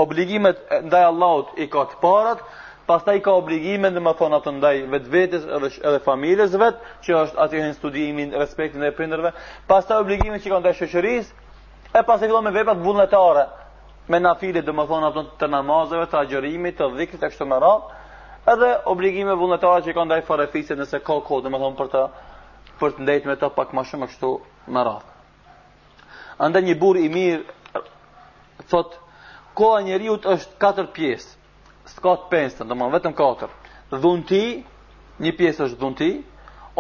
Obligimet 0.01 0.59
ndaj 0.87 1.05
Allahut 1.11 1.53
i 1.61 1.67
ka 1.71 1.85
të 1.91 1.99
parat, 2.01 2.41
pastaj 2.89 3.19
ka 3.25 3.35
obligimet 3.37 3.93
në 3.95 4.01
më 4.07 4.15
thonë 4.19 4.39
atë 4.41 4.53
ndaj 4.57 4.75
vetvetes 4.95 5.45
edhe 5.57 6.01
familjes 6.07 6.57
vet, 6.61 6.81
që 7.03 7.15
është 7.21 7.41
aty 7.45 7.63
në 7.63 7.73
studimin, 7.77 8.33
respektin 8.41 8.83
e 8.83 8.91
prindërve, 8.97 9.31
pastaj 9.69 10.01
obligimet 10.03 10.43
që 10.43 10.55
ka 10.55 10.61
ndaj 10.65 10.75
shoqërisë, 10.81 11.47
e 11.97 12.03
pastaj 12.03 12.27
fillon 12.31 12.45
me 12.49 12.53
veprat 12.55 12.81
vullnetare, 12.83 13.45
me 14.11 14.19
nafile 14.23 14.61
dhe 14.63 14.71
më 14.75 14.83
thonë 14.89 15.07
ato 15.09 15.23
të 15.39 15.47
namazëve, 15.51 16.07
të 16.11 16.17
agjerimit, 16.21 16.75
të 16.79 16.87
dhikrit, 16.95 17.23
e 17.23 17.29
kështë 17.31 17.47
më 17.51 17.59
edhe 18.47 18.67
obligime 18.87 19.33
vullnetare 19.35 19.81
që 19.83 19.89
i 19.91 19.95
ka 19.97 20.03
ndaj 20.07 20.21
farefise 20.27 20.75
nëse 20.79 21.01
ka 21.03 21.15
kohë 21.27 21.43
dhe 21.43 21.49
më 21.51 21.59
thonë 21.63 21.75
për 21.81 21.89
të, 21.93 22.03
për 22.79 22.93
të 22.95 23.01
ndajt 23.03 23.25
me 23.27 23.35
të 23.41 23.49
pak 23.57 23.73
ma 23.75 23.83
shumë 23.89 24.07
e 24.07 24.11
kështu 24.13 24.29
më 24.71 24.83
rap. 24.87 25.03
Ande 26.45 26.61
një 26.63 26.77
bur 26.79 26.95
i 27.01 27.09
mirë, 27.11 27.43
thot, 28.71 28.95
koha 29.57 29.81
njeriut 29.83 30.23
është 30.35 30.55
4 30.63 30.87
pjesë, 30.95 31.35
s'ka 31.91 32.13
të 32.21 32.31
pensë, 32.31 32.63
dhe 32.69 32.77
më 32.77 32.89
vetëm 32.95 33.17
4, 33.19 33.49
dhunti, 34.05 34.43
një 35.25 35.35
pjesë 35.39 35.67
është 35.67 35.81
dhunti, 35.83 36.09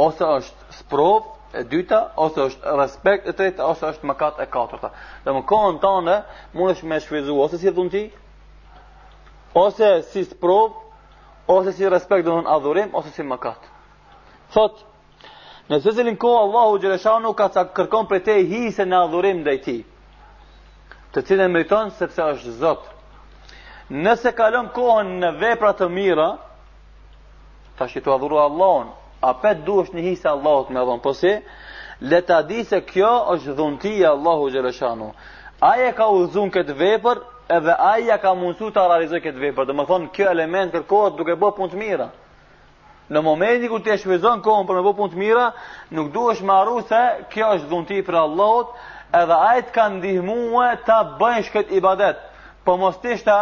ose 0.07 0.23
është 0.39 0.71
sprovë, 0.79 1.36
e 1.55 1.63
dyta 1.71 1.99
ose 2.19 2.41
është 2.49 2.73
respekt 2.79 3.27
e 3.27 3.33
treta 3.35 3.67
ose 3.71 3.87
është 3.93 4.07
mëkat 4.09 4.39
e 4.43 4.47
katërta. 4.51 4.89
Dhe 5.25 5.35
më 5.35 5.41
kohën 5.49 5.77
tënde 5.83 6.15
mundesh 6.57 6.83
më 6.89 6.99
shfryzu 7.05 7.37
ose 7.43 7.55
si 7.61 7.71
dhunti 7.71 8.03
ose 9.63 9.89
si 10.11 10.25
sprov 10.27 10.73
ose 11.55 11.71
si 11.77 11.87
respekt 11.89 12.27
do 12.27 12.35
të 12.41 12.51
adhurim 12.57 12.89
ose 12.95 13.11
si 13.15 13.23
mëkat. 13.23 13.69
Thot 14.55 14.85
Në 15.67 15.81
se 15.83 15.91
zilin 15.91 16.15
kohë, 16.15 16.37
Allahu 16.45 16.77
Gjereshanu 16.79 17.33
ka 17.35 17.49
sa 17.51 17.65
kërkon 17.75 18.05
për 18.07 18.21
te 18.23 18.33
hi 18.47 18.69
se 18.71 18.85
në 18.87 18.95
adhurim 19.03 19.41
dhe 19.43 19.57
ti, 19.65 19.73
të 21.11 21.23
cilën 21.27 21.51
meriton 21.51 21.91
sepse 21.97 22.23
është 22.23 22.53
Zot 22.61 22.85
Nëse 24.05 24.31
kalon 24.37 24.69
kohën 24.77 25.09
në 25.19 25.33
vepra 25.41 25.73
të 25.75 25.89
mira, 25.97 26.29
ta 27.77 27.87
shqitu 27.91 28.15
adhuru 28.15 28.39
Allahun, 28.45 28.93
A 29.25 29.31
pëtë 29.41 29.63
du 29.65 29.79
është 29.81 29.97
një 29.97 30.03
hisë 30.11 30.27
Allahot 30.29 30.67
me 30.75 30.81
dhënë, 30.85 31.01
përsi? 31.03 31.31
Po 31.41 32.05
Le 32.09 32.19
ta 32.21 32.35
di 32.45 32.61
se 32.69 32.77
kjo 32.85 33.09
është 33.33 33.53
dhëntia 33.57 34.09
Allahu 34.11 34.49
Gjeleshanu. 34.53 35.07
Aja 35.69 35.91
ka 35.97 36.05
u 36.13 36.19
dhënë 36.29 36.51
këtë 36.53 36.75
vepër, 36.77 37.21
edhe 37.55 37.73
aja 37.81 38.17
ka 38.21 38.33
mundësu 38.37 38.69
të 38.75 38.83
realizoj 38.91 39.21
këtë 39.23 39.41
vepër. 39.45 39.65
Dhe 39.65 39.73
më 39.79 39.85
thonë, 39.89 40.11
kjo 40.13 40.27
element 40.35 40.75
kërkohet 40.75 41.17
duke 41.17 41.33
bërë 41.41 41.55
punë 41.57 41.71
të 41.73 41.79
mira. 41.81 42.07
Në 43.09 43.23
momentin 43.25 43.71
ku 43.71 43.79
të 43.81 43.95
e 43.95 43.97
shvizon 44.03 44.43
kohën 44.45 44.69
për 44.69 44.77
me 44.77 44.85
bërë 44.85 44.99
punë 44.99 45.15
të 45.15 45.21
mira, 45.23 45.47
nuk 45.97 46.13
du 46.13 46.27
është 46.35 46.45
marru 46.51 46.77
se 46.91 47.01
kjo 47.33 47.49
është 47.55 47.69
dhunti 47.73 48.01
për 48.09 48.19
Allahot, 48.21 48.77
edhe 49.23 49.41
aja 49.49 49.65
të 49.71 49.75
kanë 49.79 50.01
dihmu 50.05 50.37
e 50.67 50.69
të 50.85 51.01
bëjnë 51.23 51.65
ibadet. 51.81 52.21
Po 52.65 52.77
mos 52.77 53.01
të 53.01 53.17
ishte 53.17 53.41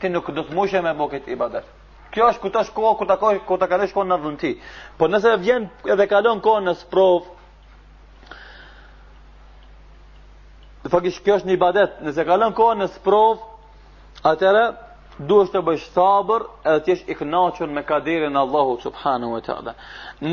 ti 0.00 0.08
nuk 0.16 0.32
do 0.36 0.48
të 0.48 0.54
mushe 0.56 0.80
me 0.82 0.96
bërë 0.96 1.18
këtë 1.18 1.32
ibadet 1.36 1.73
kjo 2.14 2.28
është 2.30 2.42
kuta 2.44 2.60
shkoa 2.68 2.92
ku 2.98 3.04
ta 3.10 3.16
kohë 3.18 3.40
ku 3.48 3.56
ta 3.58 3.66
kalosh 3.72 3.94
kohën 3.96 4.10
në 4.12 4.16
dhunti. 4.22 4.50
Po 4.98 5.04
nëse 5.10 5.32
vjen 5.44 5.62
edhe 5.92 6.06
kalon 6.12 6.38
kohën 6.44 6.64
në 6.70 6.74
sprov. 6.84 7.24
Do 10.84 10.92
të 11.02 11.12
kjo 11.24 11.38
është 11.40 11.48
një 11.50 11.56
ibadet, 11.58 11.98
nëse 12.06 12.22
kalon 12.28 12.54
kohën 12.58 12.78
në 12.84 12.88
sprov, 12.94 13.34
atëra 14.30 14.64
duhet 15.30 15.50
të 15.54 15.62
bësh 15.66 15.88
sabër 15.94 16.46
edhe 16.68 16.80
të 16.84 16.92
jesh 16.94 17.04
i 17.10 17.14
kënaqur 17.18 17.70
me 17.76 17.82
kaderin 17.88 18.36
Allahu 18.36 18.76
subhanahu 18.86 19.32
wa 19.36 19.42
taala. 19.48 19.74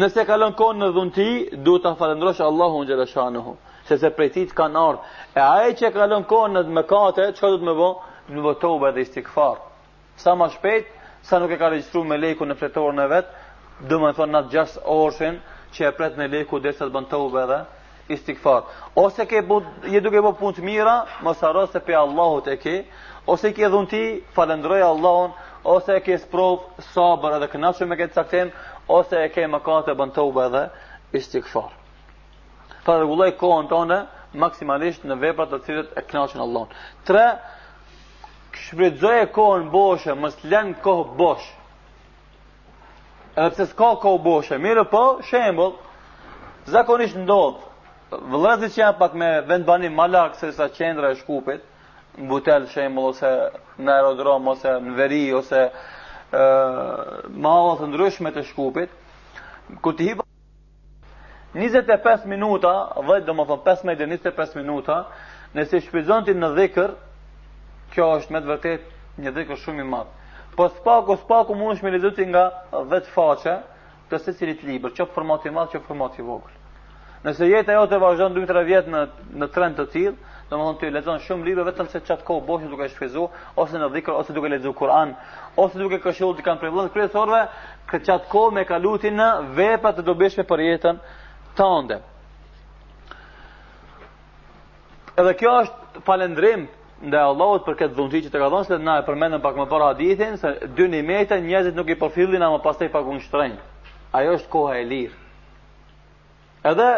Nëse 0.02 0.26
kalon 0.30 0.54
kohën 0.60 0.78
në 0.86 0.92
dhunti, 0.96 1.28
duhet 1.66 1.84
ta 1.88 1.96
falendrosh 2.00 2.44
Allahun 2.50 2.86
xhelashanuhu, 2.90 3.52
sepse 3.90 4.10
prej 4.18 4.30
tij 4.38 4.46
të 4.52 4.56
kanë 4.62 4.86
ardhur. 4.88 5.12
E 5.34 5.42
ai 5.58 5.72
që 5.80 5.94
kalon 5.98 6.24
kohën 6.32 6.54
në 6.60 6.66
mëkate, 6.80 7.26
çka 7.38 7.48
do 7.56 7.62
të 7.62 7.66
më 7.72 7.76
bëj? 7.82 7.94
Do 8.42 8.54
të 8.62 8.68
më 8.82 8.90
istighfar. 9.08 9.58
Sa 10.24 10.32
më 10.38 10.46
shpejt, 10.56 10.86
sa 11.24 11.40
nuk 11.40 11.52
e 11.52 11.58
ka 11.58 11.70
regjistruar 11.70 12.08
me 12.10 12.18
leku 12.18 12.46
në 12.50 12.56
fletorën 12.58 13.02
e 13.04 13.08
vet, 13.12 13.28
do 13.92 14.00
të 14.02 14.12
thonë 14.18 14.34
nat 14.36 14.50
6 14.56 14.80
orshën 14.96 15.38
që 15.76 15.86
e 15.88 15.92
pret 15.98 16.18
me 16.18 16.28
leku 16.34 16.60
derisa 16.60 16.88
të 16.88 16.94
bën 16.96 17.38
edhe 17.46 17.60
istighfar. 18.16 18.64
Ose 18.96 19.26
ke 19.26 19.42
bu, 19.48 19.62
je 19.94 20.02
duke 20.02 20.22
bëu 20.22 20.34
punë 20.40 20.58
të 20.58 20.64
mira, 20.68 20.96
mos 21.24 21.42
harro 21.46 21.68
se 21.72 21.80
pe 21.86 21.94
Allahut 21.96 22.48
e 22.54 22.58
ke, 22.64 22.76
ose 23.26 23.52
ke 23.54 23.70
dhunti, 23.72 24.04
ti 24.36 24.82
Allahun, 24.84 25.32
ose 25.64 26.00
ke 26.04 26.18
sprov 26.18 26.60
sabër 26.94 27.38
edhe 27.38 27.48
kënaqshëm 27.54 27.88
me 27.90 27.96
këtë 27.96 28.14
caktim, 28.16 28.52
ose 28.88 29.16
e 29.16 29.30
ke 29.30 29.46
mëkat 29.48 29.86
të 29.88 29.96
bën 30.00 30.12
tawbë 30.18 30.46
edhe 30.50 30.64
istighfar. 31.18 31.72
Fa 32.84 32.98
rregulloj 32.98 33.32
kohën 33.40 33.70
tonë 33.70 33.98
maksimalisht 34.44 35.06
në 35.06 35.20
veprat 35.24 35.54
të 35.54 35.62
cilët 35.66 35.98
e 35.98 36.02
kënaqen 36.12 36.42
Allahun. 36.44 36.68
3 37.06 37.30
Shpridzoj 38.60 39.22
e 39.24 39.28
kohë 39.34 39.68
boshë, 39.74 40.16
më 40.20 40.32
slen 40.42 40.72
kohë 40.84 41.16
boshë. 41.20 41.52
edhe 43.42 43.48
përse 43.50 43.66
s'ka 43.72 43.90
kohë 44.04 44.22
boshë, 44.24 44.58
mirë 44.64 44.84
po, 44.92 45.04
shembull, 45.28 45.78
zakonisht 46.74 47.16
ndodhë. 47.16 47.70
Vëllëzit 48.34 48.74
që 48.74 48.82
janë 48.82 48.98
pak 49.00 49.14
me 49.16 49.30
vend 49.48 49.66
bani 49.66 49.90
malak, 49.90 50.36
se 50.36 50.50
sa 50.58 50.68
qendra 50.78 51.14
e 51.14 51.20
shkupit, 51.22 51.62
në 52.18 52.28
butel 52.32 52.66
shembull 52.74 53.14
ose 53.14 53.30
në 53.80 53.92
aerodrom, 54.02 54.50
ose 54.52 54.74
në 54.88 54.96
veri, 54.98 55.22
ose 55.40 55.62
e, 55.62 55.70
ma 57.42 57.54
allë 57.62 57.78
të 57.80 57.88
ndryshme 57.94 58.34
të 58.36 58.44
shkupit, 58.50 58.90
ku 59.82 59.94
t'i 59.96 60.10
hipa, 60.12 60.28
25 61.56 62.28
minuta, 62.36 62.74
dhe 63.08 63.22
dhe 63.30 63.38
më 63.40 63.44
thonë, 63.48 63.64
15-25 63.70 64.60
minuta, 64.60 65.00
nësi 65.56 65.80
shpizontin 65.88 66.44
në 66.44 66.52
dhikër, 66.60 66.94
kjo 67.94 68.08
është 68.20 68.34
me 68.36 68.42
të 68.42 68.52
vërtet 68.52 68.90
një 69.22 69.34
dhikë 69.36 69.58
shumë 69.64 69.84
i 69.84 69.90
madhë. 69.92 70.18
Po 70.56 70.68
spaku, 70.78 71.16
spaku 71.22 71.56
mund 71.56 71.78
është 71.78 71.88
me 71.88 71.94
lezuti 71.96 72.26
nga 72.30 72.46
vetë 72.92 73.12
faqe, 73.14 73.58
të 74.12 74.20
se 74.26 74.34
cilit 74.36 74.64
liber, 74.68 74.92
që 74.92 75.06
format 75.16 75.46
i 75.48 75.54
madhë, 75.56 75.76
që 75.78 75.86
format 75.88 76.18
i 76.20 76.26
vogël. 76.28 76.58
Nëse 77.24 77.46
jetë 77.48 77.72
e 77.72 77.78
jo 77.78 77.86
të 77.88 77.98
vazhdojnë 78.02 78.36
dujtër 78.36 78.60
e 78.60 78.66
vjetë 78.72 78.92
në, 78.92 79.02
në 79.40 79.48
trend 79.54 79.78
të 79.78 79.86
tjilë, 79.94 80.14
do 80.50 80.58
më 80.58 80.68
thonë 80.68 81.02
të 81.06 81.16
i 81.22 81.26
shumë 81.28 81.46
liber, 81.46 81.64
vetëm 81.70 81.88
se 81.94 82.02
qatë 82.04 82.26
kohë 82.28 82.46
boshë 82.48 82.68
duke 82.72 82.88
shfizu, 82.92 83.28
ose 83.62 83.78
në 83.80 83.88
dhikër, 83.94 84.14
ose 84.20 84.34
duke 84.36 84.50
lezu 84.50 84.74
Kur'an, 84.76 85.14
ose 85.64 85.80
duke 85.80 86.00
këshullë 86.04 86.40
të 86.40 86.44
kanë 86.48 86.62
privlën, 86.64 86.90
kërësorve, 86.92 87.42
këtë 87.92 88.08
qatë 88.10 88.28
kohë 88.34 88.56
me 88.58 88.66
kaluti 88.68 89.14
në 89.16 89.30
vepa 89.56 89.94
të 89.96 90.06
dobeshme 90.10 90.48
për 90.50 90.66
jetën 90.70 91.04
të 91.60 92.00
Edhe 95.22 95.34
kjo 95.38 95.52
është 95.62 96.02
falendrim 96.08 96.62
nda 97.02 97.22
Allahut 97.26 97.66
për 97.66 97.76
këtë 97.80 97.96
dhunjë 97.98 98.20
që 98.28 98.30
të 98.30 98.40
ka 98.40 98.50
dhënë 98.54 98.68
se 98.68 98.78
na 98.80 98.96
e 99.02 99.06
përmendën 99.08 99.42
pak 99.42 99.56
më 99.58 99.66
parë 99.72 99.88
hadithin 99.90 100.36
se 100.38 100.50
dy 100.78 100.86
nimete 100.90 101.38
njerëzit 101.42 101.76
nuk 101.76 101.90
i 101.94 101.98
përfillin 102.02 102.44
ama 102.46 102.60
pastaj 102.66 102.90
pak 102.94 103.04
qenë 103.08 103.24
shtrenjt. 103.26 103.62
Ajo 104.18 104.36
është 104.38 104.50
koha 104.54 104.74
e 104.78 104.84
lirë. 104.92 105.18
Edhe 106.72 106.90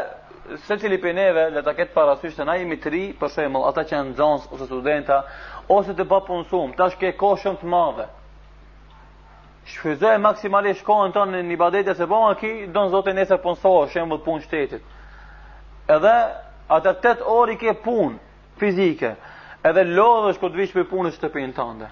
secili 0.67 0.97
prej 0.99 1.13
neve 1.15 1.45
le 1.55 1.61
ta 1.63 1.71
ketë 1.77 1.95
parasysh 1.95 2.35
se 2.35 2.43
na 2.47 2.57
jemi 2.59 2.75
të 2.83 2.89
ri, 2.91 3.03
për 3.19 3.31
shembull, 3.31 3.63
ata 3.69 3.83
që 3.87 3.93
janë 3.95 4.11
nxënës 4.11 4.43
ose 4.53 4.65
studenta 4.67 5.21
ose 5.71 5.95
të 5.95 6.05
papunsum, 6.11 6.73
tash 6.77 6.97
ke 6.99 7.13
kohë 7.19 7.39
shumë 7.45 7.61
të 7.61 7.69
madhe. 7.71 8.05
Shfryzoj 9.71 10.17
maksimalisht 10.19 10.83
kohën 10.83 11.13
tonë 11.15 11.39
në 11.45 11.55
ibadete 11.55 11.95
se 11.95 12.05
po 12.07 12.19
aki 12.27 12.51
don 12.75 12.91
Zoti 12.91 13.13
nesër 13.15 13.39
punsoj, 13.45 13.61
po 13.63 13.85
për 13.85 13.93
shembull, 13.95 14.21
punë 14.25 14.43
shtetit. 14.49 14.81
Edhe 15.87 16.15
ata 16.67 16.91
8 16.99 17.23
orë 17.37 17.55
ke 17.61 17.71
punë 17.85 18.19
fizike 18.59 19.13
edhe 19.63 19.83
lodhësh 19.95 20.39
kur 20.41 20.51
të 20.51 20.59
vish 20.59 20.73
për 20.75 20.87
punën 20.91 21.13
shtëpinë 21.15 21.53
tënde. 21.55 21.87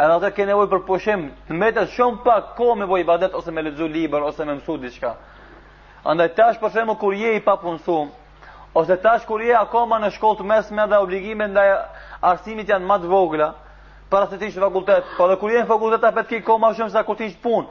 Edhe 0.00 0.14
atë 0.16 0.30
ke 0.36 0.46
nevojë 0.48 0.70
për 0.70 0.82
pushim, 0.86 1.26
të 1.48 1.56
mbetet 1.58 1.90
shumë 1.96 2.22
pak 2.24 2.54
kohë 2.58 2.76
me 2.80 2.86
bëj 2.90 3.02
ibadet 3.04 3.34
ose 3.36 3.52
me 3.52 3.60
lexu 3.66 3.88
libër 3.92 4.24
ose 4.30 4.44
me 4.48 4.54
mësu 4.56 4.76
diçka. 4.80 5.10
Andaj 6.08 6.28
tash 6.38 6.60
për 6.62 6.72
shembull 6.74 6.96
kur 7.00 7.12
je 7.14 7.34
i 7.36 7.40
papunësuar, 7.44 8.08
ose 8.74 8.96
tash 9.02 9.26
kur 9.28 9.42
je 9.44 9.56
akoma 9.58 9.98
në 10.00 10.12
shkollë 10.14 10.38
të 10.40 10.46
mesme 10.52 10.86
dhe 10.88 11.00
obligimet 11.04 11.52
ndaj 11.52 11.68
arsimit 12.30 12.70
janë 12.72 12.88
më 12.88 12.96
të 13.02 13.10
vogla, 13.12 13.50
para 14.10 14.28
se 14.30 14.38
të 14.40 14.48
hiqësh 14.48 14.64
fakultet, 14.64 15.10
po 15.18 15.26
edhe 15.26 15.36
kur 15.40 15.50
je 15.52 15.60
në 15.64 15.68
fakultet 15.68 16.06
apo 16.08 16.24
ke 16.30 16.40
koha 16.46 16.62
më 16.62 16.72
shumë 16.78 16.94
sa 16.94 17.04
kur 17.06 17.18
të 17.18 17.26
hiqësh 17.28 17.42
punë. 17.42 17.66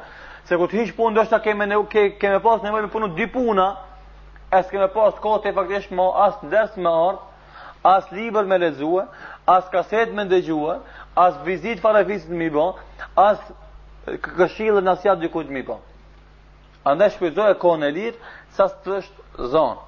Se 0.49 0.55
kur 0.59 0.69
të 0.71 0.77
hiqësh 0.83 0.93
punë, 0.99 1.15
ndoshta 1.15 1.39
ke 1.43 1.53
me 1.55 1.65
ke 1.91 2.03
ke 2.21 2.29
me 2.35 2.39
pas 2.43 2.61
nevojë 2.63 2.85
me 2.85 2.91
punë 2.93 3.09
dy 3.17 3.25
puna, 3.33 3.71
as 4.51 4.69
ke 4.69 4.77
me 4.79 4.87
pas 4.93 5.15
kohë 5.19 5.41
të 5.43 5.55
faktikisht 5.57 5.91
më 5.91 6.05
as 6.25 6.37
ders 6.51 6.77
më 6.77 6.93
ardh, 7.07 7.19
as 7.83 8.05
libër 8.11 8.45
me 8.47 8.57
lexue, 8.59 9.03
as 9.49 9.65
kaset 9.73 10.13
me 10.13 10.23
ndëgjua, 10.27 10.75
as 11.17 11.33
vizit 11.47 11.81
fara 11.81 12.03
krisit 12.05 12.29
mi 12.29 12.49
bo, 12.53 12.67
as 13.17 13.39
këshilën 14.37 14.91
asja 14.93 15.15
dykut 15.19 15.49
mi 15.49 15.63
bo. 15.65 15.79
Andaj 16.87 17.15
shpizohet 17.15 17.57
kohën 17.61 17.83
e 17.89 17.91
lirë, 17.95 18.17
sa 18.55 18.69
së 18.71 18.77
të 18.85 18.93
është 18.99 19.47
zonë. 19.53 19.85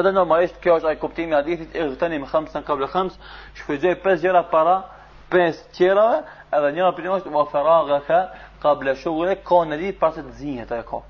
Edhe 0.00 0.10
normalisht 0.16 0.58
kjo 0.62 0.80
është 0.80 0.90
ai 0.90 0.96
kuptimi 1.00 1.32
i 1.34 1.38
hadithit 1.38 1.74
e 1.78 1.84
gjithëni 1.92 2.18
me 2.24 2.28
khamsan 2.32 2.66
qabl 2.66 2.88
khams, 2.90 3.14
shfryxoj 3.60 3.94
pesë 4.02 4.24
gjëra 4.26 4.42
para, 4.50 4.74
pesë 5.30 5.70
gjëra, 5.78 6.08
edhe 6.58 6.72
një 6.78 6.88
opinion 6.88 7.20
është 7.20 7.32
wa 7.36 7.46
faragha 7.52 8.00
ka 8.08 8.20
qabl 8.64 8.90
shughli 9.02 9.38
ka 9.46 9.62
në 9.70 9.78
pas 10.02 10.16
të 10.16 10.32
zihet 10.40 10.72
ajo 10.78 10.86
ka 10.90 11.04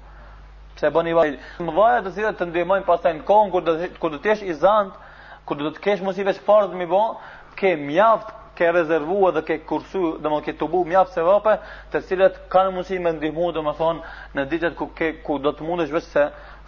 Pse 0.76 0.90
bëni 0.92 1.14
vaj, 1.16 1.30
më 1.64 1.72
vaj 1.72 1.92
të 2.04 2.10
thotë 2.12 2.34
të 2.36 2.46
ndihmojmë 2.50 2.84
pastaj 2.84 3.14
në 3.16 3.22
kohën 3.24 3.48
kur 3.52 3.62
do 3.64 3.76
të 3.80 3.86
kur 4.00 4.12
do 4.12 4.18
të 4.20 4.28
jesh 4.34 4.42
i 4.44 4.54
zant, 4.60 4.92
kur 5.48 5.56
do 5.56 5.70
të 5.72 5.80
kesh 5.80 6.02
mosive 6.04 6.34
të 6.36 6.42
fortë 6.44 6.76
më 6.76 6.88
bon, 6.90 7.14
ke 7.56 7.74
mjaft 7.76 8.30
ke 8.58 8.66
rezervuar 8.72 9.32
dhe 9.36 9.42
ke 9.48 9.56
kursu, 9.68 10.16
më 10.22 10.40
ke 10.46 10.52
tubu 10.60 10.84
mjaft 10.92 11.12
se 11.16 11.20
vape, 11.28 11.54
të 11.92 12.00
cilët 12.08 12.36
kanë 12.52 12.70
mundësi 12.76 12.98
me 13.04 13.10
ndihmu, 13.16 13.50
domethënë 13.52 14.14
në 14.36 14.44
ditët 14.52 14.76
ku 14.78 14.86
ke 14.96 15.08
ku 15.26 15.36
do 15.44 15.52
të 15.52 15.64
mundesh 15.68 15.92
vetë 15.92 16.08
se 16.14 16.24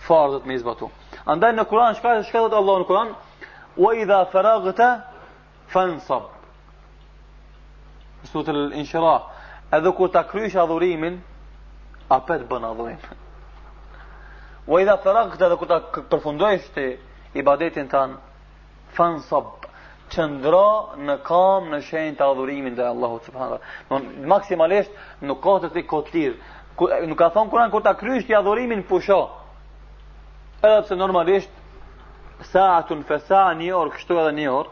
fardhët 0.06 0.44
me 0.48 0.56
izbatu. 0.58 0.90
Andaj 1.32 1.54
në 1.56 1.64
Kur'an 1.70 1.96
shka 1.96 2.12
shka 2.28 2.42
thot 2.44 2.56
Allahu 2.60 2.82
në 2.82 2.86
Kur'an, 2.90 3.14
"Wa 3.80 3.94
idha 4.02 4.18
faraghta 4.32 4.88
fansab." 5.72 6.22
Sutë 8.32 8.50
al-Inshira. 8.52 9.16
Edhe 9.78 9.90
ku 9.96 10.08
ta 10.08 10.22
kryesh 10.30 10.56
adhurimin, 10.62 11.16
apet 12.18 12.48
bën 12.48 12.64
adhurim. 12.70 12.98
Wa 14.66 14.76
idha 14.82 14.96
faraghta 15.04 15.46
edhe 15.48 15.56
ku 15.60 15.66
ta 15.66 15.78
përfundosh 16.10 16.68
ti 16.74 16.86
ibadetin 17.40 17.88
tan, 17.88 18.18
fansab 18.96 19.46
ndro 20.16 20.94
në 20.96 21.16
kam 21.26 21.66
në 21.68 21.80
shenjë 21.88 22.14
të 22.16 22.24
adhurimin 22.24 22.74
dhe 22.78 22.82
Allahu 22.88 23.18
subhanallahu. 23.26 23.62
Don 23.90 24.04
maksimalisht 24.30 24.90
nuk 25.28 25.40
ka 25.42 25.58
të 25.66 25.70
ti 25.74 25.82
kotir. 25.86 26.36
Nuk 27.08 27.18
ka 27.18 27.28
thon 27.34 27.50
Kur'an 27.50 27.70
kur 27.70 27.82
ta 27.82 27.94
kryesh 27.94 28.26
ti 28.26 28.34
adhurimin 28.34 28.82
pusho. 28.88 29.20
Edhe 30.62 30.82
pse 30.82 30.96
normalisht 30.96 31.50
sa'atun 32.52 33.04
fa 33.08 33.18
sa'a 33.18 33.52
një 33.58 33.72
orë 33.74 33.90
kështu 33.96 34.18
edhe 34.22 34.32
një 34.38 34.48
orë 34.48 34.70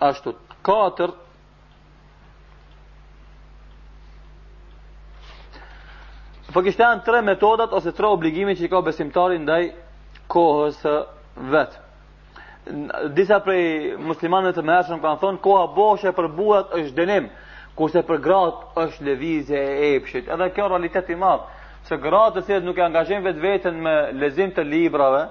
ashtu 0.00 0.34
katër 0.64 1.10
Po 6.50 6.60
tre 6.64 7.20
metodat 7.22 7.70
ose 7.72 7.92
tre 7.94 8.06
obligimin 8.10 8.56
që 8.58 8.64
i 8.64 8.68
ka 8.72 8.80
besimtari 8.82 9.36
ndaj 9.38 9.68
kohës 10.26 10.80
vetë 11.36 11.78
disa 13.14 13.40
prej 13.44 13.96
muslimanëve 14.08 14.52
të 14.56 14.64
mëshëm 14.66 15.00
kanë 15.02 15.20
thonë 15.22 15.42
koha 15.44 15.66
boshe 15.76 16.12
për 16.16 16.28
burrat 16.36 16.72
është 16.78 16.96
dënim, 17.00 17.26
kurse 17.78 18.02
për 18.06 18.20
grat 18.24 18.58
është 18.84 19.04
lëvizje 19.08 19.60
e 19.84 19.88
epshit. 19.96 20.28
Edhe 20.30 20.50
kjo 20.54 20.68
realitet 20.70 21.10
i 21.14 21.18
madh, 21.18 21.44
se 21.88 21.96
gratë 21.96 22.38
të 22.40 22.44
cilët 22.48 22.66
nuk 22.66 22.78
e 22.80 22.84
angazhojnë 22.86 23.26
vetveten 23.26 23.78
me 23.84 23.94
lezim 24.20 24.52
të 24.56 24.64
librave, 24.68 25.22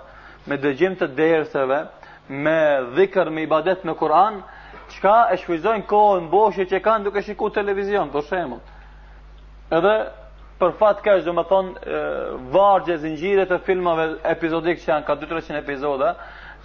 me 0.50 0.58
dëgjim 0.64 0.96
të 1.00 1.12
derseve, 1.20 1.82
me 2.30 2.58
dhikr, 2.98 3.30
me 3.34 3.44
ibadet 3.46 3.86
në 3.86 3.94
Kur'an, 4.00 4.42
çka 4.96 5.16
e 5.34 5.38
shfrytëzojnë 5.44 5.86
kohën 5.90 6.28
boshe 6.32 6.66
që 6.66 6.82
kanë 6.86 7.08
duke 7.08 7.22
shikuar 7.26 7.54
televizion, 7.60 8.10
për 8.14 8.26
shembull. 8.30 8.62
Edhe 9.78 9.94
për 10.60 10.74
fat 10.80 11.00
kaq 11.06 11.22
do 11.28 11.32
të 11.38 11.44
thon 11.52 11.70
vargje 12.52 12.98
zinxhire 13.06 13.46
të 13.48 13.62
filmave 13.68 14.10
epizodik 14.28 14.82
që 14.82 14.90
janë 14.92 15.08
ka 15.08 15.16
2-300 15.22 15.60
epizoda, 15.62 16.10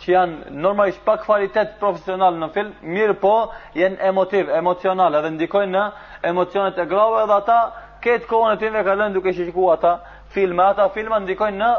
që 0.00 0.10
janë 0.12 0.54
normalisht 0.62 1.02
pa 1.06 1.16
kvalitet 1.22 1.76
profesional 1.80 2.34
në 2.40 2.48
film, 2.54 2.72
mirë 2.96 3.16
po 3.22 3.34
janë 3.78 4.02
emotiv, 4.10 4.50
emocional, 4.58 5.14
edhe 5.20 5.30
ndikojnë 5.36 5.72
në 5.74 5.84
emocionet 6.30 6.78
e 6.78 6.86
grave 6.90 7.20
edhe 7.24 7.36
ata 7.36 7.58
këtë 8.04 8.28
kohën 8.28 8.56
e 8.56 8.58
tyre 8.60 8.82
kanë 8.86 9.06
duke 9.14 9.32
shikuar 9.32 9.78
ata 9.78 9.92
filma, 10.34 10.66
ata 10.72 10.88
filma 10.94 11.20
ndikojnë 11.22 11.58
në 11.58 11.74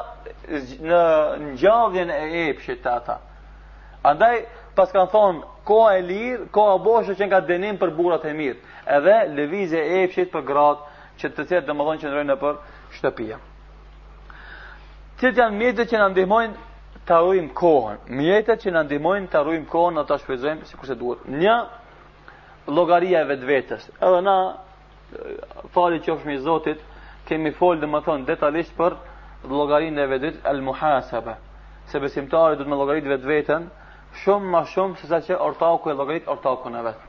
në 0.89 1.01
ngjalljen 1.51 2.11
e 2.15 2.45
epshit 2.49 2.81
të 2.85 2.91
ata. 2.97 3.17
Andaj 4.05 4.39
pas 4.77 4.91
kanë 4.93 5.11
thonë 5.13 5.43
koha 5.67 5.95
e 5.97 6.01
lirë, 6.05 6.45
koha 6.55 6.77
boshë 6.83 7.15
që 7.19 7.27
nga 7.27 7.41
denim 7.47 7.77
për 7.81 7.91
burrat 7.97 8.25
e 8.29 8.33
mirë, 8.37 8.59
edhe 8.95 9.17
lëvizje 9.37 9.81
e 9.91 10.03
epshit 10.05 10.31
për 10.33 10.43
gratë 10.47 10.95
që 11.19 11.33
të 11.35 11.59
më 11.73 11.87
thonë 11.89 11.99
që 12.03 12.09
ndrojnë 12.09 12.33
nëpër 12.33 12.55
shtëpia. 12.97 13.37
të 15.19 15.29
janë 15.37 15.55
mjetet 15.57 15.87
që 15.89 15.97
na 15.97 16.07
ndihmojnë 16.11 16.55
të 17.05 17.15
rrujmë 17.21 17.53
kohën. 17.59 17.97
Mjetët 18.17 18.63
që 18.65 18.71
në 18.73 18.81
ndimojnë 18.87 19.27
të 19.33 19.41
rrujmë 19.45 19.67
kohën 19.69 19.97
në 19.99 20.03
të 20.09 20.17
shpizojmë 20.23 20.69
si 20.69 20.77
kurse 20.79 20.95
duhet. 20.97 21.27
Një, 21.29 21.55
logaria 22.77 23.19
e 23.21 23.27
vetë 23.29 23.49
vetës. 23.49 23.85
Edhe 24.01 24.21
na, 24.25 24.35
fali 25.75 25.99
që 26.05 26.15
është 26.15 26.37
zotit, 26.47 26.81
kemi 27.29 27.51
folë 27.59 27.83
dhe 27.83 27.91
më 27.93 28.03
thonë 28.07 28.29
detalisht 28.29 28.73
për 28.79 28.97
logarin 29.53 29.97
e 29.97 30.05
vetës, 30.15 30.39
el 30.51 30.63
muhasabë, 30.69 31.35
Se 31.91 31.99
besimtari 32.01 32.57
dhëtë 32.57 32.69
me 32.71 32.75
logarit 32.79 33.05
vetë 33.05 33.27
vetën, 33.29 33.67
shumë 34.25 34.47
ma 34.49 34.63
shumë 34.71 34.95
se 34.97 35.05
sa 35.07 35.19
që 35.21 35.35
ortaku 35.45 35.91
e 35.91 35.93
logarit 35.93 36.25
ortaku 36.33 36.69
në 36.73 36.79
vetë. 36.87 37.03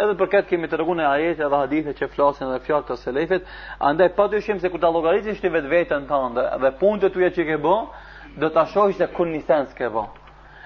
Edhe 0.00 0.14
për 0.16 0.28
këtë 0.32 0.48
kemi 0.48 0.68
të 0.72 0.76
rëgun 0.80 1.02
e 1.02 1.04
ajete 1.04 1.44
dhe 1.52 1.56
hadithe 1.60 1.92
që 1.98 2.08
flasin 2.14 2.48
dhe 2.54 2.60
fjartë 2.64 2.88
të 2.88 2.96
selefit, 3.02 3.42
andaj 3.90 4.08
pa 4.16 4.30
të 4.32 4.40
shimë 4.46 4.62
se 4.64 4.70
ku 4.72 4.80
të 4.80 4.88
logaritin 4.96 5.36
shtë 5.36 5.52
vetë 5.58 5.68
vetën 5.74 6.06
të 6.08 6.46
dhe 6.62 6.70
punë 6.80 7.02
të 7.02 7.10
tuja 7.14 7.28
që 7.36 7.42
ke 7.50 7.58
bo, 7.66 7.74
do 8.38 8.48
ta 8.52 8.64
shohësh 8.66 8.98
se 9.00 9.06
ku 9.14 9.24
një 9.26 9.40
sens 9.46 9.72
ke 9.74 9.88
bo 9.90 10.06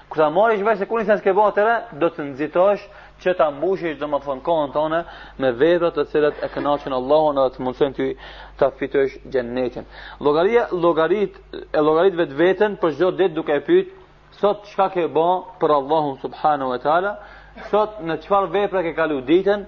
Kur 0.09 0.21
ta 0.21 0.29
marrësh 0.29 0.61
vesh 0.63 0.77
se 0.79 0.85
ku 0.89 0.99
një 0.99 1.05
sens 1.09 1.21
ke 1.21 1.33
bo 1.33 1.47
atëre, 1.49 1.89
do 1.97 2.09
të 2.13 2.21
nxitosh 2.29 2.83
që 3.21 3.31
ta 3.37 3.47
mbushësh 3.57 3.97
domethën 3.99 4.41
kohën 4.45 4.69
tënde 4.75 4.99
me 5.41 5.49
vepra 5.59 5.89
të 5.95 6.03
cilat 6.11 6.37
e 6.45 6.49
kënaqen 6.53 6.93
Allahon 6.93 7.39
dhe 7.39 7.45
të 7.55 7.63
mundson 7.65 7.93
të 7.97 8.05
ta 8.59 8.69
fitosh 8.77 9.15
xhenetin. 9.31 9.85
Llogaria, 10.21 10.67
llogarit 10.71 11.33
e 11.73 11.81
llogarit 11.81 12.13
vetveten 12.21 12.75
për 12.81 12.93
çdo 12.97 13.09
ditë 13.17 13.33
duke 13.35 13.55
e 13.57 13.61
pyet 13.65 13.87
sot 14.39 14.67
çka 14.69 14.87
ke 14.93 15.07
bë 15.15 15.29
për 15.59 15.69
Allahun 15.79 16.15
subhanahu 16.23 16.75
e 16.77 16.81
taala, 16.85 17.11
sot 17.71 17.97
në 18.05 18.19
çfarë 18.23 18.51
vepre 18.53 18.83
ke 18.85 18.93
kalu 18.99 19.21
ditën, 19.29 19.63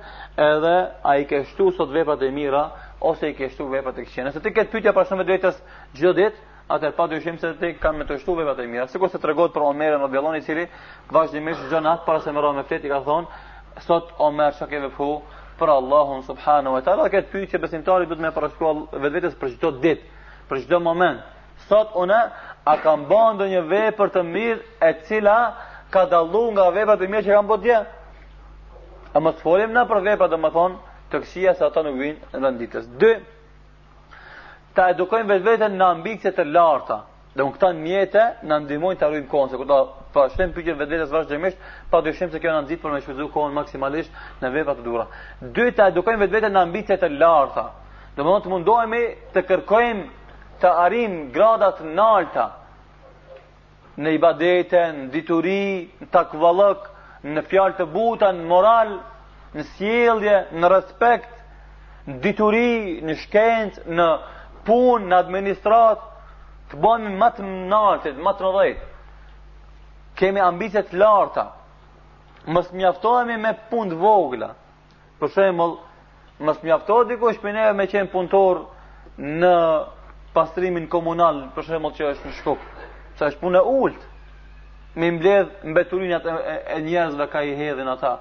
edhe 0.52 0.76
a 1.04 1.16
i 1.18 1.26
ke 1.26 1.42
shtu 1.50 1.72
sot 1.74 1.90
veprat 1.98 2.22
e 2.22 2.30
mira 2.30 2.64
ose 3.10 3.32
i 3.32 3.34
ke 3.34 3.48
shtu 3.50 3.66
veprat 3.74 3.98
e 3.98 4.04
këqija. 4.06 4.28
Nëse 4.30 4.40
ti 4.44 4.54
ke 4.54 4.68
pyetja 4.74 4.94
për 4.94 5.10
shumë 5.10 5.26
drejtës 5.30 5.58
çdo 5.98 6.14
ditë, 6.22 6.47
atëherë 6.68 6.96
pa 6.98 7.06
dyshim 7.08 7.38
se 7.40 7.48
ti 7.62 7.70
kanë 7.80 8.02
me 8.02 8.06
të 8.08 8.18
shtu 8.22 8.34
veprat 8.36 8.60
e 8.60 8.66
mira. 8.68 8.88
Sikur 8.92 9.10
se 9.10 9.20
tregon 9.24 9.52
për 9.54 9.64
Omerën 9.72 10.02
radhi 10.04 10.20
Allahu 10.20 10.38
i 10.40 10.44
cili 10.48 10.66
vazhdimisht 11.16 11.68
çdo 11.70 11.80
natë 11.86 12.06
para 12.08 12.20
se 12.24 12.32
merron 12.36 12.56
me 12.60 12.64
flet 12.68 12.84
i 12.88 12.92
ka 12.92 13.00
thonë 13.06 13.86
sot 13.88 14.10
Omer 14.28 14.54
çka 14.58 14.68
ke 14.72 14.80
vepru 14.88 15.10
për 15.60 15.72
Allahun 15.78 16.24
subhanahu 16.28 16.76
wa 16.76 16.82
taala 16.88 17.08
që 17.14 17.22
ti 17.32 17.46
që 17.54 17.62
besimtari 17.64 18.08
duhet 18.10 18.20
me 18.26 18.32
parashku 18.36 18.66
vetvetes 19.04 19.36
për 19.40 19.56
çdo 19.56 19.72
ditë, 19.80 20.04
për 20.50 20.66
çdo 20.66 20.80
moment. 20.88 21.22
Sot 21.70 21.96
ona 22.02 22.20
a 22.66 22.76
kam 22.84 23.08
bën 23.10 23.38
ndonjë 23.38 23.64
vepër 23.72 24.12
të 24.16 24.22
mirë 24.28 24.60
e 24.90 24.92
cila 25.08 25.40
ka 25.94 26.04
dallu 26.12 26.44
nga 26.52 26.68
veprat 26.76 27.02
e 27.02 27.08
mira 27.08 27.24
që 27.28 27.34
kam 27.38 27.48
bërë 27.50 27.64
dje. 27.64 27.80
A 29.16 29.24
mos 29.24 29.40
folim 29.42 29.72
na 29.74 29.88
për 29.90 30.04
veprat, 30.06 30.30
domethënë, 30.36 30.78
të 31.12 31.16
këqija 31.24 31.56
se 31.58 31.66
ata 31.66 31.82
nuk 31.88 31.96
vijnë 31.98 32.44
në 32.44 32.52
ditës. 32.60 32.86
2 33.02 33.16
ta 34.78 34.90
edukojmë 34.94 35.30
vetë 35.34 35.46
vetën 35.48 35.74
në 35.78 35.86
ambikëtë 35.96 36.34
të 36.38 36.44
larta. 36.54 37.00
Dhe 37.34 37.42
unë 37.46 37.54
këta 37.56 37.70
në 37.74 37.80
mjetë, 37.86 38.26
në 38.46 38.60
ndimojnë 38.68 39.00
të 39.00 39.08
arrujmë 39.08 39.30
konë, 39.32 39.50
se 39.56 39.60
këta 39.62 39.78
pa 40.14 40.26
shlemë 40.36 40.54
pykjën 40.54 40.78
vetë 40.78 40.94
vetës 40.94 41.14
vazhë 41.14 41.52
pa 41.92 42.02
dy 42.06 42.14
se 42.14 42.40
kjo 42.42 42.54
në 42.54 42.62
nëzitë 42.62 42.84
për 42.84 42.94
me 42.94 43.02
shpizu 43.02 43.28
konë 43.34 43.54
maksimalisht 43.54 44.12
në 44.44 44.52
vepa 44.54 44.76
të 44.78 44.86
dura. 44.86 45.08
Dhe 45.42 45.72
ta 45.78 45.90
edukojmë 45.90 46.26
vetë 46.26 46.34
vetën 46.34 46.54
në 46.54 46.62
ambikëtë 46.62 47.08
të 47.08 47.10
larta. 47.22 47.66
Dhe 48.16 48.24
më 48.24 48.38
të 48.44 48.50
mundohemi 48.54 49.02
të 49.34 49.44
kërkojmë 49.50 50.06
të 50.62 50.74
arrim 50.86 51.18
gradat 51.36 51.82
në 51.98 52.06
alta, 52.18 52.46
në 54.02 54.14
ibadete, 54.18 54.84
në 54.98 55.10
dituri, 55.16 55.60
në 56.04 56.10
takvalëk, 56.14 56.88
në 57.34 57.46
fjalë 57.50 57.78
të 57.82 57.90
buta, 57.96 58.30
në 58.38 58.46
moral, 58.50 58.96
në 59.58 59.68
sjellje, 59.76 60.38
në 60.62 60.74
respekt, 60.76 61.34
në 62.10 62.18
dituri, 62.26 62.68
në 63.08 63.18
shkend, 63.24 63.82
në, 63.98 64.10
punë 64.68 65.08
në 65.08 65.20
administratë 65.24 66.14
të 66.72 66.80
bëjmë 66.84 67.12
më 67.22 67.30
të 67.38 67.44
natë, 67.74 68.12
më 68.26 68.32
të 68.40 68.50
rrejtë. 68.52 68.88
Kemi 70.20 70.42
ambicje 70.44 70.82
të 70.90 70.98
larta. 71.00 71.46
Mos 72.56 72.68
mjaftohemi 72.76 73.38
me 73.44 73.52
punë 73.72 73.94
të 73.94 74.00
vogla. 74.02 74.50
Për 75.20 75.32
shembull, 75.36 75.78
mos 76.46 76.60
mjafto 76.66 77.00
dikush 77.10 77.40
për 77.44 77.56
me 77.78 77.86
qen 77.92 78.10
punëtor 78.14 78.60
në 79.42 79.54
pastrimin 80.36 80.86
komunal, 80.94 81.46
për 81.56 81.66
shembull 81.70 81.96
që 81.98 82.12
është 82.12 82.28
në 82.30 82.36
Shkup. 82.42 82.60
që 83.18 83.28
është 83.32 83.42
punë 83.42 83.58
e 83.58 83.62
ulët. 83.82 84.02
Me 85.00 85.08
mbledh 85.16 85.64
mbeturinat 85.72 86.26
e, 86.30 86.34
e 86.76 86.82
njerëzve 86.86 87.26
ka 87.32 87.40
i 87.50 87.56
hedhin 87.58 87.88
ata. 87.90 88.12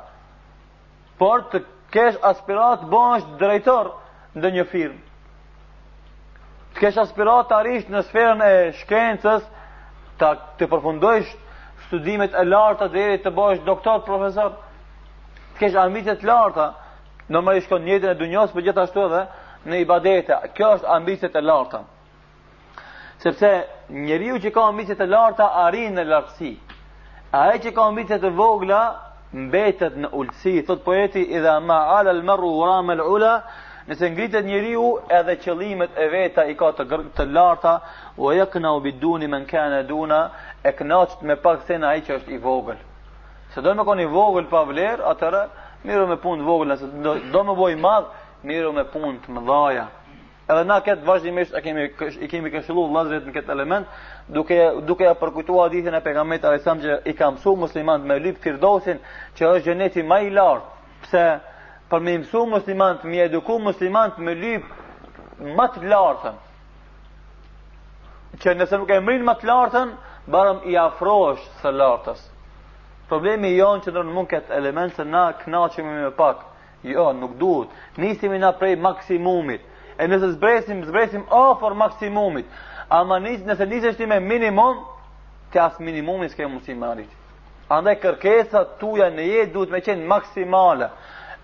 Por 1.20 1.42
të 1.53 1.59
kesh 1.92 2.16
aspirat 2.24 2.86
bësh 2.88 3.26
drejtor 3.40 3.90
në 4.40 4.49
një 4.57 4.64
firmë 4.70 5.03
të 6.77 6.83
kesh 6.85 6.99
aspirat 7.01 7.47
të 7.49 7.57
arisht 7.57 7.89
në 7.91 8.03
sferën 8.05 8.43
e 8.45 8.55
shkencës, 8.77 9.45
të, 10.20 10.29
të 10.61 10.66
përfundojsh 10.68 11.31
studimet 11.87 12.35
e 12.37 12.43
larta 12.45 12.89
deri 12.93 13.16
të 13.24 13.33
bësh 13.33 13.62
doktor, 13.64 14.03
profesor, 14.05 14.59
të 15.57 15.62
kesh 15.62 15.79
ambicet 15.81 16.20
të 16.20 16.29
larta, 16.29 16.66
në 17.33 17.41
më 17.43 17.55
shkon 17.64 17.83
në 17.87 17.95
jetën 17.95 18.12
e 18.12 18.18
dunjos, 18.20 18.53
por 18.53 18.64
gjithashtu 18.66 19.07
edhe 19.07 19.22
në 19.70 19.81
ibadete. 19.87 20.37
Kjo 20.57 20.68
është 20.77 20.93
ambicet 20.99 21.35
e 21.35 21.41
larta. 21.49 21.81
Sepse 23.24 23.53
njeriu 24.07 24.37
që 24.45 24.53
ka 24.53 24.66
ambicet 24.68 25.01
të 25.01 25.09
larta 25.09 25.49
arrin 25.64 25.97
në 25.97 26.05
lartësi. 26.11 26.53
Ai 27.33 27.57
që 27.64 27.72
ka 27.74 27.89
ambicet 27.89 28.20
të 28.22 28.35
vogla 28.37 28.83
mbetet 29.49 29.97
në 30.03 30.12
ulësi, 30.16 30.59
thot 30.68 30.85
poeti 30.87 31.24
idha 31.37 31.57
ma'ala 31.66 32.12
al-maru 32.14 32.53
rama 32.68 32.93
al-ula 32.93 32.93
al 32.93 33.01
maru 33.01 33.01
rama 33.01 33.01
al 33.01 33.09
ula 33.14 33.39
nëse 33.87 34.07
ngritet 34.11 34.45
njeriu 34.47 34.87
edhe 35.18 35.34
qëllimet 35.43 35.91
e 36.03 36.07
veta 36.11 36.43
i 36.51 36.55
ka 36.59 36.70
të, 36.76 36.84
të 37.16 37.26
larta 37.34 37.74
u 38.20 38.30
e 38.34 38.47
këna 38.51 38.72
u 38.74 38.80
biduni 38.82 39.28
me 39.30 39.39
në 39.45 39.47
kene 39.51 39.82
duna 39.87 40.20
e 40.66 40.72
knaqët 40.78 41.22
me 41.28 41.37
pak 41.45 41.62
se 41.68 41.78
në 41.78 41.93
që 42.07 42.16
është 42.18 42.34
i 42.37 42.41
vogël 42.47 42.80
se 43.55 43.62
do 43.62 43.74
me 43.74 43.84
kon 43.87 44.01
i 44.03 44.07
vogël 44.16 44.49
pa 44.51 44.64
vlerë, 44.68 45.07
atëra 45.12 45.45
miru 45.87 46.07
me 46.11 46.16
punë 46.24 46.43
vogël 46.49 46.74
se 46.80 46.89
do, 47.05 47.14
do 47.32 47.45
me 47.49 47.55
boj 47.55 47.76
madh 47.87 48.09
miru 48.51 48.72
me 48.74 48.84
punë 48.91 49.20
të 49.24 49.37
mëdhaja 49.39 49.84
edhe 50.51 50.64
na 50.70 50.80
këtë 50.87 51.07
vazhdimisht 51.07 51.55
e 51.59 51.62
kemi, 51.64 51.87
i 52.24 52.26
kemi 52.30 52.51
këshilu 52.55 52.89
vlazret 52.91 53.22
në 53.26 53.37
këtë 53.39 53.55
element 53.55 53.87
duke 54.34 54.59
duke 54.91 55.05
ja 55.07 55.14
përkujtuar 55.22 55.68
hadithin 55.68 55.95
e 55.99 56.03
pejgamberit 56.07 56.45
alayhis 56.45 56.66
salam 56.66 56.82
që 56.82 56.99
i 57.11 57.14
ka 57.18 57.30
mësuar 57.34 57.59
muslimanët 57.62 58.07
me 58.07 58.18
lyp 58.26 58.43
firdosin 58.47 58.99
që 59.39 59.53
është 59.55 59.66
gjeneti 59.70 60.03
më 60.11 60.20
i 60.26 60.32
lartë 60.34 60.74
pse 61.07 61.24
për 61.91 62.01
me 62.07 62.14
imësu 62.18 62.45
muslimant, 62.51 63.05
me 63.05 63.20
eduku 63.26 63.59
muslimant 63.62 64.16
me 64.26 64.34
lyp 64.34 65.39
më 65.59 65.66
të 65.74 65.84
lartën. 65.93 66.39
Që 68.43 68.55
nëse 68.59 68.80
nuk 68.80 68.91
e 68.91 68.99
mërin 69.07 69.24
më 69.26 69.34
të 69.41 69.49
lartën, 69.51 69.93
barëm 70.34 70.59
i 70.70 70.74
afrosh 70.82 71.45
së 71.62 71.72
lartës. 71.72 72.20
Problemi 73.09 73.53
jonë 73.55 73.84
që 73.87 73.95
nërën 73.95 74.12
mund 74.16 74.30
këtë 74.30 74.55
element 74.59 74.97
se 74.97 75.05
na 75.07 75.28
knaqemi 75.45 75.95
me 76.03 76.11
pak. 76.18 76.43
Jo, 76.82 77.12
nuk 77.16 77.37
duhet. 77.41 77.70
Nisimi 77.97 78.39
na 78.43 78.51
prej 78.53 78.76
maksimumit. 78.76 79.61
E 80.01 80.05
nëse 80.11 80.34
zbresim, 80.37 80.82
zbresim 80.89 81.22
ofër 81.30 81.74
maksimumit. 81.84 82.47
Ama 82.99 83.18
nis, 83.24 83.41
nëse 83.49 83.64
nisështi 83.66 84.07
me 84.07 84.18
minimum, 84.20 84.82
të 85.55 85.62
asë 85.66 85.87
minimumit 85.87 86.34
s'ke 86.34 86.47
mësimarit. 86.51 87.09
Andaj 87.72 87.97
kërkesa 88.05 88.62
tuja 88.78 89.07
në 89.16 89.24
jetë 89.30 89.53
duhet 89.55 89.72
me 89.74 89.80
qenë 89.82 90.07
Maksimale 90.07 90.87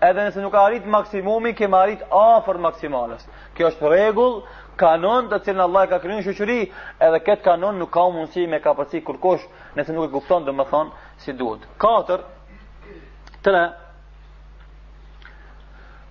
edhe 0.07 0.23
nëse 0.27 0.41
nuk 0.43 0.55
arrit 0.59 0.85
maksimumi, 0.91 1.53
ke 1.55 1.67
marrit 1.71 2.01
afër 2.19 2.59
maksimalës. 2.63 3.23
Kjo 3.55 3.69
është 3.71 3.91
rregull, 3.91 4.35
kanon 4.81 5.29
të 5.31 5.39
cilën 5.47 5.63
Allah 5.65 5.87
ka 5.91 5.99
krijuar 6.03 6.25
shoqëri, 6.25 6.57
edhe 7.07 7.19
kët 7.27 7.43
kanon 7.45 7.79
nuk 7.79 7.91
ka 7.95 8.03
mundësi 8.13 8.45
me 8.51 8.59
kapaci 8.65 9.03
kurkosh, 9.07 9.45
nëse 9.77 9.95
nuk 9.95 10.09
e 10.09 10.13
kupton 10.15 10.45
domethën 10.47 10.91
si 11.23 11.35
duhet. 11.39 11.63
Katër 11.81 12.25
tre 13.45 13.63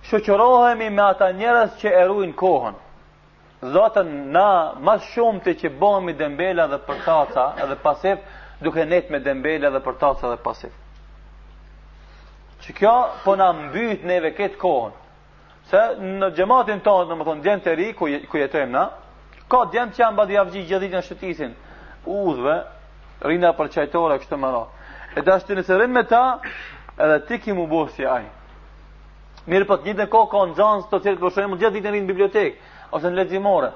Shoqërohemi 0.03 0.89
me 0.91 0.99
ata 1.09 1.29
njerëz 1.39 1.77
që 1.79 1.91
e 1.95 2.01
ruajn 2.09 2.33
kohën. 2.41 2.73
Zotën 3.71 4.09
na 4.35 4.49
më 4.83 4.97
shumë 5.13 5.39
të 5.45 5.53
që 5.61 5.69
bëhemi 5.79 6.11
dembela 6.19 6.65
dhe 6.67 6.81
përtaca 6.87 7.45
edhe 7.63 7.77
pasif, 7.85 8.19
duke 8.63 8.83
net 8.91 9.07
me 9.11 9.23
dembela 9.23 9.71
dhe 9.71 9.79
përtaca 9.85 10.27
dhe 10.33 10.41
pasif. 10.45 10.73
Që 12.63 12.73
kjo 12.77 12.91
po 13.25 13.33
na 13.35 13.49
mbyt 13.53 14.05
neve 14.07 14.29
kët 14.37 14.53
kohën. 14.61 14.93
Se 15.67 15.79
në 16.19 16.29
xhamatin 16.37 16.79
tonë, 16.85 17.07
domethënë 17.09 17.43
djem 17.43 17.61
të 17.65 17.73
ri 17.75 17.87
ku 17.97 18.07
ku 18.31 18.39
jetojmë 18.39 18.71
na, 18.71 18.83
ka 19.51 19.65
djem 19.71 19.91
që 19.95 19.99
janë 19.99 20.15
mbadi 20.15 20.37
avgjë 20.39 20.61
gjithë 20.69 20.79
ditën 20.83 20.95
në 20.99 21.07
shtëpisin, 21.07 21.57
udhve, 22.19 22.55
rinda 23.29 23.51
për 23.57 23.71
çajtorë 23.75 24.17
kështu 24.21 24.39
më 24.43 24.51
radh. 24.55 24.69
E 25.19 25.23
dashtin 25.27 25.59
e 25.59 25.63
serin 25.67 25.91
me 25.95 26.05
ta, 26.07 26.21
edhe 27.03 27.17
ti 27.27 27.39
ki 27.43 27.55
mu 27.57 27.65
bosi 27.71 27.99
si 27.99 28.07
ai. 28.07 28.25
Mirë 29.51 29.67
po 29.67 29.77
gjithë 29.83 30.07
kohë 30.13 30.29
ka 30.31 30.43
nxans 30.53 30.85
të 30.91 30.99
cilët 31.07 31.21
po 31.25 31.31
shohim 31.35 31.57
gjithë 31.59 31.79
ditën 31.81 31.97
në 31.99 32.07
bibliotek 32.07 32.61
ose 32.95 33.11
në 33.11 33.19
leximore. 33.23 33.73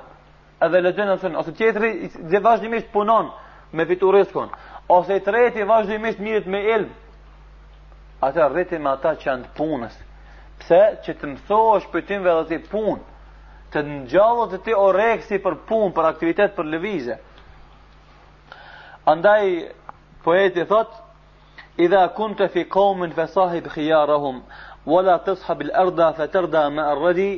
Edhe 0.63 0.81
le 0.81 0.93
të 0.95 1.09
ose 1.43 1.51
teatri 1.59 1.91
dhe 2.31 2.39
vazhdimisht 2.47 2.87
punon 2.95 3.27
me 3.73 3.85
fituresën 3.91 4.47
ose 4.97 5.17
i 5.19 5.21
treti 5.27 5.67
vazhdimisht 5.69 6.23
mirët 6.23 6.47
me 6.55 6.63
elm 6.75 6.89
atë 8.25 8.47
rritim 8.53 8.87
ata 8.89 9.11
që 9.17 9.23
janë 9.29 9.49
punës. 9.57 9.95
Pse? 10.61 10.79
Që 11.05 11.13
të 11.19 11.27
më 11.33 11.41
thosh 11.47 11.87
për 11.91 12.05
dhe 12.09 12.33
ti 12.49 12.57
punë, 12.69 13.01
të 13.71 13.81
në 13.85 13.97
gjallë 14.09 14.47
të 14.51 14.57
ti 14.65 14.73
oreksi 14.73 15.37
për 15.43 15.55
punë, 15.69 15.91
për 15.95 16.05
aktivitet, 16.09 16.55
për 16.57 16.65
levize. 16.65 17.17
Andaj, 19.13 19.45
poeti 20.23 20.63
thot, 20.71 20.91
i 21.77 21.85
dhe 21.87 21.97
akun 22.01 22.33
të 22.39 22.47
fi 22.55 22.63
komin 22.73 23.13
fe 23.13 23.27
sahib 23.29 23.67
khijarahum, 23.69 24.41
wala 24.85 25.17
të 25.25 25.35
shabil 25.43 25.69
erda 25.81 26.09
fe 26.17 26.25
tërda 26.33 26.65
me 26.73 26.81
arredi, 26.81 27.31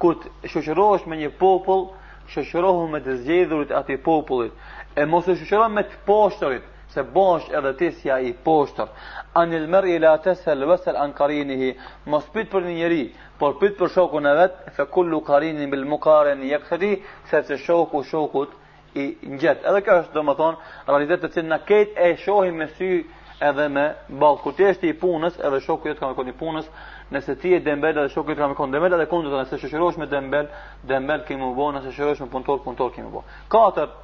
ku 0.00 0.14
të 0.14 1.06
me 1.10 1.16
një 1.22 1.30
popull, 1.40 1.92
shushërohu 2.32 2.86
me 2.88 2.98
të 3.04 3.14
zgjedhurit 3.22 3.70
ati 3.70 3.96
popullit, 3.96 4.52
e 4.96 5.04
mos 5.06 5.28
e 5.28 5.34
shushërohu 5.36 5.70
me 5.76 5.82
të 5.84 5.96
poshtërit, 6.06 6.64
se 6.94 7.02
bosh 7.02 7.46
edhe 7.58 7.72
ti 7.76 7.88
si 7.98 8.10
ai 8.10 8.32
poshtër 8.44 8.86
anil 9.34 9.64
mer 9.74 9.86
ila 9.94 10.12
tasal 10.22 10.62
wasal 10.70 10.96
an 11.04 11.12
qarinih 11.18 11.64
mos 12.12 12.28
pit 12.34 12.46
për 12.52 12.68
një 12.68 12.74
njerëz 12.76 13.24
por 13.40 13.56
pit 13.62 13.74
për 13.80 13.90
shokun 13.96 14.28
e 14.30 14.34
vet 14.38 14.60
fa 14.76 14.86
kullu 14.96 15.18
qarin 15.30 15.58
bil 15.72 15.82
muqarin 15.92 16.44
yaqtadi 16.52 16.92
se 17.30 17.42
se 17.48 17.58
shoku 17.64 18.02
shokut 18.12 18.50
i 18.94 19.04
ngjet 19.34 19.66
edhe 19.70 19.80
kjo 19.84 19.96
është 20.04 20.14
domethën 20.20 20.54
realitet 20.92 21.24
të 21.24 21.32
cilën 21.34 21.50
na 21.54 21.58
ket 21.70 21.98
e 22.06 22.12
shohim 22.26 22.62
me 22.62 22.70
sy 22.78 22.90
edhe 23.50 23.66
me 23.76 23.86
ball 24.22 24.38
kur 24.44 24.54
ti 24.54 24.70
i 24.92 24.94
punës 25.02 25.40
edhe 25.48 25.58
shoku 25.66 25.88
jot 25.90 25.98
ka 25.98 26.12
me 26.12 26.18
kon 26.20 26.30
i 26.30 26.36
punës 26.44 26.70
nëse 27.12 27.34
ti 27.42 27.56
je 27.56 27.60
dembel 27.66 27.98
edhe 27.98 28.12
shoku 28.14 28.30
jot 28.32 28.38
ka 28.44 28.48
me 28.52 28.60
kon 28.60 28.70
dembel 28.70 28.94
edhe 28.94 29.10
kundër 29.10 29.40
nëse 29.42 29.58
shoqërohesh 29.64 29.98
me 30.00 30.06
dembel 30.14 30.46
dembel 30.92 31.26
kimu 31.26 31.50
bon 31.58 31.74
nëse 31.74 31.90
shoqërohesh 31.96 32.20
me 32.22 32.30
puntor 32.36 32.62
puntor 32.64 32.94
kimu 32.94 33.10
bon 33.18 33.26
katër 33.56 34.03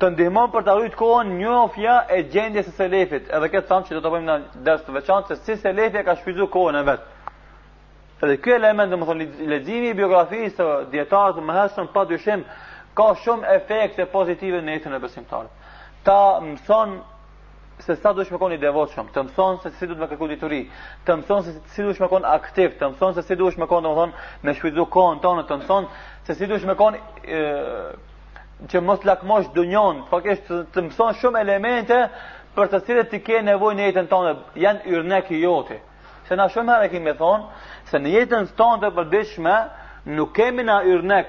të 0.00 0.08
ndihmon 0.12 0.50
për 0.52 0.64
të 0.66 0.72
arrit 0.74 0.96
kohën 0.98 1.30
një 1.40 1.52
ofja 1.62 1.94
e 2.12 2.18
gjendje 2.32 2.62
se 2.66 2.72
selefit. 2.76 3.30
Edhe 3.32 3.48
këtë 3.52 3.68
thamë 3.70 3.88
që 3.88 3.94
do 3.96 4.00
të 4.04 4.10
bëjmë 4.12 4.28
në 4.28 4.38
dërës 4.66 4.82
të 4.84 4.94
veçanë, 4.98 5.28
se 5.28 5.36
si 5.46 5.54
selefit 5.62 6.04
ka 6.04 6.14
shpizu 6.18 6.48
kohën 6.52 6.76
e 6.80 6.84
vetë. 6.90 7.32
Edhe 8.26 8.36
kjo 8.44 8.56
element 8.58 8.92
dhe 8.92 8.98
më 9.00 9.06
thonë, 9.08 9.26
ledzimi 9.52 9.92
i 9.92 9.96
biografisë 9.96 10.56
të 10.56 10.70
djetarë 10.92 11.38
të 11.38 11.44
më 11.44 11.86
pa 11.94 12.02
dyshim, 12.10 12.44
ka 12.96 13.06
shumë 13.24 13.50
efekte 13.56 14.06
pozitive 14.12 14.60
në 14.64 14.74
jetën 14.76 14.94
e 14.94 14.98
besimtarit. 14.98 15.50
Ta 16.06 16.18
mëson 16.44 16.98
se 17.84 17.96
sa 18.00 18.12
duhet 18.16 18.28
të 18.32 18.38
koni 18.40 18.58
devotshëm, 18.62 19.08
të 19.12 19.22
mëson 19.30 19.58
se 19.62 19.70
si 19.78 19.86
duhet 19.90 20.00
të 20.06 20.10
kërkoj 20.14 20.28
dituri, 20.32 20.60
të 21.08 21.16
mëson 21.22 21.40
se 21.44 21.54
si 21.72 21.82
duhet 21.84 21.96
të 22.00 22.08
koni 22.12 22.28
aktiv, 22.32 22.76
të 22.78 22.92
mëson 22.92 23.16
se 23.18 23.24
si 23.28 23.36
duhet 23.36 23.56
të 23.60 23.68
koni 23.68 23.84
domethënë 23.88 24.46
me 24.46 24.54
shfrytëzu 24.56 24.86
kohën 24.96 25.18
tonë, 25.24 25.44
të 25.48 25.60
mëson 25.60 25.88
se 26.26 26.36
si 26.38 26.48
duhet 26.52 26.68
të 26.68 26.78
koni 26.80 27.02
që 28.70 28.80
mos 28.80 29.02
lakmosh 29.04 29.50
dënjon, 29.54 29.98
pak 30.10 30.26
e 30.26 30.34
të 30.76 30.82
mëson 30.88 31.16
shumë 31.20 31.40
elemente 31.44 31.96
për 32.56 32.70
të 32.72 32.80
cilët 32.86 33.10
të 33.12 33.18
ke 33.26 33.40
nevoj 33.44 33.74
në 33.76 33.88
jetën 33.90 34.06
tënde, 34.08 34.36
janë 34.56 35.24
i 35.32 35.40
jote. 35.42 35.76
Se 36.28 36.34
na 36.36 36.48
shumë 36.54 36.72
herë 36.72 36.86
e 36.86 36.88
kemi 36.94 37.12
thonë, 37.18 37.44
se 37.90 37.98
në 38.00 38.14
jetën 38.14 38.48
tënde 38.58 38.88
të 38.88 38.94
përbishme, 38.96 39.56
nuk 40.16 40.32
kemi 40.38 40.62
na 40.64 40.78
yrnek 40.92 41.28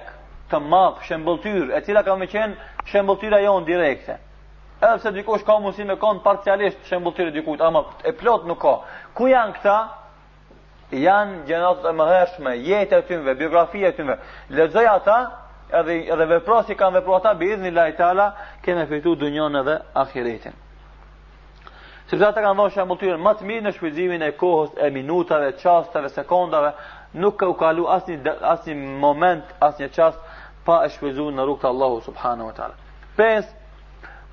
të 0.49 0.59
makë, 0.71 1.03
shembëltyr, 1.09 1.71
e 1.75 1.81
cila 1.85 2.03
ka 2.07 2.15
me 2.15 2.27
qenë 2.27 2.87
shembëltyra 2.91 3.41
jonë 3.43 3.65
direkte. 3.67 4.15
Edhe 4.79 4.97
pse 5.01 5.11
dikush 5.17 5.43
ka 5.45 5.59
mundësi 5.59 5.83
me 5.89 5.97
konë 5.99 6.23
parcialisht 6.23 6.85
shembëltyri 6.89 7.33
dikujt, 7.35 7.61
ama 7.67 7.83
e 8.07 8.13
plot 8.19 8.45
nuk 8.47 8.61
ka. 8.63 8.73
Ku 9.17 9.27
janë 9.27 9.55
këta? 9.57 9.77
Janë 11.05 11.41
gjenatët 11.49 11.89
e 11.89 11.93
mëhershme, 11.99 12.55
jetët 12.69 13.01
e 13.01 13.05
tyre, 13.09 13.35
të 13.35 13.91
të 13.97 14.63
të 14.63 14.69
të 14.77 14.95
të 15.03 15.17
edhe 15.71 15.97
edhe 16.13 16.27
veprat 16.29 16.67
që 16.69 16.75
kanë 16.79 16.97
vepruar 16.99 17.19
ata 17.21 17.33
bi 17.39 17.49
idhni 17.53 17.69
Allahu 17.73 17.95
Teala 17.97 18.27
kanë 18.65 18.85
fitu 18.89 19.15
dunjon 19.19 19.55
edhe 19.61 19.75
ahiretin. 20.03 20.53
Sepse 22.07 22.25
ata 22.25 22.41
kanë 22.41 22.55
dhënë 22.59 22.75
shëmbullën 22.75 23.21
më 23.25 23.33
të 23.39 23.47
mirë 23.49 23.65
në 23.65 23.71
shfrytëzimin 23.75 24.23
e 24.23 24.31
kohës, 24.39 24.69
e 24.77 24.87
minutave, 24.97 25.49
çasteve, 25.63 26.09
sekondave, 26.15 26.71
nuk 27.21 27.35
ka 27.39 27.49
u 27.51 27.55
kalu 27.59 27.87
asnjë 27.97 28.31
asnjë 28.53 28.75
moment, 29.05 29.45
asnjë 29.67 29.89
çast 29.99 30.19
pa 30.65 30.83
e 30.85 30.89
shpërdhur 30.95 31.33
në 31.35 31.45
rrugt 31.47 31.65
Allahu 31.67 32.01
subhanahu 32.07 32.47
wa 32.49 32.55
taala. 32.59 32.75
Pes 33.19 33.45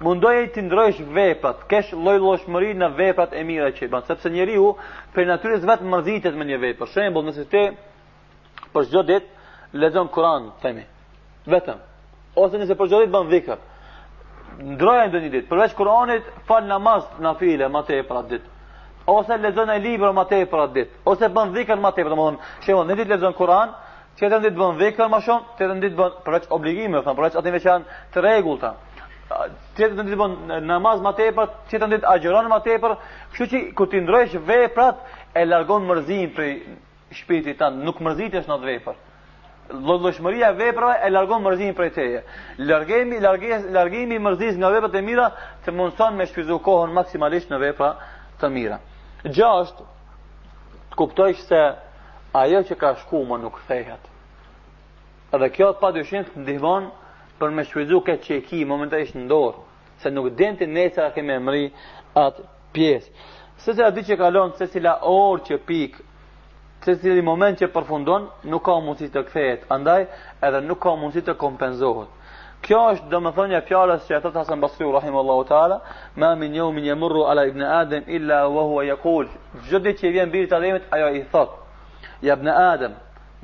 mundoj 0.06 0.36
të 0.54 0.60
ndrojsh 0.68 1.00
veprat, 1.18 1.66
kesh 1.70 1.90
lloj-llojshmëri 1.94 2.70
në 2.82 2.88
veprat 2.98 3.30
e 3.38 3.42
mira 3.48 3.68
që 3.76 3.90
bën, 3.90 4.02
sepse 4.10 4.30
njeriu 4.30 4.70
për 5.14 5.26
natyrës 5.34 5.62
vetë 5.68 5.82
vet 5.82 5.90
mrzitet 5.94 6.34
me 6.38 6.44
një 6.50 6.58
vepër. 6.62 6.78
Për 6.78 6.90
shembull, 6.94 7.26
nëse 7.28 7.44
ti 7.52 7.64
për 8.74 8.84
çdo 8.90 9.02
ditë 9.02 9.80
lexon 9.82 10.08
Kur'an, 10.14 10.42
themi, 10.62 10.84
vetëm. 11.48 11.80
Ose 12.40 12.58
nëse 12.58 12.74
për 12.78 12.88
gjodit 12.90 13.10
bën 13.14 13.28
dhikër. 13.30 13.58
ndrojën 14.76 15.08
ndë 15.10 15.20
një 15.24 15.28
ditë, 15.32 15.48
përveç 15.50 15.72
Kur'anit, 15.74 16.28
falë 16.46 16.68
namaz 16.70 17.02
në 17.20 17.30
file, 17.40 17.66
ma 17.74 17.80
te 17.82 17.96
për 18.06 18.16
atë 18.20 18.28
ditë. 18.30 18.44
Ose 19.10 19.34
lezën 19.42 19.72
e 19.72 19.78
libro 19.82 20.12
ma 20.14 20.24
te 20.30 20.38
për 20.46 20.60
atë 20.64 20.72
ditë. 20.76 20.92
Ose 21.10 21.28
bën 21.34 21.50
dhikër 21.56 21.80
ma 21.82 21.90
te 21.90 22.02
e 22.02 22.04
për 22.06 22.12
atë 22.14 22.38
ditë. 22.60 22.84
në 22.90 22.96
ditë 23.00 23.10
lezën 23.16 23.34
Kur'an, 23.36 23.72
tjetër 24.16 24.40
ditë 24.44 24.58
bën 24.60 24.78
dhikër 24.80 25.08
ma 25.10 25.18
shumë, 25.20 25.42
tjetër 25.56 25.74
ditë 25.82 25.96
bën 25.98 26.12
përveç 26.24 26.44
obligime, 26.54 26.98
thëmë, 27.02 27.16
përveç 27.18 27.34
atë 27.34 27.58
janë 27.64 27.84
të 28.14 28.20
rregullta. 28.22 28.70
tjetër 29.76 30.04
ditë 30.04 30.18
bën 30.22 30.32
namaz 30.64 31.00
ma 31.02 31.12
te 31.12 31.26
e 31.28 31.32
për, 31.34 31.46
ditë 31.70 32.06
agjeron 32.14 32.48
ma 32.48 32.58
te 32.60 32.78
për, 32.82 32.92
kështu 33.32 33.46
që 33.50 33.58
kur 33.76 33.86
ti 33.90 33.98
ndrojsh 34.00 34.34
veprat, 34.46 34.96
e 35.34 35.44
largon 35.46 35.82
mërzin 35.88 36.30
prej 36.34 36.52
shpirtit 37.10 37.58
ta, 37.58 37.70
nuk 37.70 37.98
mërzit 38.00 38.46
në 38.48 38.56
veprë 38.64 38.94
lëshmëria 39.72 40.52
veprave 40.52 40.98
e 41.06 41.10
largon 41.10 41.42
mërzin 41.42 41.74
prej 41.74 41.90
teje. 41.94 42.22
Largemi, 42.58 43.20
largemi, 43.20 43.70
largemi 43.72 44.18
nga 44.58 44.70
veprat 44.70 44.94
e 44.94 45.00
mira 45.02 45.26
të 45.64 45.70
mundëson 45.76 46.14
me 46.18 46.26
shpizu 46.26 46.58
kohën 46.64 46.92
maksimalisht 46.92 47.50
në 47.52 47.58
vepra 47.62 47.88
të 48.40 48.48
mira. 48.52 48.78
Gjasht, 49.36 49.76
të 50.90 50.94
kuptojsh 51.00 51.40
se 51.48 51.60
ajo 52.36 52.60
që 52.68 52.74
ka 52.80 52.94
shkuar 53.00 53.24
më 53.30 53.36
nuk 53.44 53.56
thehet. 53.68 54.02
Edhe 55.34 55.48
kjo 55.54 55.72
pa 55.80 55.88
dyshim 55.96 56.24
ndihmon 56.44 56.90
për 57.38 57.50
me 57.56 57.64
shpizu 57.66 58.02
këtë 58.06 58.22
që 58.26 58.40
ki 58.46 58.64
momentalisht 58.68 59.16
në 59.16 59.26
dorë, 59.32 59.60
se 60.02 60.10
nuk 60.12 60.28
dhenë 60.36 60.60
të 60.92 61.08
kemë 61.14 61.38
sa 61.40 61.44
mëri 61.46 61.66
atë 62.26 62.40
pjesë. 62.74 63.08
Se 63.62 63.70
se 63.74 63.82
a 63.86 63.90
di 63.94 64.02
që 64.02 64.16
kalon, 64.18 64.52
secila 64.58 64.98
orë 65.08 65.42
që 65.46 65.54
pikë, 65.68 65.98
se 66.84 66.96
cili 67.00 67.22
moment 67.24 67.56
që 67.60 67.70
përfundon 67.72 68.26
nuk 68.52 68.62
ka 68.66 68.74
mundësi 68.84 69.08
të 69.14 69.22
kthehet, 69.30 69.62
andaj 69.72 70.04
edhe 70.44 70.60
nuk 70.68 70.80
ka 70.84 70.92
mundësi 71.00 71.22
të 71.24 71.34
kompenzohet. 71.40 72.10
Kjo 72.64 72.80
është 72.94 73.10
domethënia 73.12 73.58
e 73.62 73.66
fjalës 73.68 74.04
që 74.08 74.20
thot 74.24 74.36
Hasan 74.38 74.60
Basri, 74.62 74.86
rahimallahu 74.98 75.44
taala, 75.48 75.78
ma 76.20 76.32
min 76.40 76.54
yawmin 76.56 76.84
yamurru 76.88 77.24
ala 77.30 77.42
ibn 77.48 77.60
adam 77.62 78.04
illa 78.06 78.46
wa 78.48 78.62
huwa 78.68 78.84
yaqul. 78.88 79.26
Gjithë 79.68 79.92
që 80.00 80.12
vjen 80.14 80.30
birit 80.32 80.52
Ademit 80.56 80.86
ajo 80.96 81.10
i 81.18 81.22
thot. 81.32 81.52
Ja 82.24 82.32
ibn 82.38 82.48
Adam, 82.48 82.92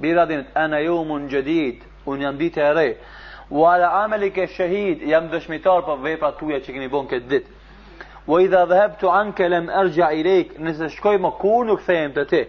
birit 0.00 0.20
Ademit 0.24 0.48
ana 0.56 0.78
yawmun 0.80 1.28
jadid, 1.32 1.84
un 2.06 2.20
jam 2.24 2.36
ditë 2.40 2.64
e 2.64 2.72
re. 2.78 2.88
Wa 3.50 3.74
ala 3.74 3.88
amalika 4.04 4.46
shahid, 4.56 5.04
jam 5.10 5.28
dëshmitar 5.32 5.84
për 5.88 6.00
veprat 6.04 6.36
tuaja 6.40 6.60
që 6.64 6.70
keni 6.76 6.88
bën 6.92 7.06
këtë 7.12 7.28
ditë. 7.32 7.50
Wa 8.28 8.40
idha 8.44 8.64
dhahabtu 8.70 9.06
anka 9.20 9.48
lam 9.52 9.68
arja 9.80 10.12
ilayk, 10.20 10.56
nëse 10.64 10.88
shkoj 10.96 11.18
më 11.24 11.30
ku 11.40 11.60
nuk 11.68 11.80
te 11.86 12.24
ti 12.32 12.42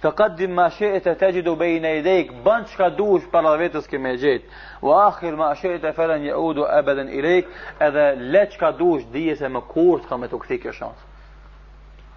fa 0.00 0.12
qaddim 0.16 0.52
ma 0.56 0.66
shëjt 0.72 1.06
e 1.12 1.14
të 1.20 1.28
gjithu 1.36 1.52
bejnë 1.60 1.88
e 1.92 1.98
idhejk, 2.00 2.30
banë 2.44 2.68
qka 2.72 3.40
vetës 3.62 3.86
ke 3.90 3.98
me 4.00 4.14
gjithë, 4.16 4.48
wa 4.82 4.96
akhir 5.10 5.34
ma 5.36 5.50
shëjt 5.60 5.84
e 5.84 6.26
yaudu 6.26 6.64
abadan 6.64 6.64
udu 6.64 6.64
e 6.64 6.80
beden 6.88 7.08
i 7.08 7.44
edhe 7.86 8.06
le 8.32 8.42
qka 8.52 8.70
dush, 8.80 9.04
dije 9.12 9.36
se 9.36 9.48
më 9.48 9.60
kurët 9.72 10.08
ka 10.08 10.16
me 10.16 10.26
të 10.28 10.36
këthi 10.40 10.58
kjo 10.62 10.72
shansë. 10.72 11.04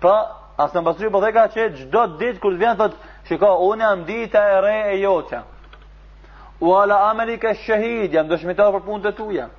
Pra, 0.01 0.17
asë 0.63 0.77
në 0.77 0.84
basri 0.88 1.05
për 1.05 1.11
po 1.15 1.21
dheka 1.23 1.43
që 1.53 1.63
gjdo 1.79 2.01
të 2.07 2.17
ditë 2.23 2.39
kërë 2.43 2.55
të 2.55 2.59
vjenë 2.63 2.77
thët, 2.81 2.93
shiko, 3.27 3.49
ka 3.59 3.81
jam 3.81 4.03
dita 4.07 4.41
e 4.47 4.57
re 4.65 4.77
e 4.95 5.01
jote, 5.03 5.41
u 6.63 6.71
ala 6.79 6.97
Amerika 7.09 7.51
shëhid, 7.53 8.11
jam 8.15 8.27
dëshmitar 8.31 8.71
për 8.77 8.86
punët 8.88 9.11
e 9.11 9.13
tuja, 9.17 9.49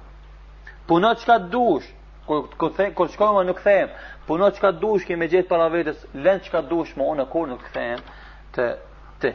punët 0.88 1.20
qka 1.24 1.36
dush, 1.52 1.90
kërë 2.24 2.92
qkojnë 2.96 3.36
më 3.36 3.44
nuk 3.50 3.60
themë, 3.60 3.92
punoj 4.26 4.50
çka 4.56 4.72
dush 4.80 5.04
kemë 5.08 5.26
gjetë 5.32 5.48
para 5.50 5.66
vetës, 5.72 6.00
lën 6.16 6.40
çka 6.46 6.62
dush 6.70 6.94
më 6.96 7.04
unë 7.14 7.26
kur 7.32 7.48
nuk 7.50 7.62
kthehem 7.68 8.00
te 8.54 8.68
ti 9.20 9.32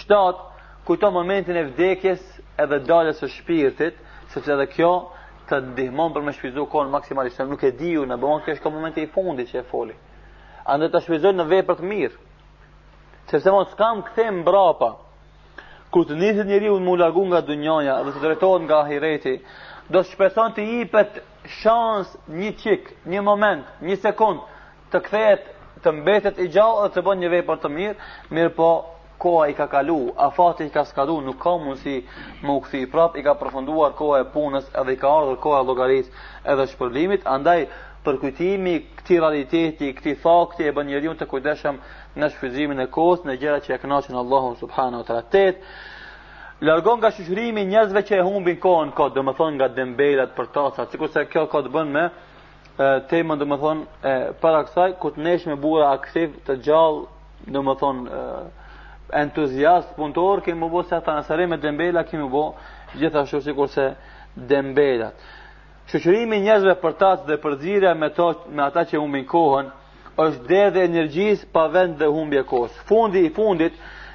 shtat 0.00 0.36
kujto 0.86 1.08
momentin 1.14 1.56
e 1.56 1.64
vdekjes 1.70 2.22
edhe 2.60 2.78
daljes 2.88 3.20
së 3.22 3.30
shpirtit 3.36 3.96
sepse 4.32 4.52
edhe 4.56 4.66
kjo 4.74 4.92
të 5.50 5.60
ndihmon 5.72 6.12
për 6.14 6.26
me 6.26 6.34
shpizu 6.36 6.66
kohën 6.72 6.92
maksimalisht 6.92 7.40
se 7.40 7.48
nuk 7.48 7.64
e 7.64 7.72
diju 7.80 8.04
në 8.06 8.18
bëmon 8.22 8.42
po 8.44 8.50
kështë 8.50 8.62
ka 8.62 8.74
momenti 8.74 9.04
i 9.06 9.10
fundi 9.14 9.48
që 9.48 9.62
e 9.62 9.66
foli 9.70 9.96
andë 10.72 10.90
të 10.92 11.00
shpizu 11.06 11.32
në 11.36 11.48
vepër 11.54 11.80
të 11.80 11.90
mirë 11.92 12.16
sepse 13.32 13.54
mos 13.56 13.72
kam 13.78 14.04
këthejmë 14.10 14.40
mbrapa 14.44 14.92
kur 15.94 16.04
të 16.06 16.20
njësit 16.20 16.46
njëri 16.46 16.68
unë 16.76 16.86
mu 16.86 16.94
lagu 17.00 17.24
nga 17.32 17.40
dunjoja 17.48 17.96
dhe 18.04 18.12
të 18.14 18.22
drejtojnë 18.26 18.64
nga 18.66 18.82
ahireti 18.84 19.36
do 19.90 20.00
të 20.04 20.12
shpeson 20.12 20.52
të 20.54 20.64
jipet 20.68 21.16
shans 21.60 22.12
një 22.40 22.52
qik, 22.60 22.90
një 23.10 23.22
moment, 23.26 23.66
një 23.88 23.96
sekund, 24.04 24.44
të 24.92 25.00
kthehet 25.06 25.48
të 25.82 25.92
mbetet 25.96 26.38
i 26.38 26.46
gjallë 26.54 26.84
dhe 26.84 26.92
të 26.96 27.02
bën 27.06 27.20
një 27.24 27.28
vepër 27.34 27.58
të 27.62 27.70
mirë, 27.76 27.98
mirë 28.36 28.52
po 28.58 28.68
koha 29.20 29.46
i 29.48 29.54
ka 29.58 29.66
kalu, 29.72 29.96
afati 30.28 30.64
i 30.68 30.72
ka 30.74 30.84
skadu, 30.88 31.18
nuk 31.26 31.38
ka 31.42 31.52
si 31.82 31.96
më 32.44 32.50
u 32.54 32.60
këthi 32.64 32.80
i 32.82 32.86
prap, 32.92 33.16
i 33.18 33.22
ka 33.26 33.34
përfunduar 33.40 33.92
koha 33.98 34.20
e 34.20 34.24
punës 34.34 34.70
edhe 34.80 34.92
i 34.92 34.96
ka 35.02 35.08
ardhur 35.18 35.36
koha 35.44 35.58
e 35.60 35.64
llogaris 35.68 36.06
edhe 36.52 36.66
shpërlimit, 36.72 37.26
andaj 37.36 37.66
për 38.04 38.18
kujtimi 38.22 38.74
këtij 38.96 39.18
realiteti, 39.20 39.90
këtij 39.98 40.16
fakti 40.22 40.64
e 40.64 40.72
bën 40.76 40.86
njeriu 40.88 41.12
të 41.20 41.26
kujdeshëm 41.28 41.80
në 42.16 42.30
shfrytëzimin 42.32 42.80
e 42.80 42.88
kohës, 42.96 43.24
në 43.28 43.36
gjërat 43.42 43.66
që 43.66 43.74
e 43.76 43.80
kënaqin 43.82 44.16
Allahu 44.22 44.54
subhanahu 44.62 45.02
wa 45.02 45.06
taala 45.08 45.54
largon 46.60 46.96
nga 47.00 47.08
shoqërimi 47.10 47.62
njerëzve 47.72 48.02
që 48.08 48.14
e 48.18 48.24
humbin 48.26 48.58
kohën 48.60 48.90
kot, 48.96 49.14
domethënë 49.16 49.56
nga 49.56 49.68
dembelat 49.78 50.34
për 50.36 50.48
taca, 50.54 50.84
sikurse 50.92 51.22
kjo 51.32 51.46
ka 51.52 51.60
të 51.64 51.70
bën 51.72 51.88
me 51.94 52.04
temën 53.08 53.40
domethënë 53.40 53.82
e 54.04 54.14
para 54.42 54.60
kësaj 54.66 54.90
ku 55.00 55.08
të 55.14 55.20
nesh 55.24 55.46
me 55.48 55.56
burra 55.62 55.88
aktiv 55.96 56.34
të 56.44 56.52
gjallë, 56.66 57.02
domethënë 57.56 58.20
entuziast 59.22 59.94
punëtor, 59.96 60.42
që 60.44 60.56
më 60.60 60.68
bosë 60.74 60.94
ata 60.98 61.16
në 61.20 61.46
me 61.48 61.58
dembela 61.64 62.04
që 62.08 62.14
më 62.20 62.26
bë 62.34 62.42
gjithashtu 63.00 63.40
sikurse 63.46 63.86
dembelat. 64.50 65.14
Shoqërimi 65.90 66.42
njerëzve 66.44 66.74
për 66.82 66.92
taca 67.00 67.24
dhe 67.26 67.38
për 67.42 67.56
xhirja 67.62 67.92
me 67.98 68.08
to 68.18 68.26
me 68.54 68.60
ata 68.68 68.84
që 68.88 69.00
humbin 69.00 69.24
kohën 69.32 69.72
është 70.26 70.44
dhe 70.74 70.84
energjis 70.90 71.40
pa 71.54 71.64
vend 71.72 71.96
dhe 71.98 72.06
humbje 72.12 72.44
kohës. 72.50 72.76
Fundi 72.88 73.24
i 73.26 73.30
fundit, 73.36 73.72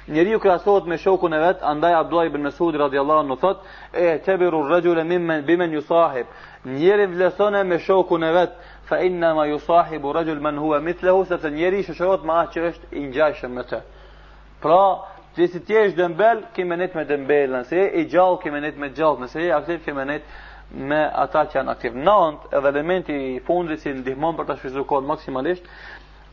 njeri 0.08 0.34
u 0.34 0.38
krasohet 0.40 0.86
me 0.86 0.98
shokun 0.98 1.34
e 1.34 1.38
vetë, 1.40 1.64
andaj 1.66 1.94
Abdullah 1.94 2.26
ibn 2.26 2.42
Mesud 2.46 2.74
radiallahu 2.78 3.18
anhu 3.24 3.36
thot, 3.40 3.62
e 3.94 4.18
të 4.24 4.36
biru 4.38 4.60
rëgjule 4.68 5.04
mimen, 5.04 5.42
bimen 5.46 5.72
ju 5.74 5.80
sahib, 5.82 6.26
njeri 6.64 7.06
vlesone 7.06 7.64
me 7.64 7.78
shokun 7.82 8.22
e 8.24 8.30
vetë, 8.36 8.70
fa 8.88 9.00
inna 9.02 9.32
ma 9.34 9.44
ju 9.50 9.58
sahibu 9.58 10.12
rëgjul 10.14 10.40
men 10.40 10.58
hua 10.62 10.78
mitlehu, 10.80 11.24
sepse 11.26 11.50
njeri 11.50 11.82
shëshërot 11.88 12.24
ma 12.24 12.44
që 12.52 12.64
është 12.70 12.92
i 13.00 13.04
njajshëm 13.08 13.50
me 13.58 13.64
të. 13.66 13.80
Pra, 14.62 14.80
që 15.36 15.48
si 15.52 15.64
ti 15.66 15.74
është 15.82 15.98
dëmbel, 15.98 16.44
kime 16.54 16.78
njët 16.78 16.94
me 16.96 17.02
dëmbel, 17.10 17.56
nëse 17.58 17.88
i 17.98 18.06
gjallë, 18.10 18.38
kime 18.44 18.62
me 18.78 18.92
gjallë, 18.94 19.26
nëse 19.26 19.42
i 19.42 19.50
aktiv, 19.52 19.82
kime 19.84 20.06
me 20.06 21.02
ata 21.24 21.42
që 21.50 21.58
janë 21.60 21.72
aktiv. 21.74 21.98
Nënt, 22.06 22.46
edhe 22.54 22.68
elementi 22.70 23.18
i 23.34 23.38
fundit 23.46 23.82
që 23.82 23.82
si 23.90 23.94
ndihmon 24.04 24.38
për 24.38 24.46
të 24.48 24.56
shfizu 24.60 24.86
maksimalisht, 25.06 25.66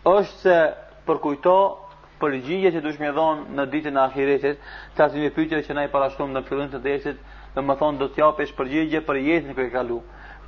është 0.05 0.37
se 0.45 0.57
përkujto 1.05 1.57
përgjigje 2.23 2.71
që 2.75 2.81
duhet 2.85 3.01
me 3.03 3.09
dhon 3.17 3.41
në 3.57 3.65
ditën 3.73 3.97
e 3.97 4.01
ahiretit, 4.05 4.61
ta 4.95 5.09
një 5.11 5.33
pyetja 5.35 5.59
që 5.65 5.75
na 5.77 5.85
i 5.87 5.91
shkon 6.13 6.31
në 6.37 6.41
fillim 6.47 6.71
të 6.73 7.61
më 7.61 7.73
thonë 7.77 7.99
do 8.01 8.07
të 8.09 8.17
japësh 8.23 8.55
përgjigje 8.57 8.99
për 9.05 9.15
jetën 9.27 9.53
që 9.57 9.65
e 9.67 9.69
kalu, 9.75 9.99
lu, 9.99 9.99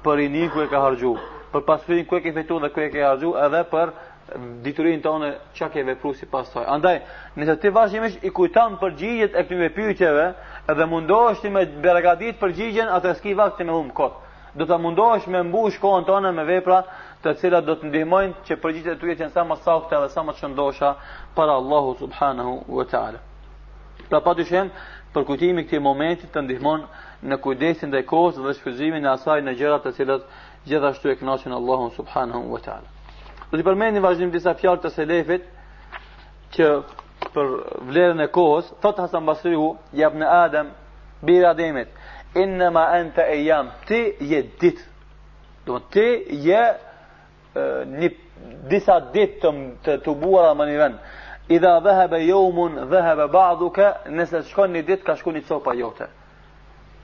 për 0.04 0.24
inin 0.26 0.48
që 0.50 0.64
e 0.64 0.70
ka 0.72 0.80
harxhu, 0.82 1.12
për 1.52 1.62
pasurinë 1.68 2.08
që 2.10 2.18
e 2.18 2.22
ke 2.26 2.32
fituar 2.34 2.62
dhe 2.66 2.70
që 2.74 2.82
e 2.82 2.90
ke 2.96 3.04
harxhu, 3.06 3.36
edhe 3.46 3.62
për 3.70 3.92
diturinë 4.66 5.04
tonë 5.06 5.30
çka 5.54 5.68
ke 5.76 5.84
vepruar 5.86 6.16
si 6.18 6.26
pas 6.32 6.50
saj. 6.50 6.66
Andaj, 6.66 6.96
nëse 7.38 7.60
ti 7.62 7.70
vazhdimisht 7.78 8.26
i 8.26 8.32
kujton 8.34 8.80
përgjigjet 8.82 9.38
e 9.38 9.46
këtyre 9.46 9.70
pyetjeve, 9.78 10.28
edhe 10.74 10.90
mundohesh 10.90 11.46
ti 11.46 11.54
me 11.54 11.68
beregadit 11.86 12.42
përgjigjen, 12.42 12.90
atë 12.98 13.14
ski 13.22 13.38
vakti 13.38 13.64
me 13.70 13.76
hum 13.78 13.94
kot. 13.94 14.24
Do 14.58 14.64
ta 14.66 14.78
mundohesh 14.82 15.28
me 15.28 15.42
mbush 15.46 15.78
kohën 15.84 16.06
tonë 16.08 16.30
me 16.32 16.46
vepra 16.48 16.78
të 17.22 17.34
cilat 17.42 17.66
do 17.68 17.74
të 17.76 17.90
ndihmojnë 17.92 18.44
që 18.48 18.58
përgjigjet 18.64 18.96
e 18.96 18.98
tua 19.02 19.14
të 19.18 19.26
jenë 19.28 19.34
sa 19.36 19.44
më 19.46 19.58
sakta 19.62 20.00
dhe 20.02 20.10
sa 20.14 20.24
më 20.24 20.32
të 20.34 20.40
shëndosha 20.42 20.94
para 21.36 21.52
Allahu 21.52 21.96
subhanahu 22.00 22.64
wa 22.68 22.86
ta'ala. 22.90 23.20
Pra 24.10 24.20
pa 24.24 24.34
të 24.36 24.44
shenë, 24.50 24.70
përkutimi 25.14 25.66
këti 25.68 25.80
momentit 25.84 26.32
të 26.34 26.42
ndihmon 26.46 26.82
në 27.30 27.36
kujdesin 27.44 27.90
dhe 27.94 28.02
kohës 28.12 28.38
dhe 28.44 28.54
shpëzimin 28.58 29.04
në 29.04 29.12
asaj 29.18 29.40
në 29.46 29.54
gjërat 29.60 29.84
të 29.86 29.92
cilat 30.00 30.24
gjithashtu 30.68 31.06
e 31.12 31.16
knasin 31.22 31.52
Allahu 31.60 31.92
subhanahu 32.00 32.48
wa 32.54 32.62
ta'ala. 32.66 32.88
Dhe 33.52 33.56
të 33.60 33.66
përmeni 33.68 34.02
vazhdim 34.04 34.32
disa 34.34 34.54
fjallë 34.60 34.82
të 34.86 34.92
selefit 34.98 35.44
që 36.56 36.66
për 37.36 37.48
vlerën 37.90 38.20
e 38.26 38.32
kohës, 38.38 38.72
thotë 38.84 39.00
Hasan 39.08 39.26
Basrihu, 39.28 39.70
jep 40.00 40.14
në 40.20 40.26
Adem, 40.46 40.72
bira 41.26 41.52
demit, 41.58 41.90
inë 42.42 42.70
ma 42.76 42.86
enë 43.00 43.26
e 43.28 43.38
jam, 43.48 43.72
ti 43.88 44.02
je 44.32 44.42
dit. 44.62 44.80
Do 45.68 45.80
më 45.80 45.92
ti 45.94 46.08
je 46.48 46.62
një 47.98 48.10
disa 48.72 48.96
dit 49.14 49.40
të 49.84 49.92
të 50.06 50.12
buara 50.22 50.52
më 50.58 50.64
një 50.72 50.78
vend 50.82 50.98
idha 51.48 51.80
dhehebe 51.80 52.20
jomun 52.24 52.76
dhehebe 52.90 53.28
ba'duke, 53.34 53.90
nëse 54.18 54.42
shkon 54.50 54.72
një 54.74 54.82
dit, 54.88 55.04
ka 55.04 55.16
shku 55.16 55.32
një 55.32 55.42
copa 55.48 55.74
jote. 55.78 56.08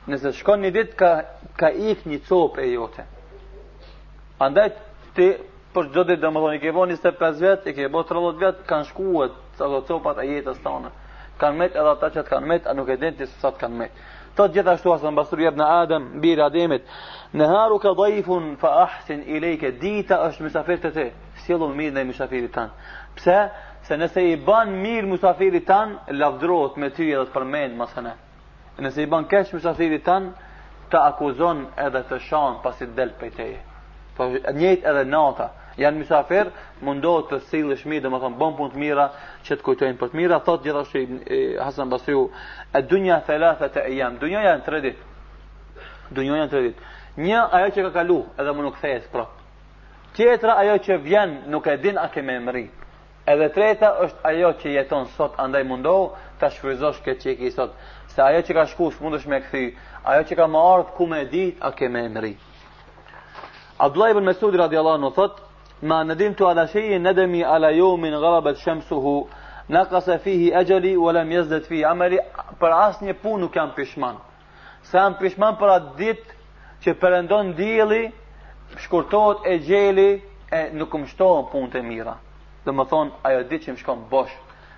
Nëse 0.09 0.31
shkon 0.39 0.59
një 0.65 0.71
dit, 0.73 0.93
ka, 0.97 1.11
ka 1.57 1.69
ik 1.69 2.05
një 2.05 2.19
copë 2.27 2.63
e 2.65 2.71
jote. 2.73 3.03
Andaj, 4.41 4.71
ti, 5.15 5.27
për 5.73 5.91
gjithë 5.93 6.07
dit, 6.09 6.21
dhe 6.23 6.31
më 6.33 6.41
thoni, 6.43 6.57
i 6.57 6.63
kebo 6.63 6.85
25 6.87 7.43
vetë, 7.45 7.69
i 7.69 7.75
kebo 7.77 8.01
30 8.09 8.41
vetë, 8.41 8.65
kanë 8.67 8.89
shkuet 8.89 9.35
të 9.59 9.69
do 9.69 9.83
copat 9.87 10.23
e 10.23 10.27
jetës 10.39 10.57
të 10.63 10.71
anë. 10.73 10.91
Kanë 11.41 11.57
met 11.61 11.77
edhe 11.77 11.91
ata 11.95 12.09
që 12.13 12.23
të 12.25 12.29
kanë 12.31 12.49
met, 12.49 12.65
a 12.67 12.73
nuk 12.73 12.89
e 12.89 12.97
din 13.01 13.15
të 13.17 13.29
sësat 13.29 13.59
kanë 13.61 13.77
met. 13.85 14.01
Të 14.35 14.45
gjithashtu 14.55 14.91
asë 14.93 15.09
në 15.09 15.13
basur 15.17 15.39
jebë 15.41 15.59
në 15.59 15.67
Adem, 15.77 16.05
birë 16.23 16.43
Ademit, 16.45 16.83
në 17.35 17.47
haru 17.51 17.77
ka 17.83 17.91
dhajfun 17.97 18.53
fa 18.61 18.71
ahsin 18.85 19.23
i 19.27 19.39
lejke, 19.43 19.73
dita 19.81 20.21
është 20.27 20.45
misafirë 20.47 20.83
të 20.85 20.91
te, 20.95 21.07
sjellu 21.45 21.67
mirë 21.75 21.95
në 21.99 22.05
misafirit 22.09 22.53
tanë. 22.55 22.85
Pse? 23.17 23.37
se 23.81 23.97
nëse 23.97 24.21
i 24.29 24.35
ban 24.37 24.69
mirë 24.81 25.07
musafiri 25.09 25.61
tan, 25.65 25.95
lafdrot 26.11 26.75
me 26.77 26.91
ty 26.93 27.07
edhe 27.13 27.25
të 27.29 27.33
përmenë, 27.33 27.77
mësë 27.79 27.97
hëne. 27.97 28.13
Nëse 28.85 29.01
i 29.03 29.09
ban 29.09 29.25
keshë 29.31 29.57
musafiri 29.57 29.97
tan, 30.05 30.27
të 30.91 30.99
akuzon 31.11 31.63
edhe 31.81 32.01
të 32.09 32.19
shanë 32.27 32.61
pasi 32.63 32.85
delë 32.97 33.15
për 33.19 33.31
teje. 33.39 33.57
Po, 34.17 34.27
njët 34.59 34.85
edhe 34.89 35.03
nata, 35.09 35.47
janë 35.81 35.97
musafir, 36.01 36.51
mundohet 36.85 37.29
të 37.31 37.39
silë 37.49 37.77
shmi 37.81 37.99
dhe 38.03 38.11
më 38.11 38.19
thonë, 38.21 38.37
bon 38.37 38.53
pun 38.57 38.69
të 38.73 38.81
mira, 38.83 39.07
që 39.47 39.57
të 39.57 39.65
kujtojnë 39.65 39.97
për 40.01 40.11
të 40.11 40.19
mira, 40.19 40.39
thot 40.45 40.61
gjitha 40.65 41.63
Hasan 41.63 41.89
Basriu, 41.89 42.27
e 42.77 42.81
dunja 42.85 43.17
thalatha 43.25 43.69
të 43.73 43.87
e 43.89 43.97
dunja 44.21 44.41
janë 44.45 44.63
të 44.65 44.81
ditë, 44.85 45.05
dunja 46.17 46.37
janë 46.41 46.51
të 46.53 46.61
ditë, 46.67 46.91
një 47.27 47.39
ajo 47.55 47.69
që 47.75 47.85
ka 47.87 47.91
kalu, 47.97 48.19
edhe 48.39 48.51
më 48.55 48.65
nuk 48.67 48.77
thejes, 48.83 49.07
pra, 49.13 49.25
tjetra 50.15 50.57
ajo 50.61 50.77
që 50.85 50.99
vjen, 51.07 51.37
nuk 51.51 51.67
e 51.73 51.77
din 51.83 51.97
a 51.97 52.07
Edhe 53.31 53.47
treta 53.55 53.89
është 54.05 54.23
ajo 54.29 54.47
që 54.61 54.71
jeton 54.75 55.05
sot 55.15 55.37
andaj 55.41 55.61
mundohu 55.67 56.07
ta 56.39 56.47
shfryzosh 56.55 56.97
këtë 57.05 57.35
që 57.41 57.49
sot. 57.57 57.75
Se 58.13 58.21
ajo 58.23 58.39
që 58.47 58.55
ka 58.57 58.63
shku 58.71 58.87
së 58.95 59.11
me 59.33 59.39
këthi, 59.45 59.61
ajo 60.11 60.23
që 60.29 60.35
ka 60.39 60.47
më 60.55 60.63
ku 60.97 61.05
me 61.11 61.19
dit, 61.35 61.57
a 61.61 61.69
ke 61.77 61.87
me 61.93 62.01
emri. 62.07 62.33
Abdullah 63.85 64.11
ibn 64.15 64.25
Mesudi 64.29 64.57
radiallahu 64.63 64.97
anhu 64.99 65.11
thot, 65.19 65.39
ma 65.89 65.99
në 66.07 66.15
dim 66.21 66.33
të 66.37 66.47
alashejë 66.49 66.99
në 66.99 67.45
ala 67.55 67.69
jo 67.77 67.87
ghalabat 68.25 68.57
shamsuhu 68.65 69.13
naqasa 69.75 70.11
në 70.11 70.15
e 70.15 70.19
fihi 70.25 70.49
e 70.53 70.61
gjeli, 70.69 70.91
u 71.03 71.07
alem 71.11 71.31
jesë 71.35 71.49
dhe 71.53 71.59
të 71.63 71.67
fihi 71.71 71.85
ameli, 71.93 72.17
për 72.59 72.71
asë 72.85 73.05
një 73.07 73.13
pun 73.23 73.39
nuk 73.45 73.55
jam 73.57 73.71
pishman. 73.77 74.17
Se 74.89 74.97
jam 74.99 75.15
pishman 75.21 75.55
për 75.61 75.69
atë 75.77 75.95
ditë 76.03 76.37
që 76.83 76.97
përëndon 77.03 77.55
dili, 77.63 78.03
shkurtot 78.83 79.45
e 79.45 79.55
gjeli, 79.69 80.09
e 80.51 80.61
nuk 80.81 80.93
më 80.99 81.07
shtohë 81.13 81.69
të 81.75 81.81
mira 81.89 82.17
dhe 82.65 82.71
më 82.77 82.83
thonë 82.91 83.21
ajo 83.27 83.41
ditë 83.49 83.65
që 83.67 83.73
më 83.73 83.81
shkon 83.81 84.01
bosh 84.11 84.33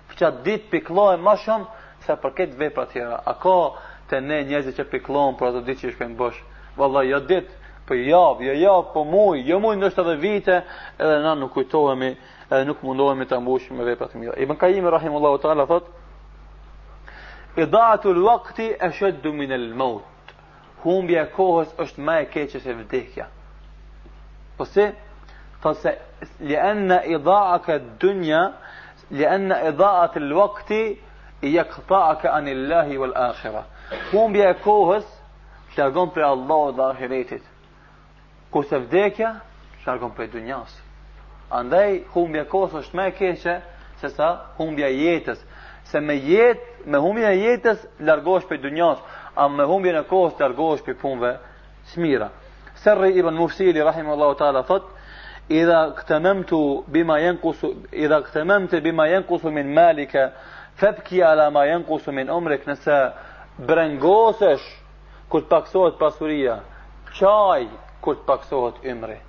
për 0.08 0.18
që 0.20 0.30
ditë 0.46 0.68
piklojë 0.74 1.18
ma 1.24 1.34
shumë 1.40 1.66
se 2.06 2.16
për 2.22 2.32
këtë 2.38 2.58
vej 2.60 2.70
për 2.76 2.84
atjera 2.86 3.18
a 3.20 3.34
ka 3.42 3.56
të 4.10 4.20
ne 4.24 4.38
njëzë 4.50 4.72
që 4.78 4.86
piklojë 4.92 5.34
për 5.38 5.48
ato 5.50 5.62
ditë 5.66 5.80
që 5.82 5.90
më 5.90 5.96
shkon 5.96 6.14
bosh 6.20 6.40
valla 6.78 7.02
jo 7.08 7.20
ditë 7.28 7.42
për 7.42 7.62
po 7.84 7.98
javë, 8.00 8.46
jo 8.46 8.52
javë, 8.56 8.84
për 8.86 8.92
po 8.94 9.02
mujë, 9.04 9.40
jo 9.44 9.58
mujë 9.60 9.76
nështë 9.82 10.00
edhe 10.00 10.12
vite, 10.22 10.54
edhe 11.04 11.18
na 11.20 11.34
nuk 11.36 11.50
kujtohemi, 11.52 12.08
edhe 12.48 12.64
nuk 12.64 12.80
mundohemi 12.86 13.26
të 13.28 13.40
mbush 13.44 13.66
me 13.76 13.84
vepat 13.84 14.14
të 14.14 14.22
mira. 14.22 14.36
Ibn 14.40 14.56
Kajimi, 14.62 14.88
Rahimullahu 14.94 15.36
Ta'ala, 15.42 15.66
thot, 15.68 15.90
i 17.60 17.66
dhatu 17.68 18.14
lë 18.16 18.24
vakti 18.24 18.70
e 18.72 18.88
shëtë 18.96 19.20
dumin 19.26 19.52
e 19.52 19.60
lëmaut, 19.66 20.32
humbje 20.86 21.20
e 21.26 21.26
kohës 21.36 21.76
është 21.84 22.06
ma 22.06 22.16
e 22.22 22.30
keqës 22.32 22.64
e 22.72 22.78
vdekja. 22.80 23.28
Pëse, 24.56 24.88
po 24.96 25.03
thot 25.64 25.78
se 25.80 25.94
li 26.40 26.56
anna 26.60 26.98
idha'aka 27.04 27.78
dunya 28.00 28.52
li 29.10 29.24
anna 29.34 29.56
idha'at 29.70 30.16
al-waqti 30.22 30.82
yaqta'aka 31.42 32.28
an 32.38 32.46
Allah 32.48 32.86
wal 33.02 33.16
akhirah. 33.30 33.64
Humbja 34.12 34.46
e 34.50 34.56
kohës 34.64 35.06
largon 35.78 36.10
prej 36.14 36.28
Allahut 36.34 36.76
dhe 36.78 36.84
ahiretit. 36.92 37.42
Kurse 38.52 38.76
vdekja 38.84 39.30
largon 39.86 40.12
prej 40.16 40.28
dunjas. 40.34 40.72
Andaj 41.58 41.90
humbja 42.14 42.42
e 42.44 42.48
kohës 42.54 42.76
është 42.82 42.98
më 43.00 43.08
e 43.10 43.14
keqe 43.18 43.56
se 44.00 44.08
sa 44.16 44.28
humbja 44.60 44.86
e 44.92 44.98
jetës. 45.04 45.40
Se 45.90 46.00
me 46.00 46.14
jetë, 46.16 46.68
me 46.92 46.98
humbja 47.04 47.30
e 47.36 47.40
jetës 47.44 47.80
largohesh 48.08 48.46
prej 48.48 48.60
dunjas, 48.66 48.98
a 49.36 49.48
me 49.50 49.64
humbjen 49.66 49.96
e 49.98 50.04
kohës 50.08 50.38
largohesh 50.40 50.84
prej 50.86 50.96
punëve 51.00 51.32
smira. 51.92 52.28
Sirri 52.82 53.12
ibn 53.20 53.36
Mufsili 53.36 53.80
rahimahullahu 53.84 54.36
taala 54.38 54.62
thotë 54.68 54.93
إذا 55.50 55.86
اكتممت 55.86 56.54
بما 56.88 57.18
ينقص 57.18 57.64
إذا 57.92 58.18
اكتممت 58.18 58.74
بما 58.74 59.06
ينقص 59.06 59.44
من 59.44 59.74
مالك 59.74 60.32
فابكي 60.76 61.22
على 61.24 61.50
ما 61.50 61.64
ينقص 61.64 62.08
من 62.08 62.30
عمرك 62.30 62.68
نسى 62.68 63.12
برنغوسش 63.58 64.60
كنت 65.30 65.50
باكسوت 65.50 66.00
باسوريا 66.00 66.60
شاي 67.12 67.68
كنت 68.02 68.18
باكسوت 68.28 68.74
عمري 68.86 69.20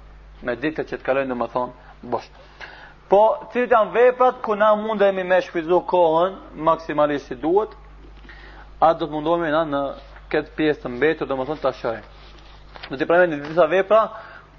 ما 0.44 0.54
ديتا 0.54 0.84
تتكلم 0.84 1.30
لما 1.32 1.48
ثون 1.48 1.74
بوش 2.04 2.24
Po, 3.06 3.36
cilët 3.54 3.70
janë 3.70 3.92
veprat 3.94 4.40
ku 4.42 4.56
na 4.58 4.72
mundemi 4.76 5.22
me 5.24 5.38
shfrytzu 5.46 5.78
kohën 5.92 6.32
maksimalisht 6.66 7.28
si 7.30 7.36
duhet, 7.38 7.76
a 8.82 8.90
do 8.98 9.06
të 9.06 9.12
mundohemi 9.14 9.52
na 9.54 9.60
në 9.70 9.82
këtë 10.32 10.56
pjesë 10.58 10.82
të 10.88 10.92
mbetur, 10.96 11.30
domethënë 11.30 11.62
ta 11.62 11.70
shohim. 11.78 12.08
Do 12.90 12.98
të 12.98 13.06
pranojmë 13.06 13.38
disa 13.46 13.68
vepra, 13.70 14.00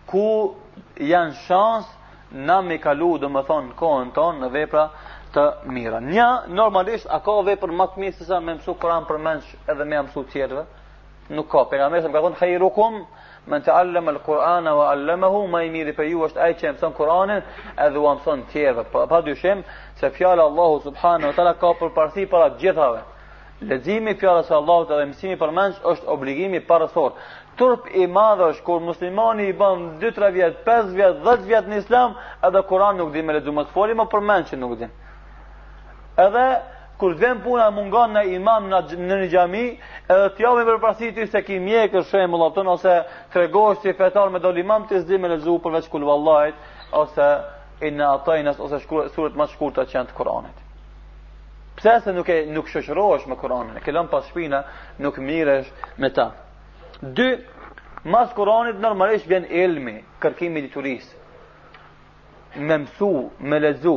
ku 0.07 0.55
janë 0.99 1.35
shans 1.47 1.87
na 2.31 2.61
me 2.63 2.79
kalu 2.79 3.11
dhe 3.19 3.29
më 3.35 3.43
thonë 3.49 3.77
kohën 3.81 4.13
tonë 4.17 4.41
në 4.45 4.49
vepra 4.57 4.85
të 5.35 5.45
mira. 5.75 6.01
Një, 6.01 6.29
normalisht, 6.57 7.07
a 7.11 7.19
ka 7.25 7.35
vepër 7.47 7.73
më 7.81 7.87
të 7.93 8.01
mirë 8.03 8.27
sa 8.31 8.41
me 8.41 8.55
mësu 8.59 8.75
kuran 8.81 9.05
për 9.09 9.19
menësh 9.27 9.51
edhe 9.71 9.85
me 9.85 9.99
mësu 10.07 10.23
tjerëve? 10.33 10.65
Nuk 11.35 11.49
ka. 11.51 11.65
Për 11.71 11.79
nga 11.83 11.89
mesëm 11.95 12.13
ka 12.15 12.21
thonë, 12.25 12.39
hajrukum, 12.41 13.01
me 13.51 13.59
të 13.65 13.73
allëmë 13.75 14.13
lë 14.17 14.23
kurana 14.27 14.77
wa 14.79 14.87
allëmëhu, 14.95 15.41
ma 15.51 15.65
i 15.67 15.71
mirë 15.75 15.97
për 15.99 16.11
ju 16.13 16.23
është 16.29 16.41
ajë 16.45 16.59
që 16.61 16.73
mësën 16.77 16.95
kuranin 16.99 17.43
edhe 17.83 17.99
u 17.99 18.07
mësën 18.07 18.45
tjerëve. 18.53 18.85
Pa, 18.93 19.03
pa 19.11 19.19
dyshim, 19.27 19.65
se 20.01 20.11
fjallë 20.17 20.45
Allahu 20.47 20.79
subhanu 20.87 21.33
ka 21.35 21.75
për 21.83 21.91
parësi 21.99 22.29
për 22.31 22.47
atë 22.49 22.59
gjithave. 22.63 23.03
Lezimi 23.61 24.13
fjallës 24.21 24.51
e 24.51 24.55
Allahu 24.55 24.87
edhe 24.87 25.09
mësimi 25.13 25.37
për 25.41 25.53
menësh 25.57 25.83
është 25.93 26.09
obligimi 26.15 26.61
parësor 26.69 27.13
turp 27.59 27.83
i 27.95 28.07
madh 28.09 28.41
është 28.51 28.65
kur 28.67 28.83
muslimani 28.85 29.47
i 29.49 29.55
bën 29.57 29.87
2-3 30.03 30.31
vjet, 30.35 30.59
5 30.67 30.93
vjet, 30.97 31.19
10 31.25 31.47
vjet 31.49 31.69
në 31.71 31.79
islam, 31.83 32.15
edhe 32.45 32.61
Kurani 32.69 33.01
nuk 33.01 33.13
dimë 33.15 33.37
lexojmë 33.39 33.65
të 33.69 33.75
folim, 33.75 34.01
më 34.03 34.21
mend 34.31 34.49
që 34.51 34.59
nuk 34.61 34.75
dimë. 34.83 34.95
Edhe 36.27 36.45
kur 37.01 37.17
vjen 37.21 37.43
puna 37.45 37.71
mungon 37.77 38.15
në 38.17 38.23
imam 38.37 38.69
në 38.71 38.83
në 39.09 39.19
një 39.23 39.31
xhami, 39.33 39.65
edhe 40.13 40.29
ti 40.37 40.45
jave 40.47 40.65
për 40.65 40.79
pasi 40.81 41.11
ti 41.17 41.27
se 41.29 41.43
ki 41.45 41.59
mjekë 41.61 42.05
shembull 42.09 42.47
atë 42.47 42.67
ose 42.73 42.95
tregosh 43.33 43.83
ti 43.83 43.93
fetar 43.93 44.31
me 44.33 44.41
dol 44.41 44.57
imam 44.59 44.87
ti 44.89 45.01
zgjimin 45.03 45.31
me 45.37 45.39
zuh 45.45 45.59
përveç 45.61 45.89
kul 45.93 46.07
vallahit 46.09 46.55
ose 46.97 47.27
in 47.85 48.01
atayna 48.01 48.55
ose 48.59 48.81
surat 49.15 49.37
më 49.37 49.45
të 49.49 49.53
shkurtë 49.53 49.85
që 49.89 49.97
janë 49.99 50.11
të 50.13 50.17
Kuranit. 50.17 50.57
Pse 51.77 51.99
se 52.05 52.13
nuk 52.17 52.29
e 52.33 52.39
nuk 52.57 52.69
shoqërohesh 52.73 53.29
me 53.29 53.37
Kuranin, 53.37 53.77
e 53.77 53.85
ke 53.85 53.93
lënë 53.93 54.09
pas 54.13 54.25
shpinën, 54.31 54.65
nuk 55.05 55.21
mirësh 55.29 55.69
me 56.01 56.09
ta. 56.17 56.29
Dy, 57.03 57.38
mas 58.05 58.32
Kuranit 58.34 58.80
normalisht 58.80 59.28
vjen 59.28 59.44
ilmi, 59.51 60.01
kërkimi 60.22 60.62
diturisë. 60.66 61.12
Me 62.57 62.78
mësu, 62.86 63.11
me 63.40 63.59
lezu, 63.61 63.97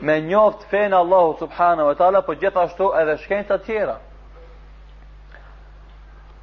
me 0.00 0.20
njoft 0.22 0.62
fen 0.70 0.92
Allahu 0.94 1.34
subhanahu 1.40 1.88
wa 1.88 1.94
taala, 1.98 2.22
po 2.22 2.34
gjithashtu 2.38 2.92
edhe 3.00 3.16
shkenca 3.24 3.56
të 3.56 3.64
tjera. 3.66 3.96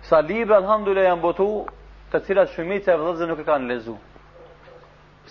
Sa 0.09 0.20
libra 0.20 0.57
alhamdulillah 0.59 1.07
janë 1.14 1.22
botu, 1.24 1.47
të 2.11 2.20
cilat 2.26 2.51
shumica 2.51 2.91
e 2.91 2.97
vëllezërve 2.99 3.30
nuk 3.32 3.39
e 3.39 3.45
kanë 3.47 3.70
lezu. 3.72 3.95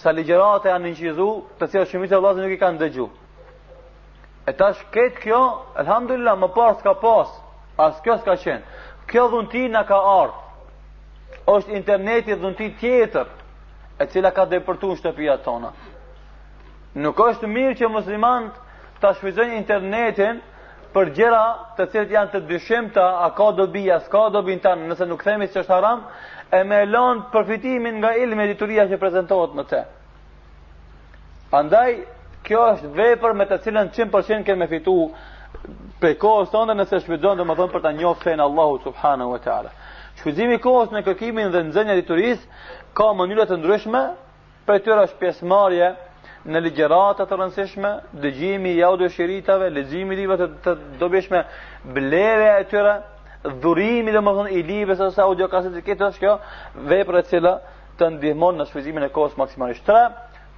Sa 0.00 0.10
ligjerate 0.16 0.72
janë 0.72 0.88
inqizu, 0.94 1.28
të 1.60 1.68
cilat 1.74 1.90
shumica 1.92 2.16
e 2.16 2.22
vëllezërve 2.24 2.46
nuk 2.48 2.56
e 2.56 2.62
kanë 2.62 2.80
dëgju. 2.86 3.10
E 4.48 4.56
tash 4.58 4.80
këtë 4.94 5.20
kjo, 5.22 5.42
alhamdulillah, 5.84 6.38
më 6.42 6.48
pas 6.56 6.80
ka 6.82 6.96
pas, 7.04 7.28
as 7.84 8.00
kjo 8.06 8.16
s'ka 8.22 8.34
qenë. 8.46 8.62
Kjo 9.06 9.28
dhunti 9.28 9.68
na 9.68 9.82
ka 9.84 9.98
ardh. 10.22 10.36
Ësht 11.46 11.70
interneti 11.74 12.34
dhunti 12.36 12.70
tjetër, 12.80 13.26
e 13.98 14.06
cila 14.06 14.30
ka 14.30 14.44
depërtuar 14.46 14.98
shtëpiat 15.00 15.42
tona. 15.44 15.72
Nuk 17.02 17.18
është 17.24 17.48
mirë 17.48 17.74
që 17.80 17.88
muslimant 17.90 18.52
ta 19.00 19.14
shfrytëzojnë 19.16 19.56
internetin 19.58 20.40
për 20.94 21.10
gjëra 21.16 21.42
të 21.76 21.86
cilat 21.92 22.10
janë 22.14 22.30
të 22.34 22.40
dyshimta, 22.50 23.06
a 23.24 23.30
ka 23.36 23.48
dobi 23.58 23.86
as 23.90 24.06
ka 24.12 24.26
dobi 24.34 24.58
tan, 24.60 24.84
nëse 24.90 25.06
nuk 25.08 25.24
themi 25.24 25.46
se 25.48 25.62
është 25.64 25.74
haram, 25.74 26.02
e 26.58 26.62
me 26.68 26.82
lonë 26.92 27.24
përfitimin 27.32 27.98
nga 28.02 28.14
ilmi 28.22 28.44
i 28.44 28.50
dituria 28.52 28.84
që 28.90 29.00
prezantohet 29.00 29.56
më 29.58 29.64
te. 29.72 29.80
Prandaj, 31.50 31.94
kjo 32.44 32.60
është 32.74 32.92
vepër 33.00 33.34
me 33.40 33.48
të 33.50 33.58
cilën 33.64 33.90
100% 33.96 34.44
kemë 34.46 34.68
fituar 34.68 35.16
për 36.02 36.14
kohës 36.22 36.48
tonë 36.52 36.74
nëse 36.76 36.98
shpëdojnë 37.04 37.40
dhe 37.42 37.46
më 37.48 37.54
thonë 37.58 37.72
për 37.72 37.82
të 37.84 37.90
njohë 37.98 38.20
fejnë 38.22 38.46
Allahu 38.48 38.78
subhanahu 38.86 39.34
wa 39.34 39.40
ta'ala. 39.44 39.70
Shpëdzimi 40.20 40.56
kohës 40.64 40.92
në 40.94 41.02
kërkimin 41.08 41.52
dhe 41.54 41.62
nëzënja 41.68 41.96
rituris 41.98 42.40
ka 42.98 43.10
mënyllet 43.20 43.52
të 43.52 43.58
ndryshme, 43.60 44.02
për 44.66 44.82
tyra 44.86 45.04
është 45.08 45.20
pjesëmarje 45.22 45.92
në 46.52 46.62
ligjeratat 46.66 47.30
të 47.30 47.38
rëndësishme, 47.40 47.92
dëgjimi 48.24 48.72
i 48.78 48.82
audio 48.88 49.08
shiritave, 49.14 49.68
lezimi 49.76 50.18
i 50.18 50.26
të, 50.42 50.48
të 50.64 50.74
dobishme, 51.04 51.44
bleve 51.98 52.48
e 52.58 52.66
tyra, 52.72 52.96
dhurimi 53.62 54.10
dhe 54.14 54.20
më 54.22 54.34
thonë 54.40 54.56
i 54.58 54.62
libe 54.72 54.96
së 54.98 55.12
audio 55.24 55.48
kasetit, 55.54 55.84
këtë 55.86 56.08
është 56.08 56.24
kjo, 56.24 56.34
vepër 56.90 57.18
e 57.18 57.24
cila 57.30 57.56
të 57.98 58.10
ndihmon 58.16 58.58
në 58.60 58.68
shpëdzimin 58.70 59.06
e 59.08 59.12
kohës 59.14 59.38
maksimalisht 59.38 59.90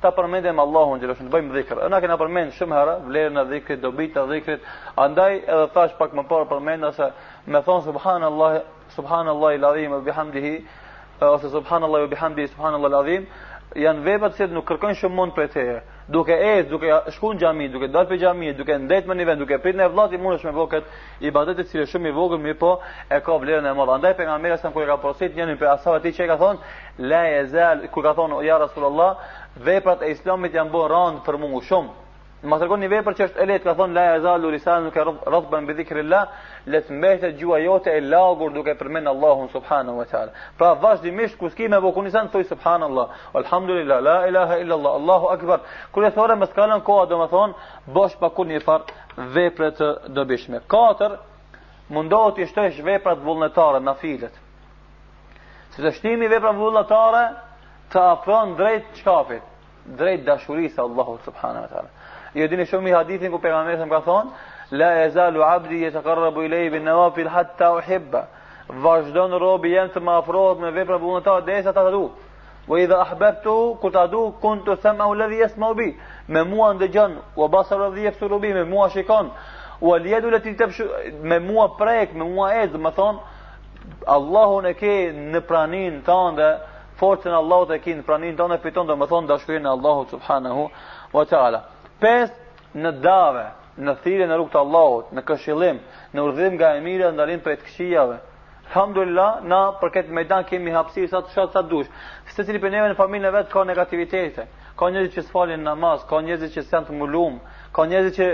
ta 0.04 0.10
përmendem 0.12 0.58
Allahun 0.60 1.00
që 1.00 1.06
lëshën 1.10 1.28
të 1.28 1.32
bëjmë 1.32 1.54
dhikr. 1.56 1.78
Ne 1.92 2.00
kemi 2.04 2.16
përmend 2.20 2.52
shumë 2.58 2.76
herë 2.76 2.94
vlerën 3.08 3.40
e 3.40 3.44
dhikrit, 3.54 3.80
dobitë 3.84 4.24
e 4.26 4.30
dhikrit. 4.32 4.62
Andaj 5.04 5.32
edhe 5.54 5.68
thash 5.76 5.94
pak 6.00 6.10
më 6.18 6.24
parë 6.30 6.48
përmenda 6.52 6.90
se 6.98 7.06
me 7.52 7.60
thon 7.66 7.80
subhanallahu 7.88 8.60
subhanallahi 8.96 9.56
alazim 9.62 9.90
wa 9.96 10.00
bihamdihi 10.08 10.54
ose 11.30 11.46
subhanallahu 11.56 12.04
wa 12.06 12.10
bihamdihi 12.14 12.46
subhanallahu 12.52 12.92
alazim 12.94 13.22
janë 13.84 14.02
vepa 14.06 14.28
që 14.36 14.50
nuk 14.52 14.66
kërkojnë 14.68 14.98
shumë 15.00 15.16
mund 15.20 15.32
për 15.38 15.48
të 15.56 15.64
Duke 16.08 16.34
ecë, 16.36 16.66
duke 16.68 16.84
shkuar 17.16 17.36
në 17.36 17.40
xhami, 17.40 17.66
duke 17.72 17.86
dalë 17.88 18.08
për 18.10 18.18
xhami, 18.20 18.50
duke 18.58 18.74
ndërtuar 18.76 19.16
në 19.16 19.22
një 19.22 19.24
vend, 19.28 19.40
duke 19.40 19.56
pritë 19.64 19.78
në 19.80 19.84
vllat 19.94 20.12
i 20.12 20.18
mundesh 20.20 20.44
me 20.44 20.50
vokët 20.52 20.84
ibadet 21.24 21.56
të 21.56 21.64
cilë 21.70 21.86
shumë 21.88 22.10
i 22.12 22.12
vogël, 22.12 22.42
mirë 22.44 22.58
po, 22.60 22.74
e 23.08 23.20
ka 23.24 23.32
vlerën 23.40 23.64
e 23.64 23.72
madhe. 23.78 23.94
Andaj 23.94 24.12
pejgamberi 24.18 24.58
sa 24.60 24.68
kur 24.68 24.84
ka 24.84 24.98
porosit, 25.00 25.32
njëri 25.32 25.56
prej 25.56 25.70
asave 25.72 26.02
ti 26.04 26.12
çe 26.12 26.26
ka 26.28 26.36
thon, 26.36 26.60
la 26.98 27.22
yazal, 27.36 27.86
kur 27.88 28.02
ka 28.04 28.12
thon 28.20 28.36
ja 28.44 28.58
rasulullah, 28.60 29.14
veprat 29.62 30.02
e 30.02 30.10
islamit 30.14 30.54
janë 30.56 30.70
bën 30.72 30.88
rand 30.90 31.20
për 31.24 31.38
mua 31.38 31.60
shumë. 31.62 32.00
Më 32.44 32.58
tregon 32.60 32.82
një 32.84 32.88
vepër 32.92 33.14
që 33.16 33.22
është 33.24 33.40
e 33.40 33.44
lehtë, 33.48 33.64
ka 33.64 33.72
thonë 33.78 33.94
la 33.96 34.02
yazalu 34.04 34.50
lisanu 34.52 34.90
ka 34.92 35.00
radban 35.32 35.64
bi 35.64 35.72
dhikrillah, 35.78 36.26
le 36.68 36.80
të 36.84 36.92
mbetet 36.92 37.38
gjuha 37.40 37.60
jote 37.62 37.94
e 37.96 38.02
lagur 38.04 38.50
duke 38.52 38.74
përmend 38.76 39.08
Allahun 39.08 39.48
subhanahu 39.52 39.96
wa 40.02 40.04
taala. 40.10 40.32
Pra 40.58 40.74
vazhdimisht 40.82 41.38
kush 41.40 41.56
kimë 41.56 41.78
bëu 41.80 41.94
kur 41.96 42.10
thoj 42.32 42.44
subhanallah, 42.50 43.06
alhamdulillah, 43.40 44.02
la 44.02 44.18
ilaha 44.28 44.58
illa 44.60 44.74
allah, 44.74 44.92
allahu 45.00 45.32
akbar. 45.36 45.60
Kur 45.92 46.04
e 46.04 46.10
thonë 46.12 46.36
më 46.42 46.50
skalon 46.52 46.82
koha, 46.84 47.06
domethën 47.06 47.54
bosh 47.96 48.18
pa 48.20 48.28
kur 48.28 48.46
një 48.46 48.60
far 48.60 48.82
vepre 49.16 49.70
të 49.78 49.88
dobishme. 50.12 50.60
Katër 50.68 51.16
mundohet 51.88 52.36
të 52.42 52.50
shtosh 52.52 52.84
veprat 52.84 53.24
vullnetare 53.24 53.80
nafilet. 53.80 54.36
Se 55.72 55.80
të 55.82 55.94
shtimi 55.96 56.28
vepra 56.28 56.52
vullnetare 56.52 57.24
të 57.94 58.02
apron 58.10 58.54
drejt 58.58 58.88
qafit, 59.06 59.42
drejt 59.98 60.24
dashurisë 60.26 60.82
Allahu 60.82 61.14
subhanahu 61.24 61.64
wa 61.66 61.68
taala. 61.74 61.90
Ju 62.34 62.48
dini 62.50 62.64
shumë 62.66 62.90
i 62.90 62.94
hadithin 62.94 63.30
ku 63.30 63.38
pejgamberi 63.38 63.76
sa 63.78 63.86
ka 63.92 64.00
thonë, 64.06 64.30
la 64.80 64.88
yazalu 65.02 65.44
abdi 65.54 65.78
yataqarrabu 65.84 66.40
ilayhi 66.48 66.70
bin 66.74 66.84
nawafil 66.88 67.28
hatta 67.30 67.68
uhibba. 67.78 68.22
Vazhdon 68.84 69.32
robi 69.38 69.70
jam 69.76 69.88
të 69.94 70.00
më 70.02 70.12
afrohet 70.22 70.58
me 70.62 70.70
veprat 70.78 71.00
e 71.00 71.04
vullnetar 71.04 71.40
derisa 71.46 71.72
ta 71.76 71.82
dëgjoj. 71.86 72.10
Wa 72.70 72.76
idha 72.80 72.98
ahbabtu 73.04 73.54
kunt 73.80 73.96
adu 74.04 74.22
kunt 74.40 74.66
sam'u 74.82 75.10
alladhi 75.14 75.38
yasma'u 75.44 75.74
bi. 75.78 75.88
Me 76.32 76.42
mua 76.50 76.72
ndëgjon, 76.74 77.12
wa 77.40 77.48
basaru 77.48 77.84
alladhi 77.84 78.40
bi, 78.40 78.52
me 78.54 78.64
mua 78.64 78.88
shikon. 78.88 79.30
Wa 79.80 79.98
alyadu 79.98 80.28
allati 80.28 80.56
tabshu 80.56 80.84
me 81.22 81.38
mua 81.38 81.68
prek, 81.78 82.14
me 82.14 82.24
mua 82.24 82.54
ez, 82.62 82.72
më 82.72 82.90
thon 82.94 83.18
Allahun 84.06 84.66
e 84.66 84.74
ke 84.74 84.94
në 85.32 85.40
praninë 85.44 86.00
tënde, 86.08 86.48
forcën 86.96 87.30
Allahut 87.32 87.70
e 87.74 87.78
kin 87.82 88.02
pranin 88.06 88.36
tonë 88.38 88.58
piton 88.62 88.86
do 88.86 88.94
të 88.98 89.08
thon 89.10 89.26
dashurinë 89.26 89.70
Allahut 89.76 90.10
subhanahu 90.14 90.66
wa 91.14 91.24
taala. 91.26 91.60
Pes 92.00 92.30
në 92.74 92.92
dave, 93.02 93.46
në 93.84 93.92
thirrje 94.04 94.28
në 94.30 94.36
rrugt 94.38 94.52
të 94.54 94.60
Allahut, 94.64 95.10
në 95.16 95.24
këshillim, 95.28 95.80
në 96.14 96.22
urdhim 96.26 96.54
nga 96.58 96.72
e 96.74 96.80
ndalim 96.84 97.14
ndalin 97.16 97.40
prej 97.42 97.56
të 97.60 97.64
këqijave. 97.68 98.18
Alhamdulillah, 98.70 99.30
na 99.52 99.60
për 99.80 99.90
këtë 99.94 100.14
ميدan 100.16 100.44
kemi 100.48 100.70
hapësirë 100.74 101.10
sa 101.12 101.20
të 101.22 101.34
shatë 101.34 101.52
sa 101.52 101.62
dush. 101.70 101.88
Së 102.34 102.46
cili 102.46 102.60
për 102.62 102.70
neve 102.72 102.88
në 102.92 102.96
familjen 102.96 103.28
e 103.28 103.32
vet 103.36 103.50
ka 103.52 103.64
negativitete, 103.68 104.46
ka 104.78 104.88
njëzit 104.94 105.12
që 105.18 105.26
s'falin 105.28 105.66
namaz, 105.66 106.06
ka 106.08 106.22
njëzit 106.24 106.54
që 106.56 106.62
s'jan 106.64 106.86
të 106.88 106.94
mulum, 106.98 107.36
ka 107.76 107.82
njerëz 107.90 108.14
që 108.16 108.26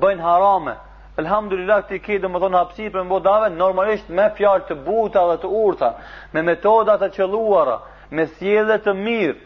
bëjnë 0.00 0.24
harame, 0.24 0.74
Elhamdulillah 1.18 1.82
ti 1.88 1.98
ke 2.00 2.18
domethënë 2.22 2.56
hapsi 2.58 2.88
për 2.94 3.06
bodave, 3.10 3.48
normalisht 3.54 4.08
me 4.14 4.28
fjalë 4.38 4.66
të 4.68 4.76
buta 4.84 5.24
dhe 5.32 5.38
të 5.42 5.50
urta, 5.64 5.88
me 6.36 6.42
metoda 6.48 6.94
të 7.00 7.08
qelluara, 7.16 7.74
me 8.18 8.26
sjellje 8.36 8.76
të 8.84 8.94
mirë, 9.04 9.38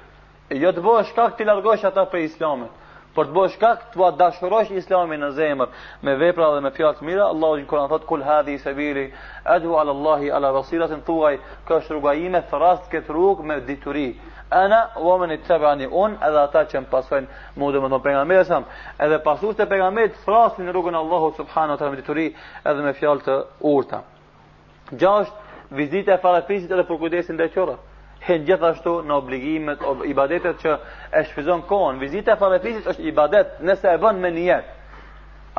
jo 0.64 0.72
të 0.76 0.84
bësh 0.84 1.12
shkak 1.14 1.38
të 1.38 1.46
largosh 1.48 1.86
ata 1.88 2.04
për 2.12 2.26
Islamit. 2.28 2.80
Por 3.14 3.28
të 3.28 3.34
bësh 3.36 3.52
shkak 3.56 3.82
të 3.94 4.00
ua 4.02 4.08
dashurosh 4.20 4.72
Islamin 4.80 5.22
në 5.24 5.28
zemër 5.38 5.72
me 6.02 6.16
vepra 6.20 6.48
dhe 6.56 6.60
me 6.64 6.72
fjalë 6.76 6.98
të 6.98 7.06
mira, 7.08 7.28
Allahu 7.32 7.56
në 7.62 7.66
Kur'an 7.70 7.88
thot 7.92 8.04
kul 8.10 8.22
hadi 8.28 8.56
sabili 8.64 9.06
adhu 9.56 9.76
ala 9.80 9.94
Allahi 9.96 10.30
ala 10.38 10.50
basiratin 10.56 11.00
thuaj, 11.06 11.36
kjo 11.68 11.78
rruga 11.88 12.14
ime, 12.26 12.40
thras 12.52 12.82
këtë 12.92 13.14
rrugë 13.16 13.48
me 13.52 13.60
dituri 13.72 14.08
ana 14.54 14.88
wa 14.96 15.18
man 15.18 15.30
ittaba'ani 15.30 15.86
un 15.90 16.14
edhe 16.22 16.40
ata 16.46 16.62
që 16.70 16.80
më 16.84 16.90
pasojnë 16.90 17.28
më 17.58 17.70
do 17.74 17.78
të 17.80 17.84
thonë 17.88 18.02
pejgamberi 18.06 18.44
sa 18.48 18.58
edhe 19.04 19.18
pasues 19.26 19.56
të 19.58 19.66
pejgamberit 19.72 20.18
thrasin 20.24 20.70
rrugën 20.70 20.94
Allahu 20.98 21.14
Allahut 21.14 21.40
subhanahu 21.42 21.74
wa 21.74 21.78
taala 21.78 21.92
me 21.94 21.98
dituri 22.02 22.26
edhe 22.70 22.82
me 22.86 22.92
fjalë 23.00 23.22
të 23.26 23.36
urta 23.72 23.98
gjasht 24.90 25.34
vizita 25.80 26.14
e 26.14 26.18
farafisit 26.22 26.70
edhe 26.70 26.86
për 26.90 27.00
kujdesin 27.02 27.38
dhe 27.40 27.48
çorrës 27.56 27.80
hen 28.28 28.44
gjithashtu 28.48 28.92
në 29.08 29.16
obligimet 29.18 29.82
ob 29.90 30.04
ibadetet 30.08 30.56
që 30.62 30.70
e 31.18 31.24
shfizon 31.30 31.64
kohën 31.70 31.98
vizita 32.04 32.32
e 32.36 32.40
farafisit 32.44 32.86
është 32.92 33.08
ibadet 33.10 33.58
nëse 33.68 33.90
e 33.90 33.98
bën 34.06 34.20
me 34.22 34.30
niyet 34.30 34.70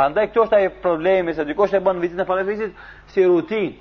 andaj 0.05 0.29
këto 0.31 0.47
është 0.47 0.57
ai 0.61 0.71
problemi 0.87 1.33
se 1.33 1.45
dikush 1.45 1.73
e 1.77 1.83
bën 1.85 1.99
vizitën 2.03 2.21
e 2.23 2.29
farafisit 2.31 2.71
si 3.11 3.27
rutinë 3.27 3.73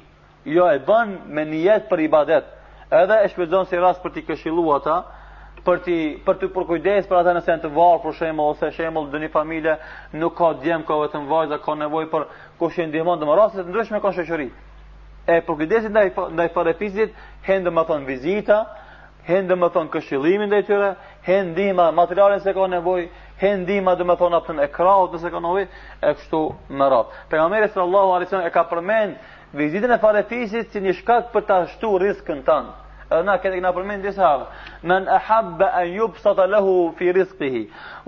jo 0.56 0.66
e 0.74 0.82
bën 0.88 1.16
me 1.34 1.44
niyet 1.54 1.86
për 1.90 2.02
ibadet 2.10 2.53
edhe 2.90 3.16
e 3.24 3.28
shpërdojnë 3.32 3.68
si 3.70 3.78
rast 3.80 4.02
për 4.02 4.12
t'i 4.14 4.22
këshilu 4.28 4.64
ata, 4.74 4.98
për 5.64 5.78
t'i 5.86 5.98
për 6.26 6.36
t'i 6.40 6.48
për 6.52 6.66
kujdes 6.68 7.06
për 7.08 7.18
ata 7.22 7.32
nëse 7.38 7.50
janë 7.54 7.62
të 7.64 7.70
varfër 7.72 8.02
për 8.04 8.16
shembull 8.20 8.50
ose 8.52 8.68
shembull 8.76 9.20
një 9.22 9.30
familje 9.32 9.76
nuk 10.20 10.34
ka 10.36 10.50
djem 10.60 10.82
ka 10.84 10.98
vetëm 11.00 11.26
vajza 11.30 11.56
ka 11.64 11.74
nevojë 11.80 12.10
për 12.12 12.26
kush 12.60 12.78
e 12.78 12.86
ndihmon 12.90 13.20
domo 13.22 13.34
rasti 13.38 13.58
të 13.62 13.68
ndryshme 13.72 14.00
ka 14.04 14.10
shoqëri. 14.18 14.50
E 15.26 15.38
për 15.46 15.56
kujdesit 15.56 15.90
ndaj 15.94 16.10
ndaj 16.36 16.48
fare 16.52 16.74
fizit, 16.78 17.14
hen 17.46 17.64
domethën 17.64 18.04
vizita, 18.04 18.58
hen 19.30 19.48
domethën 19.48 19.88
këshillimin 19.94 20.50
ndaj 20.52 20.66
tyre, 20.68 20.90
hendë 21.24 21.52
ndihma 21.56 21.86
materiale 21.96 22.40
se 22.44 22.52
ka 22.52 22.66
nevojë, 22.74 23.08
hen 23.40 23.62
ndihma 23.64 23.94
domethën 23.96 24.36
atë 24.42 24.58
ekrau 24.68 25.08
nëse 25.14 25.32
ka 25.32 25.40
nevojë, 25.40 25.66
e 26.02 26.12
kështu 26.18 26.42
me 26.76 26.90
radhë. 26.92 27.24
Pejgamberi 27.32 27.70
sallallahu 27.72 28.12
alaihi 28.18 28.34
dhe 28.36 28.44
e 28.44 28.52
ka 28.52 28.68
përmend 28.72 29.16
vizitën 29.54 29.92
e 29.94 29.98
farefisit 30.02 30.72
si 30.74 30.80
një 30.82 30.94
shkak 30.98 31.28
për 31.34 31.44
të 31.46 31.58
ashtu 31.64 31.90
riskën 32.02 32.40
tënë. 32.46 32.72
Edhe 33.12 33.22
na 33.28 33.36
këtë 33.38 33.58
këna 33.60 33.70
përmenë 33.76 34.00
në 34.00 34.08
disë 34.08 34.24
harë. 34.24 34.46
Men 34.90 35.06
e 35.08 35.18
habbe 35.28 35.68
e 35.68 36.46
lehu 36.54 36.76
fi 36.98 37.12
riskihi, 37.12 37.62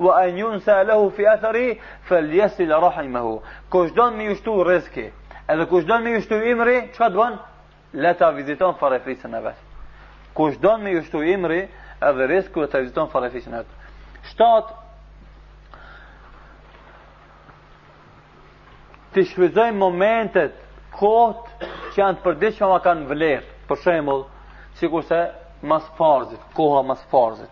wa 0.05 0.15
e 0.27 0.31
njunë 0.35 0.61
se 0.65 0.77
lehu 0.89 1.11
fi 1.17 1.27
atëri, 1.35 1.69
fel 2.09 2.27
jesi 2.35 2.67
lë 2.67 2.81
rahim 2.85 3.15
e 3.17 3.21
hu. 3.27 3.35
Kush 3.71 3.93
do 3.97 4.07
ushtu 4.33 4.53
riski, 4.69 5.07
edhe 5.53 5.65
kush 5.71 5.87
me 5.89 5.95
në 5.99 6.03
mi 6.09 6.17
ushtu 6.21 6.35
imri, 6.53 6.79
që 6.95 6.99
ka 6.99 7.11
të 7.11 7.39
Le 7.97 8.11
ta 8.19 8.29
viziton 8.35 8.75
farefisën 8.77 9.35
e 9.39 9.41
vetë. 9.47 9.63
Kush 10.37 10.59
me 10.61 10.69
në 10.73 10.79
mi 10.85 10.97
ushtu 10.99 11.21
imri, 11.33 11.63
edhe 12.03 12.27
risku 12.29 12.61
dhe 12.61 12.69
të 12.73 12.81
viziton 12.83 13.09
farefisën 13.09 13.55
e 13.57 13.61
vetë. 13.63 13.77
Shtatë, 14.29 14.75
të 19.15 19.25
shfrytëzojmë 19.31 19.79
momentet 19.81 20.66
kohët 20.97 21.69
që 21.93 22.01
janë 22.01 22.23
të 22.43 22.51
që 22.57 22.69
ma 22.71 22.79
kanë 22.85 23.09
vlerë, 23.11 23.51
për 23.69 23.81
shemëll, 23.85 24.23
si 24.79 24.89
kurse 24.93 25.19
mas 25.69 25.85
farzit, 25.99 26.41
koha 26.57 26.83
mas 26.87 27.03
farzit, 27.13 27.51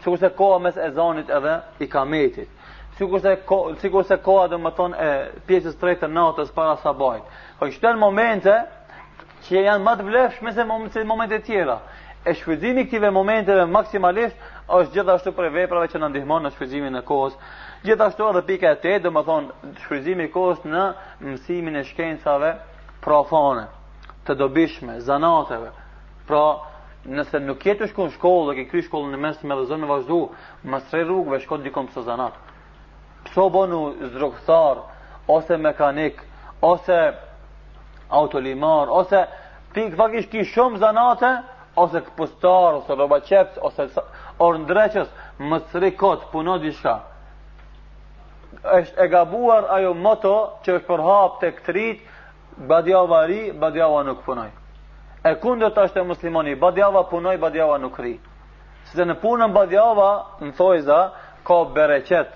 si 0.00 0.08
kurse 0.10 0.30
koha 0.36 0.58
mes 0.64 0.76
e 0.76 0.88
zonit 0.96 1.30
edhe 1.32 1.54
i 1.82 1.88
kametit, 1.92 2.48
si 2.96 3.08
kurse, 3.08 3.36
ko, 3.48 3.60
koha 4.24 4.46
dhe 4.52 4.58
më 4.66 4.72
tonë 4.78 4.96
e 5.08 5.12
pjesës 5.48 5.76
tretë 5.80 6.06
të 6.06 6.12
natës 6.16 6.52
para 6.56 6.76
sabajt. 6.84 7.24
Po 7.58 7.68
i 7.68 7.74
shtenë 7.76 8.00
momente 8.00 8.56
që 9.48 9.64
janë 9.68 9.84
më 9.86 9.94
të 10.00 10.06
vlefshme 10.08 10.54
se 10.56 10.64
momente 11.06 11.40
tjera, 11.48 11.78
e 12.26 12.32
shfrytëzimi 12.34 12.88
këtyre 12.88 13.12
momenteve 13.14 13.64
maksimalisht 13.70 14.38
është 14.74 14.96
gjithashtu 14.96 15.30
për 15.36 15.52
veprave 15.54 15.86
që 15.92 16.00
na 16.02 16.08
ndihmon 16.10 16.42
në 16.42 16.50
shfrytëzimin 16.56 16.96
e 16.98 17.02
kohës. 17.06 17.36
Gjithashtu 17.86 18.24
edhe 18.26 18.40
pika 18.48 18.72
e 18.74 18.78
tretë, 18.82 19.04
domethënë 19.06 19.74
shfrytëzimi 19.84 20.26
i 20.26 20.32
kohës 20.34 20.64
në 20.66 20.82
mësimin 21.22 21.78
e 21.78 21.84
shkencave 21.86 22.50
profane, 23.06 23.68
të 24.26 24.34
dobishme, 24.40 24.96
zanateve. 25.06 25.70
Pra, 26.26 26.42
nëse 27.06 27.38
nuk 27.44 27.62
jetë 27.62 27.84
të 27.84 27.90
shku 27.92 28.08
në 28.08 28.14
shkollë, 28.16 28.46
dhe 28.48 28.56
ke 28.58 28.64
kry 28.72 28.82
shkollë 28.86 29.12
në 29.12 29.20
mes 29.22 29.36
të 29.38 29.46
me 29.46 29.58
dhe 29.60 29.66
zonë 29.70 29.84
në 29.84 29.90
vazhdu, 29.92 30.18
më 30.66 30.80
sre 30.88 31.04
rrugëve 31.06 31.38
shkot 31.44 31.62
dikon 31.62 31.86
pëso 31.92 32.02
zanat. 32.08 32.34
Pëso 33.28 33.46
bënu 33.54 33.80
zrukësar, 34.16 34.82
ose 35.36 35.58
mekanik, 35.62 36.18
ose 36.66 36.98
autolimar, 38.18 38.90
ose 38.98 39.22
pik 39.74 39.94
fakish 39.98 40.26
ki 40.32 40.42
shumë 40.54 40.82
zanate, 40.82 41.30
ose 41.78 42.02
këpustar, 42.08 42.80
ose 42.80 42.96
roba 42.98 43.20
ose 43.68 43.86
orëndreqës, 44.46 45.06
më 45.50 45.60
sre 45.70 45.92
kotë 46.00 46.32
puno 46.34 46.58
dishka 46.62 46.98
është 48.78 48.98
e 49.04 49.06
gabuar 49.12 49.66
ajo 49.76 49.90
moto 49.94 50.32
që 50.64 50.74
është 50.78 50.86
përhap 50.88 51.34
të 51.42 51.50
këtë 51.58 51.72
rritë 51.76 52.15
badjava 52.56 53.26
ri, 53.26 53.52
badjava 53.54 54.02
nuk 54.02 54.22
punoj. 54.24 54.48
E 55.24 55.34
kundër 55.42 55.72
të 55.74 55.82
ashtë 55.86 56.00
e 56.00 56.06
muslimoni, 56.08 56.54
badjava 56.60 57.02
punoj, 57.10 57.36
badjava 57.42 57.78
nuk 57.82 57.98
ri. 58.00 58.14
Se 58.92 59.04
në 59.04 59.16
punën 59.20 59.52
badjava, 59.52 60.08
në 60.40 60.52
thoi 60.56 60.80
za, 60.86 60.98
ka 61.44 61.56
bereqet. 61.74 62.32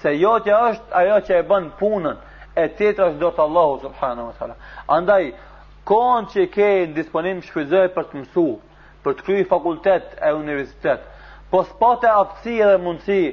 Se 0.00 0.14
jo 0.16 0.38
që 0.46 0.52
është, 0.70 0.92
ajo 1.00 1.16
që 1.26 1.32
e 1.38 1.44
bën 1.50 1.66
punën, 1.80 2.16
e 2.56 2.64
tjetër 2.78 3.10
është 3.10 3.20
do 3.20 3.30
të 3.30 3.42
Allahu, 3.46 3.76
subhanahu 3.86 4.28
wa 4.30 4.34
sallam. 4.38 4.58
Andaj, 4.86 5.32
konë 5.88 6.30
që 6.32 6.46
ke 6.54 6.68
në 6.86 6.94
disponim 6.96 7.42
shkvizoj 7.42 7.88
për 7.96 8.06
të 8.10 8.20
mësu, 8.22 8.46
për 9.04 9.12
të 9.18 9.26
kryi 9.26 9.48
fakultet 9.50 10.14
e 10.28 10.32
universitet, 10.32 11.02
po 11.50 11.64
spate 11.68 12.08
apësi 12.08 12.54
dhe 12.64 12.78
mundësi, 12.80 13.24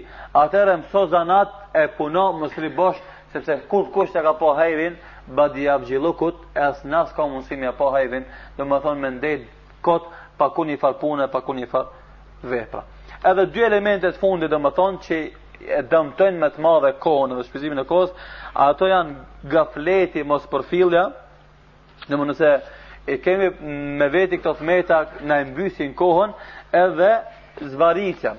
atërë 0.42 0.74
e 0.74 0.82
mëso 0.82 1.06
zanat 1.14 1.54
e 1.80 1.86
puno 1.98 2.32
mësri 2.42 2.74
bosh, 2.76 2.98
sepse 3.32 3.56
kur 3.70 3.86
kush 3.94 4.16
e 4.20 4.24
ka 4.26 4.34
po 4.36 4.52
hejrin, 4.58 4.98
badi 5.30 5.64
jap 5.66 5.82
gjilukut, 5.86 6.36
e 6.56 6.60
as 6.62 6.84
nas 6.84 7.12
ka 7.16 7.24
mundësi 7.28 7.58
me 7.60 7.72
pa 7.78 7.86
hajvin, 7.94 8.26
do 8.58 8.64
më 8.66 8.78
thonë 8.86 9.02
me 9.04 9.10
ndejt 9.18 9.44
kot, 9.86 10.04
pa 10.38 10.50
ku 10.56 10.62
një 10.66 10.78
farë 10.82 11.00
punë, 11.02 11.28
pa 11.32 11.40
ku 11.46 11.54
një 11.54 11.68
farë 11.72 11.92
vepra. 12.50 12.82
Edhe 13.30 13.46
dy 13.54 13.64
elementet 13.68 14.18
fundi 14.18 14.48
do 14.50 14.60
më 14.60 14.70
thonë 14.78 15.00
që 15.06 15.18
e 15.78 15.82
dëmëtojnë 15.92 16.40
me 16.42 16.48
të 16.54 16.62
madhe 16.66 16.90
kohën 17.04 17.36
dhe 17.36 17.44
shpizimin 17.48 17.82
e 17.82 17.86
kohës, 17.92 18.12
ato 18.66 18.84
janë 18.88 19.12
gafleti 19.54 20.22
mos 20.30 20.44
përfilja, 20.52 21.04
në 22.10 22.16
më 22.20 22.26
nëse 22.30 22.52
e 23.12 23.16
kemi 23.24 23.48
me 24.00 24.08
veti 24.14 24.40
këto 24.40 24.54
të 24.60 24.64
meta 24.70 24.98
në 25.28 25.34
embysin 25.44 25.92
kohën 26.00 26.30
edhe 26.84 27.12
zvaritja. 27.74 28.32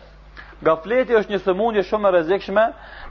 Gafleti 0.66 1.14
është 1.16 1.30
një 1.34 1.41
sëmundje 1.45 1.82
shumë 1.88 2.09
e 2.11 2.14
rezikshme 2.18 2.64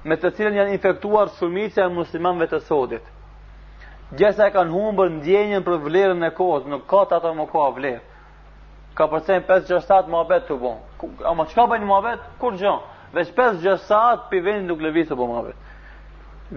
me 0.07 0.15
të 0.21 0.29
cilën 0.39 0.57
janë 0.59 0.73
infektuar 0.75 1.27
shumice 1.37 1.79
e 1.85 1.93
muslimanve 1.99 2.45
të 2.51 2.59
sodit. 2.67 3.05
Gjese 4.17 4.41
e 4.49 4.53
kanë 4.53 4.73
humbër 4.73 5.11
ndjenjën 5.19 5.61
për 5.67 5.75
vlerën 5.85 6.23
e 6.25 6.29
kohës, 6.37 6.63
nuk 6.71 6.87
ka 6.89 7.03
të 7.11 7.17
ato 7.19 7.33
më 7.37 7.43
ka 7.51 7.65
vlerë. 7.75 7.99
Ka 8.97 9.05
përsejnë 9.11 9.45
5-6 9.49 9.85
saat 9.85 10.07
më 10.09 10.17
abet 10.23 10.47
të 10.49 10.55
bo. 10.63 10.71
Ama 11.29 11.35
më 11.43 11.45
qka 11.51 11.65
bëjnë 11.69 11.87
më 11.91 11.97
abet? 11.99 12.23
Kur 12.41 12.57
gjo? 12.57 12.71
Vesh 13.13 13.29
5-6 13.37 13.85
saat 13.89 14.25
për 14.31 14.41
vendin 14.47 14.67
nuk 14.71 14.81
le 14.81 14.93
të 15.11 15.15
bo 15.17 15.27
më 15.29 15.35
abet. 15.43 15.59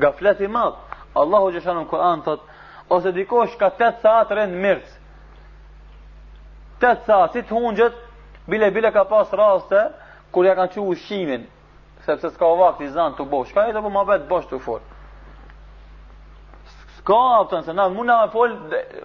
Ga 0.01 0.11
fleti 0.17 0.49
madhë. 0.49 0.81
Allahu 1.21 1.51
gjeshanë 1.53 1.83
në 1.85 1.89
Kur'an 1.93 2.23
të 2.25 2.37
të 2.41 2.57
ose 2.97 3.13
dikosh 3.19 3.55
ka 3.61 3.69
8 3.71 4.01
saat 4.01 4.33
rëndë 4.37 4.61
mirës. 4.65 4.91
8 6.81 7.05
saat, 7.07 7.31
si 7.33 7.43
të 7.43 7.53
hungjët, 7.53 7.95
bile 8.49 8.71
bile 8.75 8.91
ka 8.93 9.05
pas 9.13 9.29
raste, 9.39 9.83
kur 10.33 10.45
ja 10.49 10.55
kanë 10.59 10.73
që 10.75 10.81
ushimin, 10.93 11.45
sepse 12.09 12.33
s'ka 12.33 12.49
vakti 12.63 12.89
zanë 12.97 13.17
të 13.21 13.29
bo. 13.31 13.45
Shka 13.45 13.69
e 13.69 13.77
të 13.77 13.85
bo 13.85 13.93
më 13.95 14.01
abet, 14.07 14.25
bosh 14.33 14.49
të 14.49 14.57
uforë. 14.59 14.89
Ka 17.05 17.15
aftën 17.39 17.61
se 17.63 17.73
na 17.75 17.89
mund 17.89 18.07
na 18.07 18.29
fol 18.31 18.51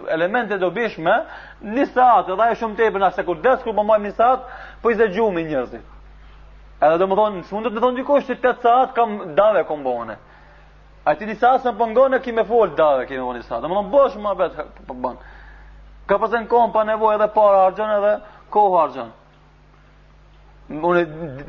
elemente 0.08 0.58
dobishme, 0.60 1.12
një 1.64 1.84
saat, 1.90 2.28
edhe 2.30 2.44
ajo 2.44 2.58
shumë 2.60 2.76
tepër 2.78 3.02
na 3.02 3.08
sekur 3.10 3.40
des 3.42 3.62
kur 3.64 3.74
po 3.74 3.82
mbajmë 3.84 4.06
një 4.06 4.12
saat, 4.14 4.44
po 4.82 4.92
i 4.92 4.94
zgjumi 4.94 5.42
njerëzit. 5.48 5.82
Edhe 6.78 7.00
do 7.02 7.08
thonë, 7.18 7.42
s'mund 7.48 7.66
të 7.66 7.72
më 7.74 7.82
thonë 7.82 7.98
dikush 7.98 8.28
se 8.28 8.36
8 8.38 8.62
saat 8.62 8.92
kam 8.94 9.16
dave 9.34 9.64
kombone. 9.66 10.14
A 11.08 11.14
ti 11.18 11.26
disa 11.26 11.56
sa 11.58 11.72
po 11.72 11.88
ngonë 11.90 12.20
kimë 12.22 12.44
fol 12.48 12.70
dave 12.78 13.08
kimë 13.10 13.24
vonë 13.26 13.42
saat. 13.48 13.66
Do 13.66 13.82
bosh 13.90 14.14
më 14.22 14.34
vet 14.44 14.60
po 14.86 14.94
bën. 14.94 15.18
Ka 16.08 16.18
pasën 16.22 16.46
kom 16.50 16.70
pa 16.72 16.84
nevojë 16.88 17.18
edhe 17.18 17.28
para 17.34 17.64
harxhon 17.64 17.96
edhe 17.98 18.12
kohë 18.54 18.78
harxhon. 18.80 19.10
Unë 20.68 21.02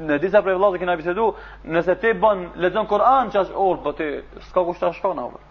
në 0.10 0.18
disa 0.24 0.41
prej 0.41 0.56
vëllezërve 0.58 0.82
kena 0.82 0.97
bisedu, 1.00 1.30
nëse 1.64 1.97
ti 2.02 2.16
bën 2.24 2.43
lexon 2.64 2.88
Kur'an 2.89 3.30
çash 3.32 3.52
orë, 3.54 3.82
po 3.86 3.93
ti 4.00 4.10
s'ka 4.47 4.64
kusht 4.66 4.80
ta 4.82 4.91
shkon 4.95 5.20
apo. 5.26 5.43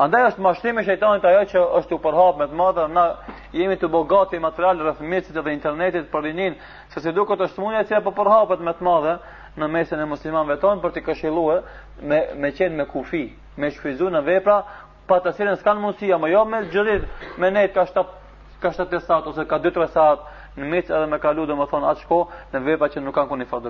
Andaj 0.00 0.22
është 0.26 0.40
mashtrim 0.40 0.78
e 0.78 0.82
shejtanit 0.86 1.24
ajo 1.28 1.40
që 1.52 1.62
është 1.78 1.94
u 1.94 1.98
përhap 2.04 2.38
me 2.40 2.46
të 2.48 2.54
madhe, 2.60 2.84
na 2.96 3.02
jemi 3.56 3.76
të 3.80 3.88
bogati 3.92 4.38
material 4.40 4.80
rreth 4.80 5.00
dhe 5.36 5.52
internetit 5.54 6.06
për 6.14 6.20
linin, 6.26 6.54
se 6.94 7.00
si 7.04 7.12
duket 7.12 7.40
është 7.46 7.60
që 7.66 7.76
e 7.80 7.84
cila 7.90 8.00
po 8.06 8.10
përhapet 8.22 8.60
me 8.68 8.72
të 8.78 8.82
madhe 8.88 9.12
në 9.60 9.68
mesin 9.74 10.00
e 10.00 10.06
muslimanëve 10.14 10.56
tonë 10.62 10.80
për 10.86 10.90
të 10.96 11.00
këshilluar 11.10 11.60
me 12.12 12.22
me 12.44 12.50
qenë 12.56 12.76
me 12.80 12.86
kufi, 12.94 13.22
me 13.56 13.70
shfryzu 13.74 14.08
në 14.16 14.24
vepra, 14.30 14.56
pa 15.08 15.20
të 15.20 15.32
sirën 15.36 15.56
s'kan 15.60 15.78
mundësia, 15.84 16.16
apo 16.16 16.26
jo 16.32 16.44
me 16.48 16.62
xhirit, 16.72 17.04
me 17.38 17.50
net 17.52 17.74
ka 17.76 17.84
7 17.84 18.04
ka 18.62 18.72
shtat 18.72 19.26
ose 19.28 19.44
ka 19.50 19.58
2-3 19.68 19.86
saat 19.86 20.18
në 20.56 20.68
mes 20.72 20.88
edhe 20.90 21.06
me 21.12 21.18
kalu 21.18 21.44
dhe 21.46 21.52
të 21.60 21.68
thonë 21.74 21.88
atë 21.92 22.00
shko 22.06 22.22
në 22.54 22.64
vepa 22.70 22.88
që 22.94 23.00
nuk 23.04 23.14
kanë 23.18 23.28
kurrë 23.34 23.46
fat 23.52 23.68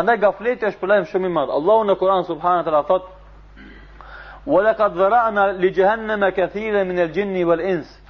Andaj 0.00 0.16
gafleti 0.24 0.66
është 0.66 1.04
shumë 1.12 1.28
i 1.28 1.38
Allahu 1.60 1.84
në 1.90 1.98
Kur'an 2.00 2.24
subhanahu 2.24 3.02
ولقد 4.46 4.96
ذرعنا 4.96 5.52
لجهنم 5.52 6.28
كثيرا 6.28 6.82
من 6.82 6.98
الجن 6.98 7.44
والانس 7.44 8.00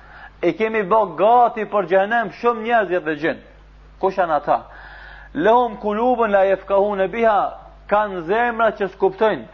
e 0.42 0.56
kemi 0.56 0.80
bë 0.88 1.00
gati 1.20 1.66
për 1.68 1.86
xhenem 1.90 2.30
njerëz 2.64 2.86
dhe 3.04 3.14
xhen 3.20 3.40
kush 4.00 4.16
janë 4.16 4.34
ata 4.36 4.54
lahum 5.34 5.74
kulubun 5.82 6.30
la 6.32 6.44
yafqahuna 6.48 7.06
biha 7.12 7.50
kan 7.86 8.22
zemra 8.28 8.70
që 8.78 8.88
skuptojnë 8.92 9.44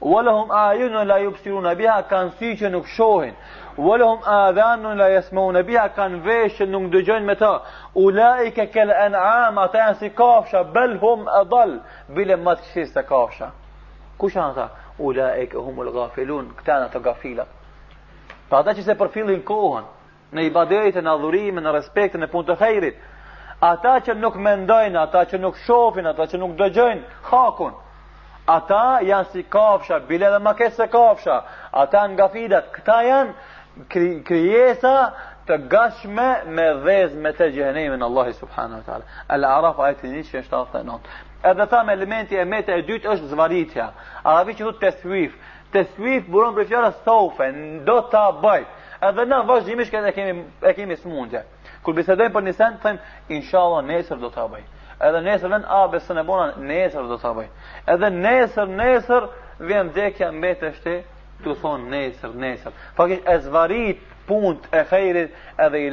ولهم 0.00 0.52
اعين 0.52 0.96
لا 1.02 1.16
يبصرون 1.16 1.74
بها 1.74 2.00
كان 2.00 2.28
سي 2.30 2.68
nuk 2.70 2.86
shohin 2.86 3.32
ولهم 3.78 4.18
اذان 4.28 4.82
لا 4.98 5.08
يسمعون 5.08 5.62
بها 5.62 5.86
كان 5.96 6.22
vesh 6.24 6.60
nuk 6.60 6.92
dëgjojnë 6.92 7.24
me 7.24 7.36
ta 7.36 7.60
ulaika 7.94 8.66
kal 8.66 8.90
an'am 8.90 9.58
ata 9.58 9.94
bel 10.74 10.96
hum 10.98 11.28
adall 11.40 11.80
bile 12.08 12.36
mat 12.36 12.58
ta 12.94 13.02
kafsha 13.02 13.50
kush 14.18 14.34
janë 14.36 14.50
ata 14.52 14.68
ula 14.98 15.34
e 15.36 15.46
ke 15.46 15.56
humul 15.58 15.90
gafilun, 15.92 16.50
këta 16.58 16.78
në 16.84 16.88
të 16.92 17.00
gafilat. 17.02 17.48
Pra 18.48 18.60
ata 18.62 18.74
që 18.78 18.84
se 18.86 18.96
përfilin 19.00 19.40
kohën, 19.46 19.88
në 20.34 20.44
ibadetën, 20.50 21.02
në 21.06 21.14
adhurime, 21.16 21.62
në 21.64 21.72
respektin, 21.74 22.22
në 22.22 22.28
punë 22.30 22.48
të 22.52 22.56
hejrit, 22.62 22.98
ata 23.62 23.96
që 24.06 24.14
nuk 24.18 24.36
mendojnë, 24.38 24.98
ata 25.00 25.24
që 25.32 25.38
nuk 25.42 25.56
shofin, 25.66 26.06
ata 26.12 26.26
që 26.30 26.40
nuk 26.42 26.54
dëgjojnë, 26.60 27.02
hakun, 27.32 27.74
ata 28.56 28.82
janë 29.06 29.32
si 29.32 29.42
kafsha, 29.50 29.98
bile 30.08 30.30
dhe 30.34 30.38
makes 30.44 30.76
se 30.78 30.86
kafsha, 30.92 31.36
ata 31.84 32.06
në 32.08 32.18
gafilat, 32.20 32.70
këta 32.76 32.98
janë 33.08 34.24
krijesa 34.28 34.96
të 35.48 35.56
gashme 35.72 36.28
me 36.56 36.68
dhezë 36.84 37.18
me 37.20 37.32
të 37.36 37.48
gjëhenimin 37.56 38.02
Allahi 38.06 38.32
subhanahu 38.38 38.80
wa 38.80 38.86
ta'ala. 38.86 39.04
Al-Araf 39.34 39.80
ajtë 39.88 40.12
një 40.12 40.22
që 40.30 40.42
të 40.50 40.84
edhe 41.44 41.66
tham 41.70 41.88
elementi 41.92 42.36
e 42.38 42.44
metë 42.48 42.78
e 42.78 42.84
dytë 42.88 43.10
është 43.14 43.30
zvaritja. 43.34 43.90
Arabi 44.24 44.54
që 44.58 44.64
thot 44.70 45.04
Të 45.74 45.80
teswif 45.82 46.28
buron 46.30 46.52
për 46.54 46.68
fjala 46.68 46.92
sofe, 47.02 47.48
do 47.82 47.94
ta 48.12 48.28
bëj. 48.42 48.60
Edhe 49.08 49.24
na 49.26 49.40
vazhdimisht 49.48 49.90
këtë 49.90 50.12
kemi 50.14 50.44
e 50.62 50.70
kemi 50.76 50.94
smundje. 51.00 51.40
Kur 51.82 51.96
bisedojmë 51.96 52.30
për 52.36 52.44
nisen, 52.46 52.76
them 52.84 53.00
inshallah 53.34 53.82
nesër 53.82 54.20
do 54.22 54.28
ta 54.30 54.44
bëj. 54.52 54.62
Edhe 55.08 55.22
nesër 55.26 55.50
vend, 55.50 55.66
a 55.66 55.80
besën 55.90 56.20
e 56.20 56.22
bona 56.28 56.46
nesër 56.70 57.08
do 57.10 57.16
ta 57.18 57.32
bëj. 57.34 57.48
Edhe 57.90 58.10
nesër 58.22 58.70
nesër 58.84 59.26
vjen 59.66 59.90
dekja 59.96 60.28
mbetesh 60.38 60.78
ti 60.84 60.94
tu 61.42 61.50
thon 61.60 61.80
nesër 61.90 62.38
nesër. 62.44 62.72
Fakish 62.96 63.26
e 63.26 63.34
zvarit 63.48 63.98
punt 64.30 64.62
e 64.78 64.84
khairit 64.92 65.30
edhe 65.66 65.82
i 65.88 65.90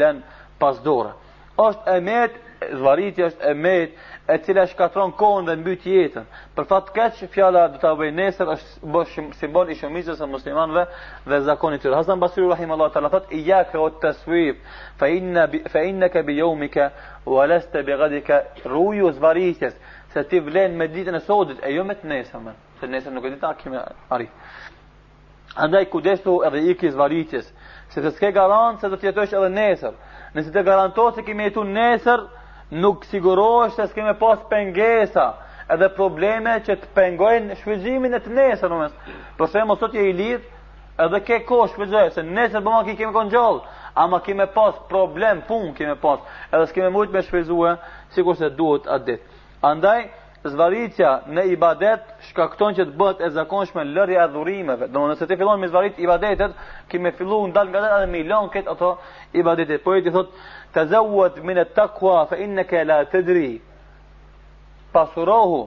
pas 0.61 0.77
dorë. 0.85 1.13
Është 1.57 1.97
emet 1.97 2.33
zvaritja 2.77 3.31
është 3.31 3.49
emet 3.55 3.89
e 4.27 4.37
cila 4.45 4.65
shkatron 4.69 5.11
kohën 5.17 5.47
dhe 5.49 5.55
mbyt 5.59 5.85
jetën. 5.89 6.25
Për 6.55 6.67
fat 6.69 6.87
të 6.87 6.93
keq, 6.97 7.21
fjala 7.33 7.63
do 7.73 7.79
ta 7.81 7.89
bëj 7.97 8.11
nesër 8.15 8.51
është 8.53 8.89
bosh 8.93 9.15
simbol 9.39 9.69
i 9.69 9.75
shumicës 9.79 10.19
së 10.21 10.27
muslimanëve 10.29 10.83
dhe 11.29 11.39
zakonit 11.47 11.81
të 11.81 11.87
tyre. 11.89 11.97
Hasan 11.99 12.19
Basri 12.21 12.45
rahimahullahu 12.45 12.93
ta'ala 12.93 13.09
thotë: 13.15 13.31
"Ija 13.39 13.63
ka 13.71 13.79
ut 13.79 14.05
fa 14.99 15.07
inna 15.17 15.47
fa 15.73 15.81
innaka 15.89 16.21
bi 16.27 16.33
yawmika 16.39 16.91
wa 17.25 17.45
lasta 17.49 17.81
bi 17.83 17.97
ghadika 17.97 18.35
ruyu 18.65 19.11
zbarites." 19.17 19.73
Se 20.13 20.23
ti 20.29 20.39
vlen 20.39 20.71
me 20.77 20.85
ditën 20.93 21.15
e 21.15 21.19
sotit 21.27 21.59
e 21.67 21.73
jo 21.73 21.83
me 21.85 21.93
të 21.95 22.05
me 22.07 22.23
Se 22.79 22.87
nesër 22.87 23.11
nuk 23.11 23.25
e 23.25 23.29
di 23.29 23.35
ta 23.39 23.53
kemi 23.53 23.77
ari. 24.09 24.29
Andaj 25.55 25.85
ku 25.89 26.01
desto 26.01 26.43
edhe 26.43 26.57
i 26.69 26.73
kis 26.75 26.93
zbarites, 26.93 27.45
se 27.93 28.01
të 28.01 28.09
ke 28.19 28.31
garantë 28.33 28.79
se 28.81 28.89
do 28.89 28.95
të 28.97 29.03
jetosh 29.05 29.33
edhe 29.33 29.49
nesër. 29.49 29.93
Nëse 30.35 30.51
të 30.51 30.63
garantohet 30.65 31.15
se 31.15 31.21
kemi 31.23 31.43
jetuar 31.43 31.65
nesër, 31.69 32.19
nuk 32.71 33.03
sigurohesh 33.09 33.75
se 33.75 33.83
s'kemë 33.89 34.13
pas 34.19 34.43
pengesa 34.49 35.25
edhe 35.75 35.89
probleme 35.95 36.53
që 36.67 36.75
të 36.81 36.89
pengojnë 36.97 37.57
shfryzimin 37.59 38.15
e 38.17 38.21
të 38.23 38.31
nesër 38.37 38.71
në 38.73 38.79
mes. 38.81 38.95
Për 39.37 39.51
se 39.53 39.63
më 39.67 39.77
sot 39.81 39.95
je 39.99 40.05
i 40.09 40.15
lidh 40.21 40.47
edhe 41.05 41.21
ke 41.27 41.41
kohë 41.49 41.69
shfryzoj 41.73 42.05
se 42.15 42.23
nesër 42.27 42.63
bëma 42.65 42.81
ki 42.89 42.95
kemi 43.01 43.15
kongjoll, 43.15 43.61
ama 43.95 44.19
kemë 44.25 44.47
pas 44.55 44.79
problem 44.89 45.43
pun 45.47 45.71
kemë 45.77 45.99
pas, 46.03 46.19
edhe 46.51 46.69
s'kemë 46.71 46.93
mujt 46.95 47.13
me 47.15 47.23
shfryzue 47.27 47.75
sikur 48.15 48.39
se 48.39 48.49
duhet 48.55 48.87
atë 48.95 49.05
ditë. 49.11 49.39
Andaj, 49.71 50.07
zvaritja 50.49 51.09
në 51.29 51.43
ibadet 51.53 52.05
shkakton 52.31 52.73
që 52.73 52.85
të 52.85 52.95
bëhet 52.97 53.19
e 53.27 53.29
zakonshme 53.35 53.83
lërja 53.93 54.23
e 54.25 54.31
dhurimeve. 54.33 54.87
Do 54.89 55.03
nëse 55.09 55.27
ti 55.29 55.35
fillon 55.37 55.59
me 55.61 55.67
zvarit 55.69 55.99
ibadetet, 56.01 56.55
ke 56.89 56.97
me 56.99 57.11
fillu 57.17 57.37
në 57.47 57.53
dalë 57.53 57.69
nga 57.69 57.81
dhe 57.85 57.99
dhe 58.05 58.07
milon 58.13 58.49
këtë 58.53 58.71
ato 58.73 58.91
ibadetet. 59.37 59.83
Po 59.83 59.93
e 59.93 60.01
ti 60.01 60.09
thot, 60.11 60.31
të 60.73 60.85
min 60.87 61.45
minë 61.47 61.65
të 61.75 61.85
fa 61.99 62.25
fe 62.29 62.83
la 62.83 62.97
të 63.11 63.21
dri, 63.23 63.61
pasurohu, 64.93 65.61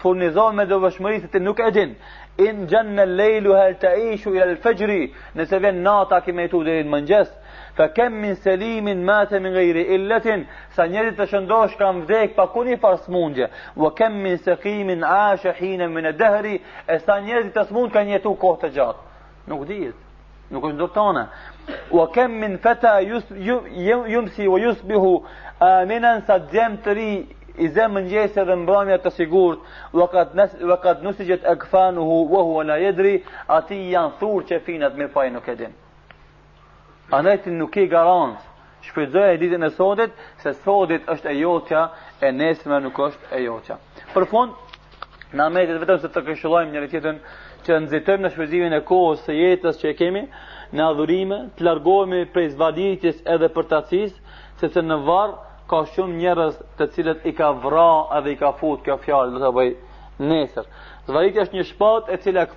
furnizohu 0.00 0.52
me 0.52 0.64
dhe 0.66 0.74
vëshmëri 0.84 1.20
se 1.20 1.28
ti 1.32 1.38
nuk 1.40 1.60
e 1.60 1.70
din, 1.70 1.92
inë 2.38 2.66
gjënë 2.70 2.92
në 2.98 3.04
lejlu 3.16 3.52
hel 3.56 3.74
të 3.80 3.92
ishu 4.14 4.32
i 4.34 4.40
lë 4.42 4.58
fëgjri, 4.64 5.12
nëse 5.36 5.58
vjen 5.62 5.82
nata 5.84 6.20
ke 6.24 6.48
tu 6.50 6.60
të 6.60 6.64
dhe 6.70 6.82
në 6.84 6.90
mëngjesë, 6.90 7.32
Fa 7.76 7.88
kem 7.92 8.14
min 8.20 8.34
selimin 8.36 8.98
mate 9.04 9.38
min 9.40 9.52
gajri 9.52 9.82
illetin, 9.96 10.46
sa 10.76 10.86
njerit 10.88 11.18
të 11.18 11.26
shëndosh 11.32 11.74
kam 11.80 11.98
vdek 12.06 12.32
pa 12.38 12.46
kuni 12.54 12.76
farë 12.84 13.00
smundje, 13.04 13.48
wa 13.82 13.90
kem 13.98 14.14
min 14.22 14.38
sekimin 14.38 15.04
a 15.04 15.36
shahine 15.42 15.88
min 15.96 16.06
e 16.06 16.12
dehri, 16.22 16.54
e 16.88 16.96
sa 17.04 17.18
njerit 17.26 17.52
të 17.56 17.64
smund 17.68 17.92
ka 17.92 18.02
njetu 18.08 18.32
kohë 18.44 18.60
të 18.64 18.70
gjatë. 18.78 19.04
Nuk 19.52 19.66
dhijet, 19.68 19.96
nuk 20.54 20.64
është 20.68 20.78
ndurë 20.78 20.94
tonë. 20.96 21.24
Wa 21.98 22.06
kem 22.16 22.38
min 22.40 22.56
feta 22.64 22.94
jumsi 23.10 24.48
wa 24.54 24.58
jusbihu 24.64 25.12
aminan 25.68 26.24
sa 26.26 26.38
djem 26.48 26.78
të 26.84 26.96
ri 26.98 27.10
i 27.64 27.68
zem 27.76 27.92
mëngjesë 27.98 28.44
dhe 28.48 28.56
mbramja 28.64 28.98
të 29.04 29.10
sigurt, 29.20 29.60
vakat, 29.92 30.32
nes, 30.34 30.56
vakat 30.72 31.02
nusi 31.04 31.28
gjithë 31.28 31.52
e 31.52 31.58
këfanuhu, 31.64 32.16
vohu 32.32 32.60
e 32.62 32.68
la 32.72 32.76
jedri, 32.86 33.14
ati 33.56 33.82
janë 33.92 34.16
thurë 34.20 34.46
që 34.48 34.64
finat 34.68 34.96
me 34.96 35.08
faj 35.16 35.28
nuk 35.36 35.48
edinë. 35.56 35.82
Anajti 37.10 37.50
nuk 37.54 37.76
e 37.78 37.86
garant. 37.86 38.38
Shpërdoj 38.86 39.32
e 39.34 39.38
ditën 39.38 39.66
e 39.66 39.70
sotit 39.74 40.12
se 40.42 40.52
sotit 40.62 41.06
është 41.10 41.30
e 41.30 41.34
jotja 41.40 41.82
e 42.26 42.32
nesërmë 42.34 42.80
nuk 42.86 42.98
është 43.06 43.30
e 43.36 43.40
jotja. 43.44 43.76
Për 44.14 44.26
fond, 44.30 44.54
na 45.36 45.46
mëtet 45.50 45.78
vetëm 45.82 46.00
se 46.02 46.10
të 46.12 46.22
këshillojmë 46.28 46.74
njëri 46.74 46.90
tjetrin 46.92 47.20
që 47.66 47.78
nxitojmë 47.86 48.26
në 48.26 48.30
shpërzimin 48.34 48.76
e 48.78 48.82
kohës 48.90 49.22
së 49.26 49.34
jetës 49.38 49.80
që 49.82 49.90
e 49.90 49.96
kemi, 49.98 50.24
në 50.74 50.86
adhurime, 50.86 51.40
të 51.58 51.66
largohemi 51.66 52.24
prej 52.34 52.50
zvaditjes 52.56 53.22
edhe 53.34 53.48
për 53.54 53.68
tacis, 53.74 54.14
sepse 54.62 54.82
në 54.86 55.00
varr 55.06 55.36
ka 55.70 55.84
shumë 55.94 56.20
njerëz 56.20 56.60
të 56.78 56.90
cilët 56.94 57.26
i 57.30 57.34
ka 57.38 57.50
vrarë 57.62 58.18
edhe 58.20 58.34
i 58.36 58.40
ka 58.42 58.54
futë 58.60 58.86
kjo 58.88 59.00
fjalë 59.06 59.34
do 59.34 59.44
të 59.44 59.54
bëj 59.58 59.72
nesër. 60.30 60.66
Zvaditja 61.06 61.46
është 61.46 61.58
një 61.58 61.68
shpatë 61.72 62.14
e 62.18 62.24
cila 62.26 62.48